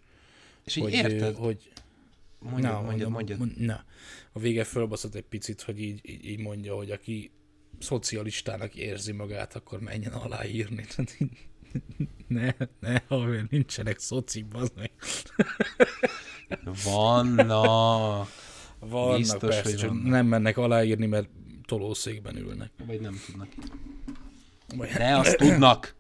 [0.65, 1.35] És így hogy, érted?
[1.35, 1.72] Hogy,
[2.39, 3.57] mondjad, na, mondjad, mondjad.
[3.57, 3.84] Na,
[4.31, 7.31] a vége fölbaszott egy picit, hogy így, így, így mondja, hogy aki
[7.84, 10.85] szocialistának érzi magát, akkor menjen aláírni.
[12.27, 14.45] ne, ne, haver, nincsenek szoci,
[14.76, 14.91] meg.
[16.84, 18.27] Vannak.
[18.80, 20.05] Vannak, Biztos, persze, hogy csak vannak.
[20.05, 21.30] nem mennek aláírni, mert
[21.65, 22.72] tolószékben ülnek.
[22.85, 23.47] Vagy nem tudnak.
[24.76, 24.89] Vagy...
[24.97, 25.95] Ne, azt tudnak.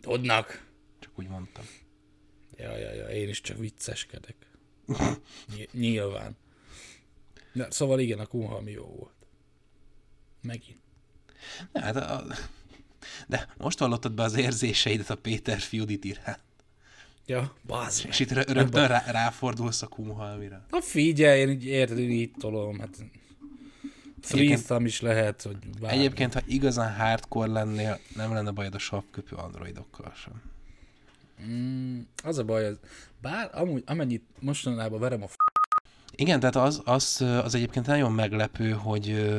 [0.00, 0.66] Tudnak.
[0.98, 1.64] Csak úgy mondtam.
[2.56, 4.36] Ja, ja, ja, én is csak vicceskedek.
[5.72, 6.36] Nyilván.
[7.52, 9.14] De, szóval igen, a kunhalmi jó volt.
[10.42, 10.80] Megint.
[11.72, 12.24] Ne, hát a...
[13.26, 16.40] De most hallottad be az érzéseidet a Péter Fiudit iránt.
[17.26, 20.64] Ja, báz És itt rögtön rá, ráfordulsz a kumhalmira.
[20.70, 22.96] Na figyelj, én így érted, én így tolom, hát
[24.20, 25.98] Free is lehet, hogy bármi.
[25.98, 30.42] Egyébként, ha igazán hardcore lennél, nem lenne bajod a sapköpő androidokkal sem.
[31.46, 32.78] Mm, az a baj, az,
[33.20, 35.34] bár amúgy, amennyit mostanában verem a f...
[36.14, 39.30] Igen, tehát az, az, az egyébként nagyon meglepő, hogy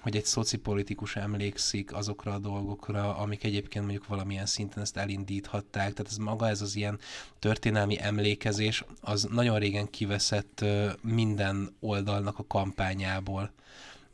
[0.00, 5.92] hogy egy szocipolitikus emlékszik azokra a dolgokra, amik egyébként mondjuk valamilyen szinten ezt elindíthatták.
[5.92, 6.98] Tehát ez maga ez az ilyen
[7.38, 10.64] történelmi emlékezés, az nagyon régen kiveszett
[11.02, 13.52] minden oldalnak a kampányából,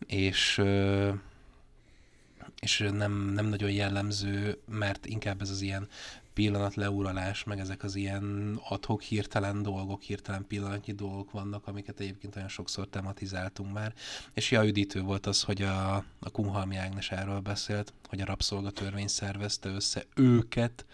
[0.07, 0.63] és
[2.61, 5.89] és nem, nem nagyon jellemző, mert inkább ez az ilyen
[6.37, 12.37] pillanat leuralás, meg ezek az ilyen adhok hirtelen dolgok, hirtelen pillanatnyi dolgok vannak, amiket egyébként
[12.37, 13.95] olyan sokszor tematizáltunk már.
[14.35, 19.07] És ja, üdítő volt az, hogy a, a Kunhalmi Ágnes erről beszélt, hogy a rabszolgatörvény
[19.07, 20.87] szervezte össze őket.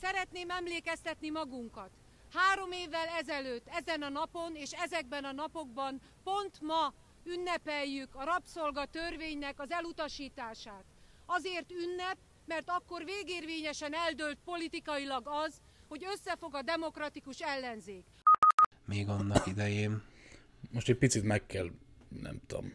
[0.00, 1.90] Szeretném emlékeztetni magunkat.
[2.32, 6.92] Három évvel ezelőtt, ezen a napon és ezekben a napokban pont ma
[7.24, 10.84] ünnepeljük a rabszolgatörvénynek az elutasítását.
[11.26, 18.04] Azért ünnep, mert akkor végérvényesen eldőlt politikailag az, hogy összefog a demokratikus ellenzék.
[18.84, 20.02] Még annak idején.
[20.70, 21.70] Most egy picit meg kell,
[22.20, 22.72] nem tudom.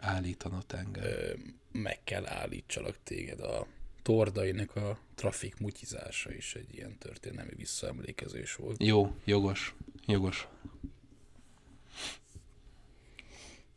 [0.00, 1.02] Állítanod engem.
[1.02, 1.34] Ö,
[1.72, 3.66] meg kell állítsalak téged a
[4.02, 8.82] tordainak a trafik mutyizása is egy ilyen történelmi visszaemlékezés volt.
[8.82, 9.74] Jó, jogos,
[10.06, 10.48] jogos.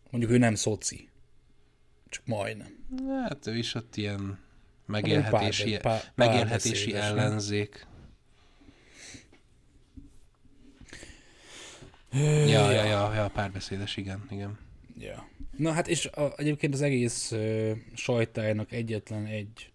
[0.09, 1.09] Mondjuk ő nem szoci.
[2.09, 2.85] Csak majdnem.
[3.27, 4.44] Hát ő is ott ilyen
[4.86, 7.88] megélhetési, pár, pár, megélhetési pár ellenzék.
[12.12, 14.57] Ja, ja, ja, ja, párbeszédes, igen, igen.
[14.99, 15.30] Ja.
[15.57, 19.72] Na hát és a, egyébként az egész uh, sajtájának egyetlen egy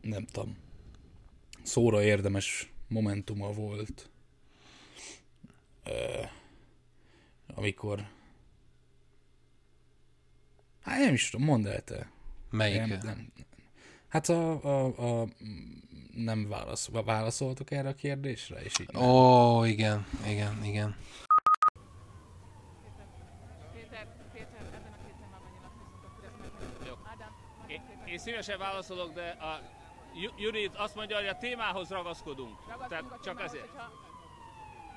[0.00, 0.56] nem tudom,
[1.62, 4.10] szóra érdemes momentuma volt,
[5.86, 6.30] uh,
[7.54, 8.08] amikor
[10.84, 12.10] Nem is tudom, mondd el te.
[12.50, 12.86] Melyik?
[12.86, 13.32] Nem, nem.
[14.08, 14.86] Hát a, a,
[15.22, 15.26] a
[16.14, 18.62] nem válasz, válaszoltok erre a kérdésre?
[18.62, 19.00] És így Ó,
[19.58, 20.96] oh, igen, igen, igen.
[28.06, 29.60] Én szívesen válaszolok, de a
[30.38, 32.58] Judit azt mondja, hogy a témához ragaszkodunk.
[32.68, 33.70] Ragaszkodunk Tehát a csak témához, ezért.
[33.70, 33.92] hogyha-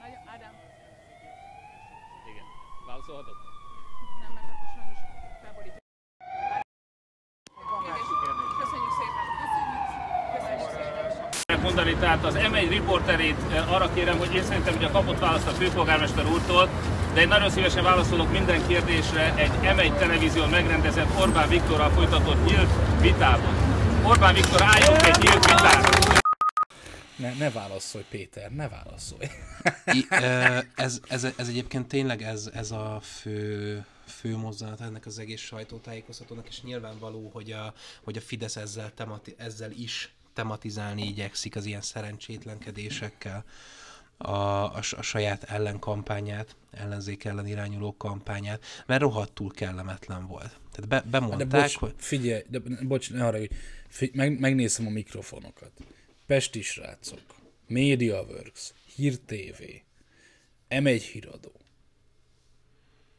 [0.02, 0.54] Nagyon, Ádám,
[2.32, 2.46] Igen.
[2.88, 3.36] Válaszolhatok?
[4.22, 5.00] nem, mert akkor sajnos
[5.42, 5.80] felborítja.
[7.86, 8.10] Kérdés.
[8.62, 9.26] Köszönjük szépen.
[9.44, 9.82] Köszönjük.
[10.36, 11.62] Köszönjük szépen.
[11.76, 13.36] Mondani, tehát az M1 riporterét
[13.68, 16.70] arra kérem, hogy én szerintem ugye kapott választ a főpolgármester úrtól,
[17.14, 23.02] de én nagyon szívesen válaszolok minden kérdésre egy M1 televízión megrendezett Orbán Viktorral folytatott nyílt
[23.02, 23.54] vitában.
[24.04, 25.90] Orbán Viktor, álljunk egy nyílt vitára!
[27.16, 29.28] Ne, ne válaszolj, Péter, ne válaszolj.
[29.86, 30.08] I,
[30.76, 36.48] ez, ez, ez egyébként tényleg ez, ez a fő, fő mozzanat ennek az egész sajtótájékoztatónak,
[36.48, 37.74] és nyilvánvaló, hogy a,
[38.04, 43.46] hogy a Fidesz ezzel, temati, ezzel is tematizálni igyekszik az ilyen szerencsétlenkedésekkel
[44.18, 50.60] a, a, a saját ellenkampányát, ellenzék ellen irányuló kampányát, mert rohadtul kellemetlen volt.
[50.72, 51.94] Tehát be, De bemondták, bocs, hogy...
[51.98, 53.54] figyelj, de, bocs, ne haragudj,
[53.88, 55.72] Figy- meg, megnézem a mikrofonokat.
[56.26, 57.22] Pesti srácok,
[57.68, 59.64] MediaWorks, Hír TV,
[60.70, 61.52] M1 híradó.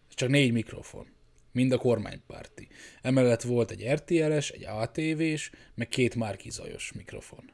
[0.09, 1.07] Csak négy mikrofon.
[1.55, 2.69] Mind a kormánypárti.
[3.03, 7.51] Emellett volt egy RTL-es, egy ATV-s, meg két Márkizajos mikrofon.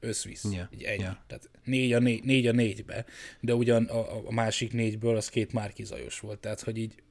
[0.00, 0.44] Összvisz.
[0.52, 1.24] Ja, Egy ja.
[1.26, 3.04] Tehát négy a, négy, négy a négybe,
[3.40, 6.38] de ugyan a, a másik négyből az két Márkizajos volt.
[6.38, 7.02] Tehát, hogy így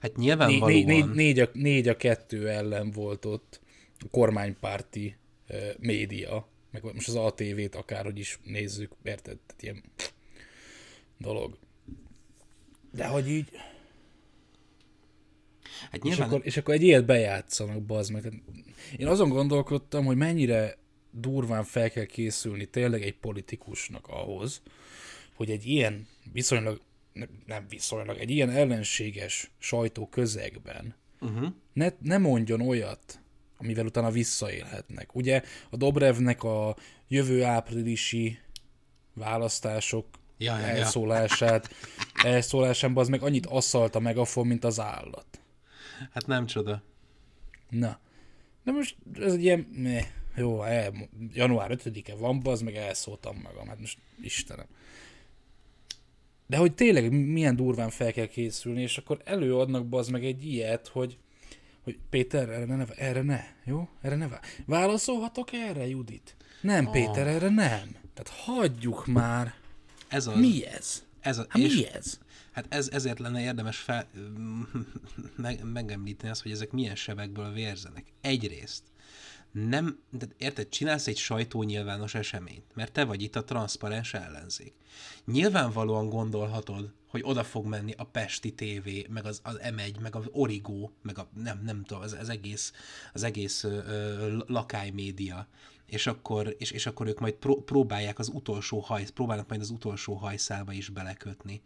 [0.00, 0.72] Hát nyilvánvalóan...
[0.72, 3.60] né, né, négy, a, négy a kettő ellen volt ott
[3.98, 5.16] a kormánypárti
[5.48, 9.38] uh, média, meg most az ATV-t akárhogy is nézzük, érted?
[9.46, 9.82] Tehát ilyen
[11.18, 11.58] dolog.
[12.92, 13.48] De hogy így...
[15.96, 16.28] Hát És nyilván...
[16.28, 18.42] akkor, és akkor egy ilyet bejátszanak, bazd meg.
[18.96, 20.78] Én azon gondolkodtam, hogy mennyire
[21.10, 24.62] durván fel kell készülni tényleg egy politikusnak ahhoz,
[25.34, 26.80] hogy egy ilyen viszonylag,
[27.12, 31.52] ne- nem viszonylag, egy ilyen ellenséges sajtó közegben Uh-huh.
[31.72, 33.20] ne, ne mondjon olyat,
[33.58, 35.14] amivel utána visszaélhetnek.
[35.14, 36.76] Ugye a Dobrevnek a
[37.08, 38.38] jövő áprilisi
[39.14, 40.06] választások
[40.38, 40.72] Ja, ja, ja.
[40.72, 41.68] elszólását,
[42.22, 45.40] elszólásában az meg annyit asszalt a megafon, mint az állat.
[46.12, 46.82] Hát nem csoda.
[47.70, 47.98] Na.
[48.64, 50.04] De most ez egy ilyen, meh,
[50.36, 50.92] jó, el,
[51.32, 54.66] január 5-e van, az meg elszóltam magam, hát most Istenem.
[56.46, 60.88] De hogy tényleg milyen durván fel kell készülni, és akkor előadnak az meg egy ilyet,
[60.88, 61.18] hogy,
[61.82, 63.88] hogy Péter, erre ne, erre ne, jó?
[64.00, 66.36] Erre ne vá- Válaszolhatok erre, Judit?
[66.60, 66.92] Nem, Ah.
[66.92, 67.96] Péter, erre nem.
[68.14, 69.54] Tehát hagyjuk már.
[70.08, 70.38] Ez az.
[70.38, 71.04] Mi ez?
[71.20, 72.20] Ez a, Hát mi ez?
[72.56, 74.08] Hát ez, ezért lenne érdemes fel,
[75.36, 78.12] meg, megemlíteni azt, hogy ezek milyen sebekből vérzenek.
[78.20, 78.82] Egyrészt
[79.52, 84.74] nem, de érted, csinálsz egy sajtónyilvános eseményt, mert te vagy itt a transzparens ellenzék.
[85.24, 90.24] Nyilvánvalóan gondolhatod, hogy oda fog menni a Pesti TV, meg az, az M1, meg az
[90.30, 92.72] Origo, meg a nem, nem tudom, az, az egész,
[93.12, 95.48] az egész ö, ö, lakálymédia,
[95.86, 99.70] és akkor, és, és akkor ők majd pró, próbálják az utolsó haj, próbálnak majd az
[99.70, 101.62] utolsó hajszálba is belekötni.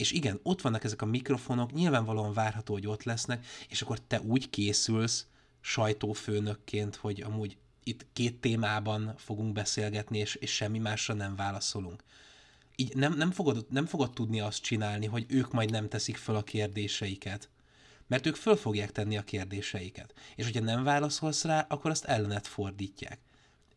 [0.00, 4.20] És igen, ott vannak ezek a mikrofonok, nyilvánvalóan várható, hogy ott lesznek, és akkor te
[4.20, 5.26] úgy készülsz
[5.60, 12.04] sajtófőnökként, hogy amúgy itt két témában fogunk beszélgetni, és, és semmi másra nem válaszolunk.
[12.76, 16.36] Így nem, nem, fogod, nem fogod tudni azt csinálni, hogy ők majd nem teszik föl
[16.36, 17.48] a kérdéseiket.
[18.06, 20.14] Mert ők föl fogják tenni a kérdéseiket.
[20.36, 23.18] És hogyha nem válaszolsz rá, akkor azt ellenet fordítják.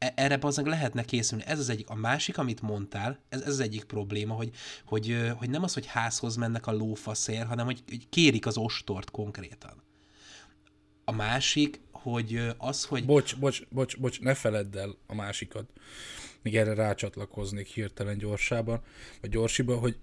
[0.03, 1.43] E- erre bazdmeg lehetne készülni.
[1.47, 1.89] Ez az egyik.
[1.89, 4.51] A másik, amit mondtál, ez, ez az egyik probléma, hogy,
[4.85, 9.11] hogy, hogy nem az, hogy házhoz mennek a lófaszér, hanem hogy, hogy kérik az ostort
[9.11, 9.83] konkrétan.
[11.05, 13.05] A másik, hogy az, hogy...
[13.05, 15.69] Bocs, bocs, bocs, bocs, ne feledd el a másikat.
[16.41, 18.81] Még erre rácsatlakoznék hirtelen gyorsában,
[19.21, 19.97] vagy gyorsiban, hogy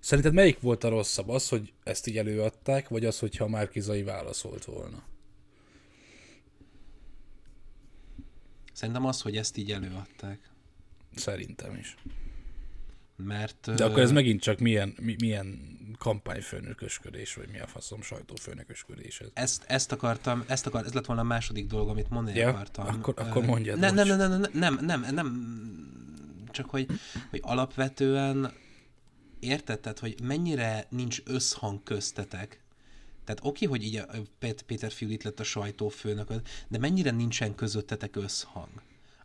[0.00, 1.28] szerinted melyik volt a rosszabb?
[1.28, 5.02] Az, hogy ezt így előadták, vagy az, hogyha Márkizai válaszolt volna?
[8.72, 10.50] Szerintem az, hogy ezt így előadták.
[11.14, 11.96] Szerintem is.
[13.16, 13.70] Mert...
[13.74, 19.28] De akkor ez megint csak milyen, mi, milyen kampányfőnökösködés, vagy mi a faszom sajtófőnökösködés ez.
[19.34, 22.86] Ezt, ezt akartam, ezt akar, ez lett volna a második dolog, amit mondani Ja, akartam.
[22.86, 25.60] akkor- akkor mondjad, Nem, nem, nem, nem, nem, nem, nem, nem,
[26.50, 26.86] csak hogy,
[27.30, 28.52] hogy alapvetően
[29.40, 32.61] érted, tehát, hogy mennyire nincs összhang köztetek,
[33.24, 34.06] tehát oké, hogy így a
[34.38, 38.82] Pét- Péter Fiú itt lett a sajtófőnököd, de mennyire nincsen közöttetek összhang?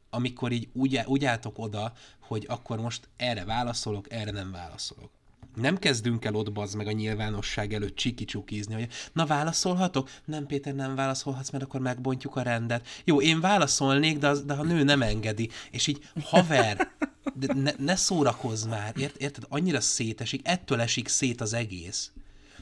[0.10, 5.10] Amikor így úgy, úgy álltok oda, hogy akkor most erre válaszolok, erre nem válaszolok.
[5.56, 10.10] Nem kezdünk el ott bazd meg a nyilvánosság előtt csiki-csukizni, hogy na válaszolhatok?
[10.26, 12.88] Nem, Péter, nem válaszolhatsz, mert akkor megbontjuk a rendet.
[13.04, 15.50] Jó, én válaszolnék, de, az, de ha nő nem engedi.
[15.72, 16.92] És így, haver,
[17.34, 19.46] de ne, ne szórakozz már, ért, érted?
[19.50, 22.12] Annyira szétesik, ettől esik szét az egész.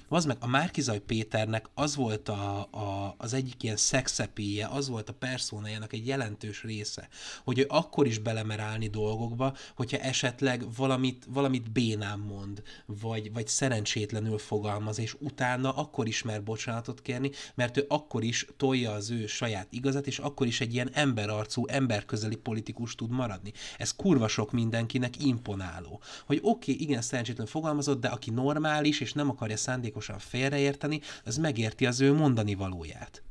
[0.09, 5.09] Az meg a Márkizaj Péternek az volt a, a, az egyik ilyen szexepéje, az volt
[5.09, 7.07] a personájának egy jelentős része,
[7.43, 13.47] hogy ő akkor is belemer állni dolgokba, hogyha esetleg valamit, valamit bénám mond, vagy, vagy
[13.47, 19.09] szerencsétlenül fogalmaz, és utána akkor is mer bocsánatot kérni, mert ő akkor is tolja az
[19.09, 23.51] ő saját igazat, és akkor is egy ilyen emberarcú, emberközeli politikus tud maradni.
[23.77, 26.01] Ez kurva sok mindenkinek imponáló.
[26.25, 29.57] Hogy oké, okay, igen, szerencsétlen fogalmazott, de aki normális, és nem akarja
[30.01, 33.24] szándékosan félreérteni, az megérti az ő mondani valóját.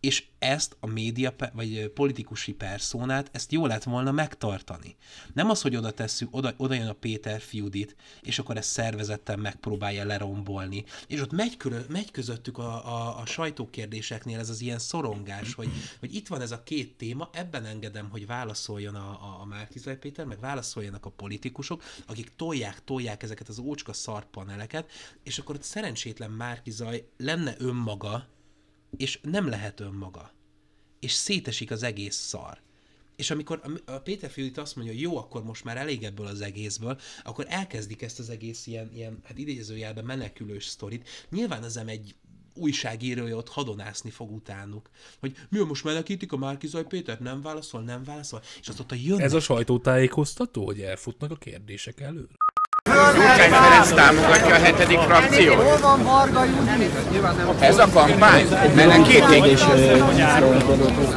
[0.00, 4.96] És ezt a média, vagy politikusi perszónát, ezt jól lett volna megtartani.
[5.34, 9.38] Nem az, hogy oda tesszük, oda, oda jön a Péter Fiudit, és akkor ezt szervezetten
[9.38, 10.84] megpróbálja lerombolni.
[11.06, 15.68] És ott megy, körül, megy közöttük a, a, a sajtókérdéseknél ez az ilyen szorongás, hogy,
[16.00, 19.98] hogy itt van ez a két téma, ebben engedem, hogy válaszoljon a, a, a Márkizaj
[19.98, 24.90] Péter, meg válaszoljanak a politikusok, akik tolják, tolják ezeket az ócska szarpaneleket,
[25.22, 28.26] és akkor ott szerencsétlen Márkizaj lenne önmaga,
[28.96, 30.32] és nem lehet önmaga.
[31.00, 32.60] És szétesik az egész szar.
[33.16, 36.40] És amikor a Péter Fiulit azt mondja, hogy jó, akkor most már elég ebből az
[36.40, 41.08] egészből, akkor elkezdik ezt az egész ilyen, ilyen hát idézőjelben menekülős sztorit.
[41.30, 42.14] Nyilván az egy
[42.54, 44.90] újságírója ott hadonászni fog utánuk.
[45.20, 47.20] Hogy mi most menekítik a Márkizaj Péter?
[47.20, 48.42] Nem válaszol, nem válaszol.
[48.60, 49.24] És azt ott a jönnek.
[49.24, 52.28] Ez a sajtótájékoztató, hogy elfutnak a kérdések elől?
[53.18, 55.62] Gyurcsány Ferenc támogatja a hetedik frakciót.
[57.60, 58.48] Ez a kampány?
[58.74, 59.58] Menekítik?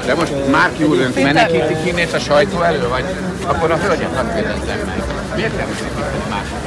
[0.06, 3.06] De most Márki úr önt menekítik innét a sajtó elő, vagy
[3.46, 5.04] akkor a hölgyet hadd kérdezzem meg.
[5.36, 6.58] Miért nem menekítik másik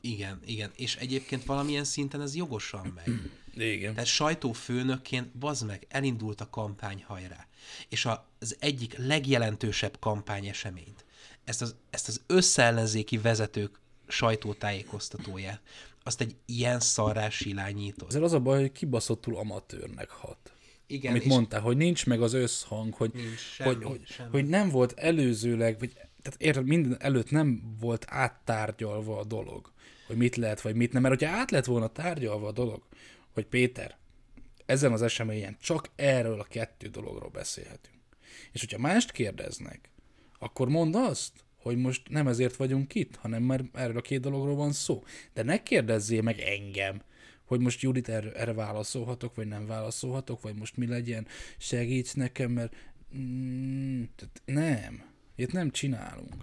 [0.00, 0.70] Igen, igen.
[0.76, 3.14] És egyébként valamilyen szinten ez jogosan megy.
[3.74, 3.92] Igen.
[3.92, 7.46] Tehát sajtófőnökként, bazd meg, elindult a kampány hajrá.
[7.88, 8.08] És
[8.38, 11.05] az egyik legjelentősebb kampányeseményt
[11.46, 15.60] ezt az, ezt az összeellenzéki vezetők sajtótájékoztatóját,
[16.02, 18.08] azt egy ilyen szarrás irányított.
[18.08, 20.52] Ezzel az a baj, hogy kibaszottul amatőrnek hat.
[20.86, 24.30] Igen, Amit mondtál, hogy nincs meg az összhang, hogy, nincs, semmi, hogy, hogy, semmi.
[24.30, 25.92] hogy nem volt előzőleg, vagy,
[26.22, 29.72] tehát érted, minden előtt nem volt áttárgyalva a dolog,
[30.06, 31.02] hogy mit lehet, vagy mit nem.
[31.02, 32.82] Mert hogyha át lett volna tárgyalva a dolog,
[33.32, 33.96] hogy Péter,
[34.66, 37.96] ezen az eseményen csak erről a kettő dologról beszélhetünk.
[38.52, 39.90] És hogyha mást kérdeznek,
[40.38, 41.32] akkor mondd azt,
[41.66, 45.04] hogy most nem ezért vagyunk itt, hanem már erről a két dologról van szó.
[45.34, 47.02] De ne kérdezzél meg engem,
[47.44, 51.26] hogy most Judit erre, erre válaszolhatok, vagy nem válaszolhatok, vagy most mi legyen,
[51.58, 52.74] segíts nekem, mert
[53.16, 54.02] mm,
[54.44, 55.04] nem,
[55.36, 56.34] itt nem csinálunk.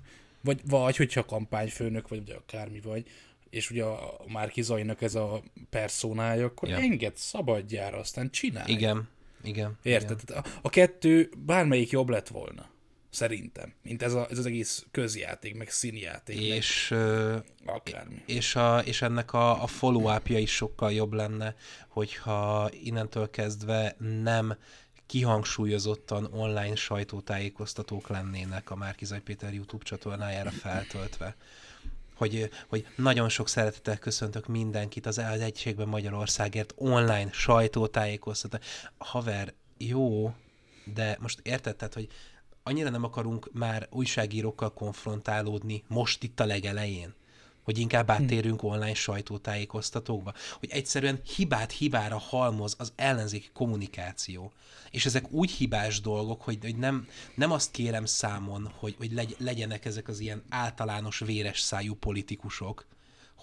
[0.41, 3.07] Vagy, vagy hogyha kampányfőnök vagy, vagy akármi vagy,
[3.49, 6.77] és ugye a Márki Zajnak ez a personája, akkor ja.
[6.77, 8.71] enged szabadjára, aztán csinálj.
[8.71, 9.07] Igen,
[9.43, 9.77] igen.
[9.83, 10.19] Érted?
[10.23, 10.37] Igen.
[10.37, 12.71] A, a kettő bármelyik jobb lett volna.
[13.13, 13.73] Szerintem.
[13.81, 16.39] Mint ez, a, ez az egész közjáték, meg színjáték.
[16.39, 18.23] És, meg akármi.
[18.25, 21.55] És, a, és ennek a, a follow-upja is sokkal jobb lenne,
[21.87, 24.57] hogyha innentől kezdve nem
[25.05, 31.35] kihangsúlyozottan online sajtótájékoztatók lennének a Márkizaj Péter YouTube csatornájára feltöltve.
[32.15, 38.57] Hogy, hogy nagyon sok szeretettel köszöntök mindenkit az, Egységben Magyarországért online sajtótájékoztató.
[38.97, 40.33] Haver, jó,
[40.93, 42.07] de most érted, tehát, hogy
[42.63, 47.13] annyira nem akarunk már újságírókkal konfrontálódni most itt a legelején,
[47.63, 54.51] hogy inkább áttérünk online sajtótájékoztatókba, hogy egyszerűen hibát hibára halmoz az ellenzéki kommunikáció.
[54.91, 59.35] És ezek úgy hibás dolgok, hogy, hogy nem, nem azt kérem számon, hogy, hogy legy,
[59.39, 62.85] legyenek ezek az ilyen általános véres szájú politikusok,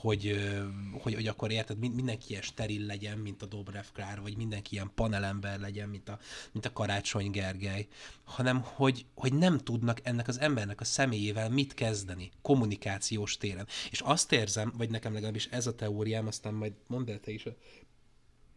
[0.00, 0.50] hogy,
[0.92, 4.90] hogy, hogy akkor érted, mindenki ilyen steril legyen, mint a Dobrev Klár, vagy mindenki ilyen
[4.94, 6.18] panelember legyen, mint a,
[6.52, 7.86] mint a Karácsony Gergely,
[8.24, 13.66] hanem hogy, hogy nem tudnak ennek az embernek a személyével mit kezdeni kommunikációs téren.
[13.90, 17.46] És azt érzem, vagy nekem legalábbis ez a teóriám, aztán majd mondd el te is
[17.46, 17.56] a,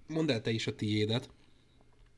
[0.08, 1.30] mondd el te is a tiédet,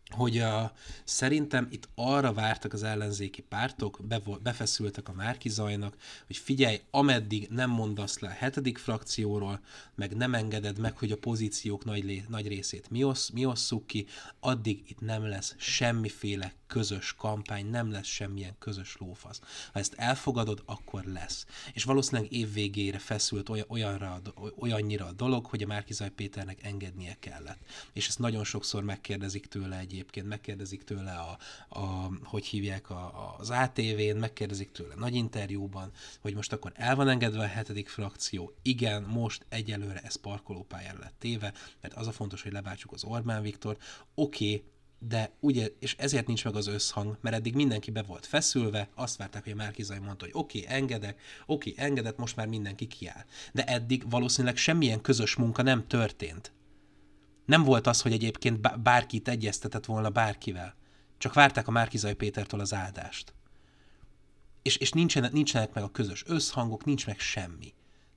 [0.09, 0.73] hogy a,
[1.03, 5.95] szerintem itt arra vártak az ellenzéki pártok, be, befeszültek a Márkizajnak,
[6.27, 9.59] hogy figyelj, ameddig nem mondasz le a hetedik frakcióról,
[9.95, 14.05] meg nem engeded meg, hogy a pozíciók nagy, nagy részét mi, osz, mi osszuk ki,
[14.39, 19.41] addig itt nem lesz semmiféle közös kampány, nem lesz semmilyen közös lófasz.
[19.73, 21.45] Ha ezt elfogadod, akkor lesz.
[21.73, 24.21] És valószínűleg év végére feszült olyan, olyanra,
[24.57, 27.59] olyannyira a dolog, hogy a Márkizaj Péternek engednie kellett.
[27.93, 31.37] És ezt nagyon sokszor megkérdezik tőle egyébként, megkérdezik tőle a,
[31.79, 37.09] a hogy hívják a, az ATV-n, megkérdezik tőle nagy interjúban, hogy most akkor el van
[37.09, 38.53] engedve a hetedik frakció.
[38.61, 43.41] Igen, most egyelőre ez parkolópályára lett téve, mert az a fontos, hogy lebátsuk az Orbán
[43.41, 43.77] Viktor.
[44.15, 44.73] Oké, okay,
[45.07, 49.17] de ugye, és ezért nincs meg az összhang, mert eddig mindenki be volt feszülve, azt
[49.17, 52.87] várták, hogy a Márkizai mondta, hogy oké, okay, engedek, oké, okay, engedett, most már mindenki
[52.87, 53.25] kiáll.
[53.53, 56.51] De eddig valószínűleg semmilyen közös munka nem történt.
[57.45, 60.75] Nem volt az, hogy egyébként bárkit egyeztetett volna bárkivel.
[61.17, 63.33] Csak várták a Márkizai Pétertől az áldást.
[64.61, 67.73] És, és nincsenek, nincsenek meg a közös összhangok, nincs meg semmi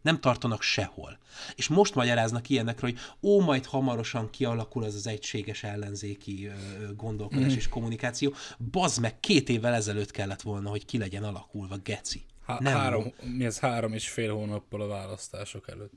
[0.08, 1.18] nem tartanak sehol.
[1.54, 6.50] És most magyaráznak ilyenekről, hogy ó, majd hamarosan kialakul az az egységes ellenzéki
[6.96, 7.56] gondolkodás mm.
[7.56, 8.34] és kommunikáció.
[8.70, 12.24] Bazd meg, két évvel ezelőtt kellett volna, hogy ki legyen alakulva, geci.
[12.46, 15.92] Há- nem három, mi ez három és fél hónappal a választások előtt.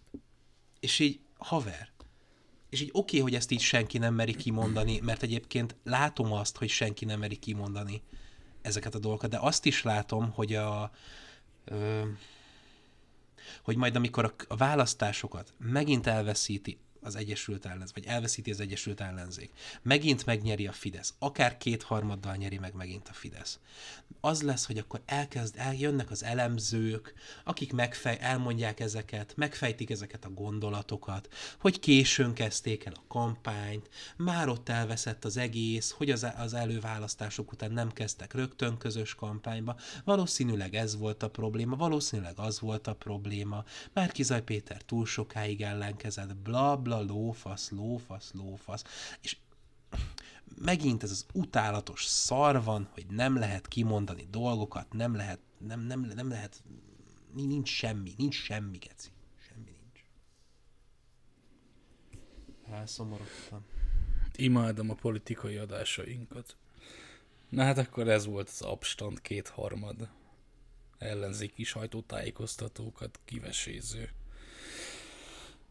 [0.79, 1.89] És így, haver,
[2.69, 6.57] és így oké, okay, hogy ezt így senki nem meri kimondani, mert egyébként látom azt,
[6.57, 8.01] hogy senki nem meri kimondani
[8.61, 10.91] ezeket a dolgokat, de azt is látom, hogy a
[11.65, 12.01] ö,
[13.64, 19.52] hogy majd amikor a választásokat megint elveszíti az Egyesült Ellenzék, vagy elveszíti az Egyesült Ellenzék,
[19.82, 23.60] megint megnyeri a Fidesz, akár kétharmaddal nyeri meg megint a Fidesz.
[24.19, 27.14] Az lesz, hogy akkor elkezd, eljönnek az elemzők,
[27.44, 34.49] akik megfej, elmondják ezeket, megfejtik ezeket a gondolatokat, hogy későn kezdték el a kampányt, már
[34.49, 39.76] ott elveszett az egész, hogy az, az előválasztások után nem kezdtek rögtön közös kampányba.
[40.03, 43.64] Valószínűleg ez volt a probléma, valószínűleg az volt a probléma.
[43.94, 48.84] Már Kizaj Péter túl sokáig ellenkezett, bla bla bla, lófasz, lófasz, lófasz,
[49.22, 49.38] és
[50.55, 56.01] megint ez az utálatos szar van, hogy nem lehet kimondani dolgokat, nem lehet, nem, nem,
[56.15, 56.63] nem lehet,
[57.34, 59.09] nincs semmi, nincs semmi, geci.
[59.47, 60.05] Semmi nincs.
[62.69, 63.65] Elszomorodtam.
[64.35, 66.55] Imádom a politikai adásainkat.
[67.49, 70.09] Na hát akkor ez volt az abstand kétharmad
[70.97, 74.09] ellenzéki sajtótájékoztatókat kiveséző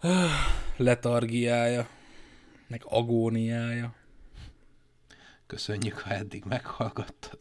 [0.76, 1.88] letargiája,
[2.66, 3.94] meg agóniája.
[5.46, 7.38] Köszönjük, ha eddig meghallgattad.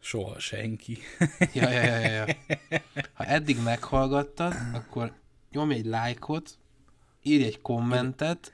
[0.00, 0.98] Soha senki.
[1.52, 2.26] ja, ja, ja, ja.
[3.12, 5.12] Ha eddig meghallgattad, akkor
[5.50, 6.58] nyomj egy lájkot,
[7.22, 8.52] írj egy kommentet,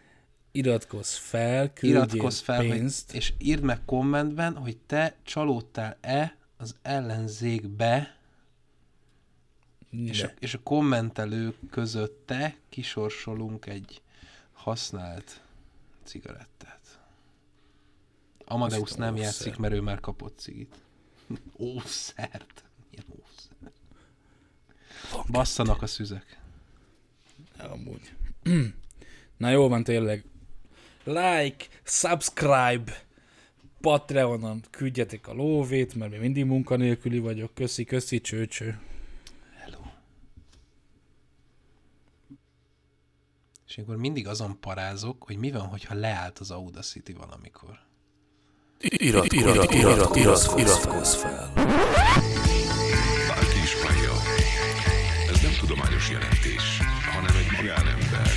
[0.53, 3.11] iratkozz fel, iratkozz fel, pénzt.
[3.11, 8.17] Hogy, és írd meg kommentben, hogy te csalódtál-e az ellenzékbe,
[9.93, 14.03] és a, és a kommentelők között te kisorsolunk egy
[14.53, 15.43] használt
[16.05, 17.01] cigarettát.
[18.45, 20.75] Amadeus Azt nem játszik, mert ő már kapott cigit.
[21.59, 22.65] Ószert.
[22.91, 23.73] Milyen ószert.
[25.31, 26.41] Basszanak a szüzek.
[27.59, 28.13] Amúgy.
[29.37, 30.25] Na jó van tényleg.
[31.05, 33.03] Like, subscribe,
[33.81, 37.55] Patreonon küldjetek a lóvét, mert mi mindig munkanélküli vagyok.
[37.55, 38.81] Köszi, köszi, csőcső.
[43.73, 47.79] És akkor mindig azon parázok, hogy mi van, hogyha leállt az Audacity valamikor.
[48.79, 51.53] Irat, irat, irat, irat, irat, iratkozz fel.
[53.29, 54.13] Bárki is várja.
[55.33, 56.79] Ez nem tudományos jelentés,
[57.13, 58.31] hanem egy magánember.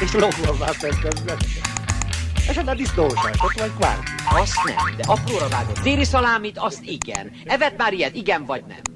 [0.00, 1.38] És lóval közben.
[2.48, 4.10] És a disznósajtot vagy kvárti?
[4.28, 7.32] Azt nem, de apróra vágott déli szalámit, azt igen.
[7.44, 8.89] Evet már ilyet, igen vagy nem?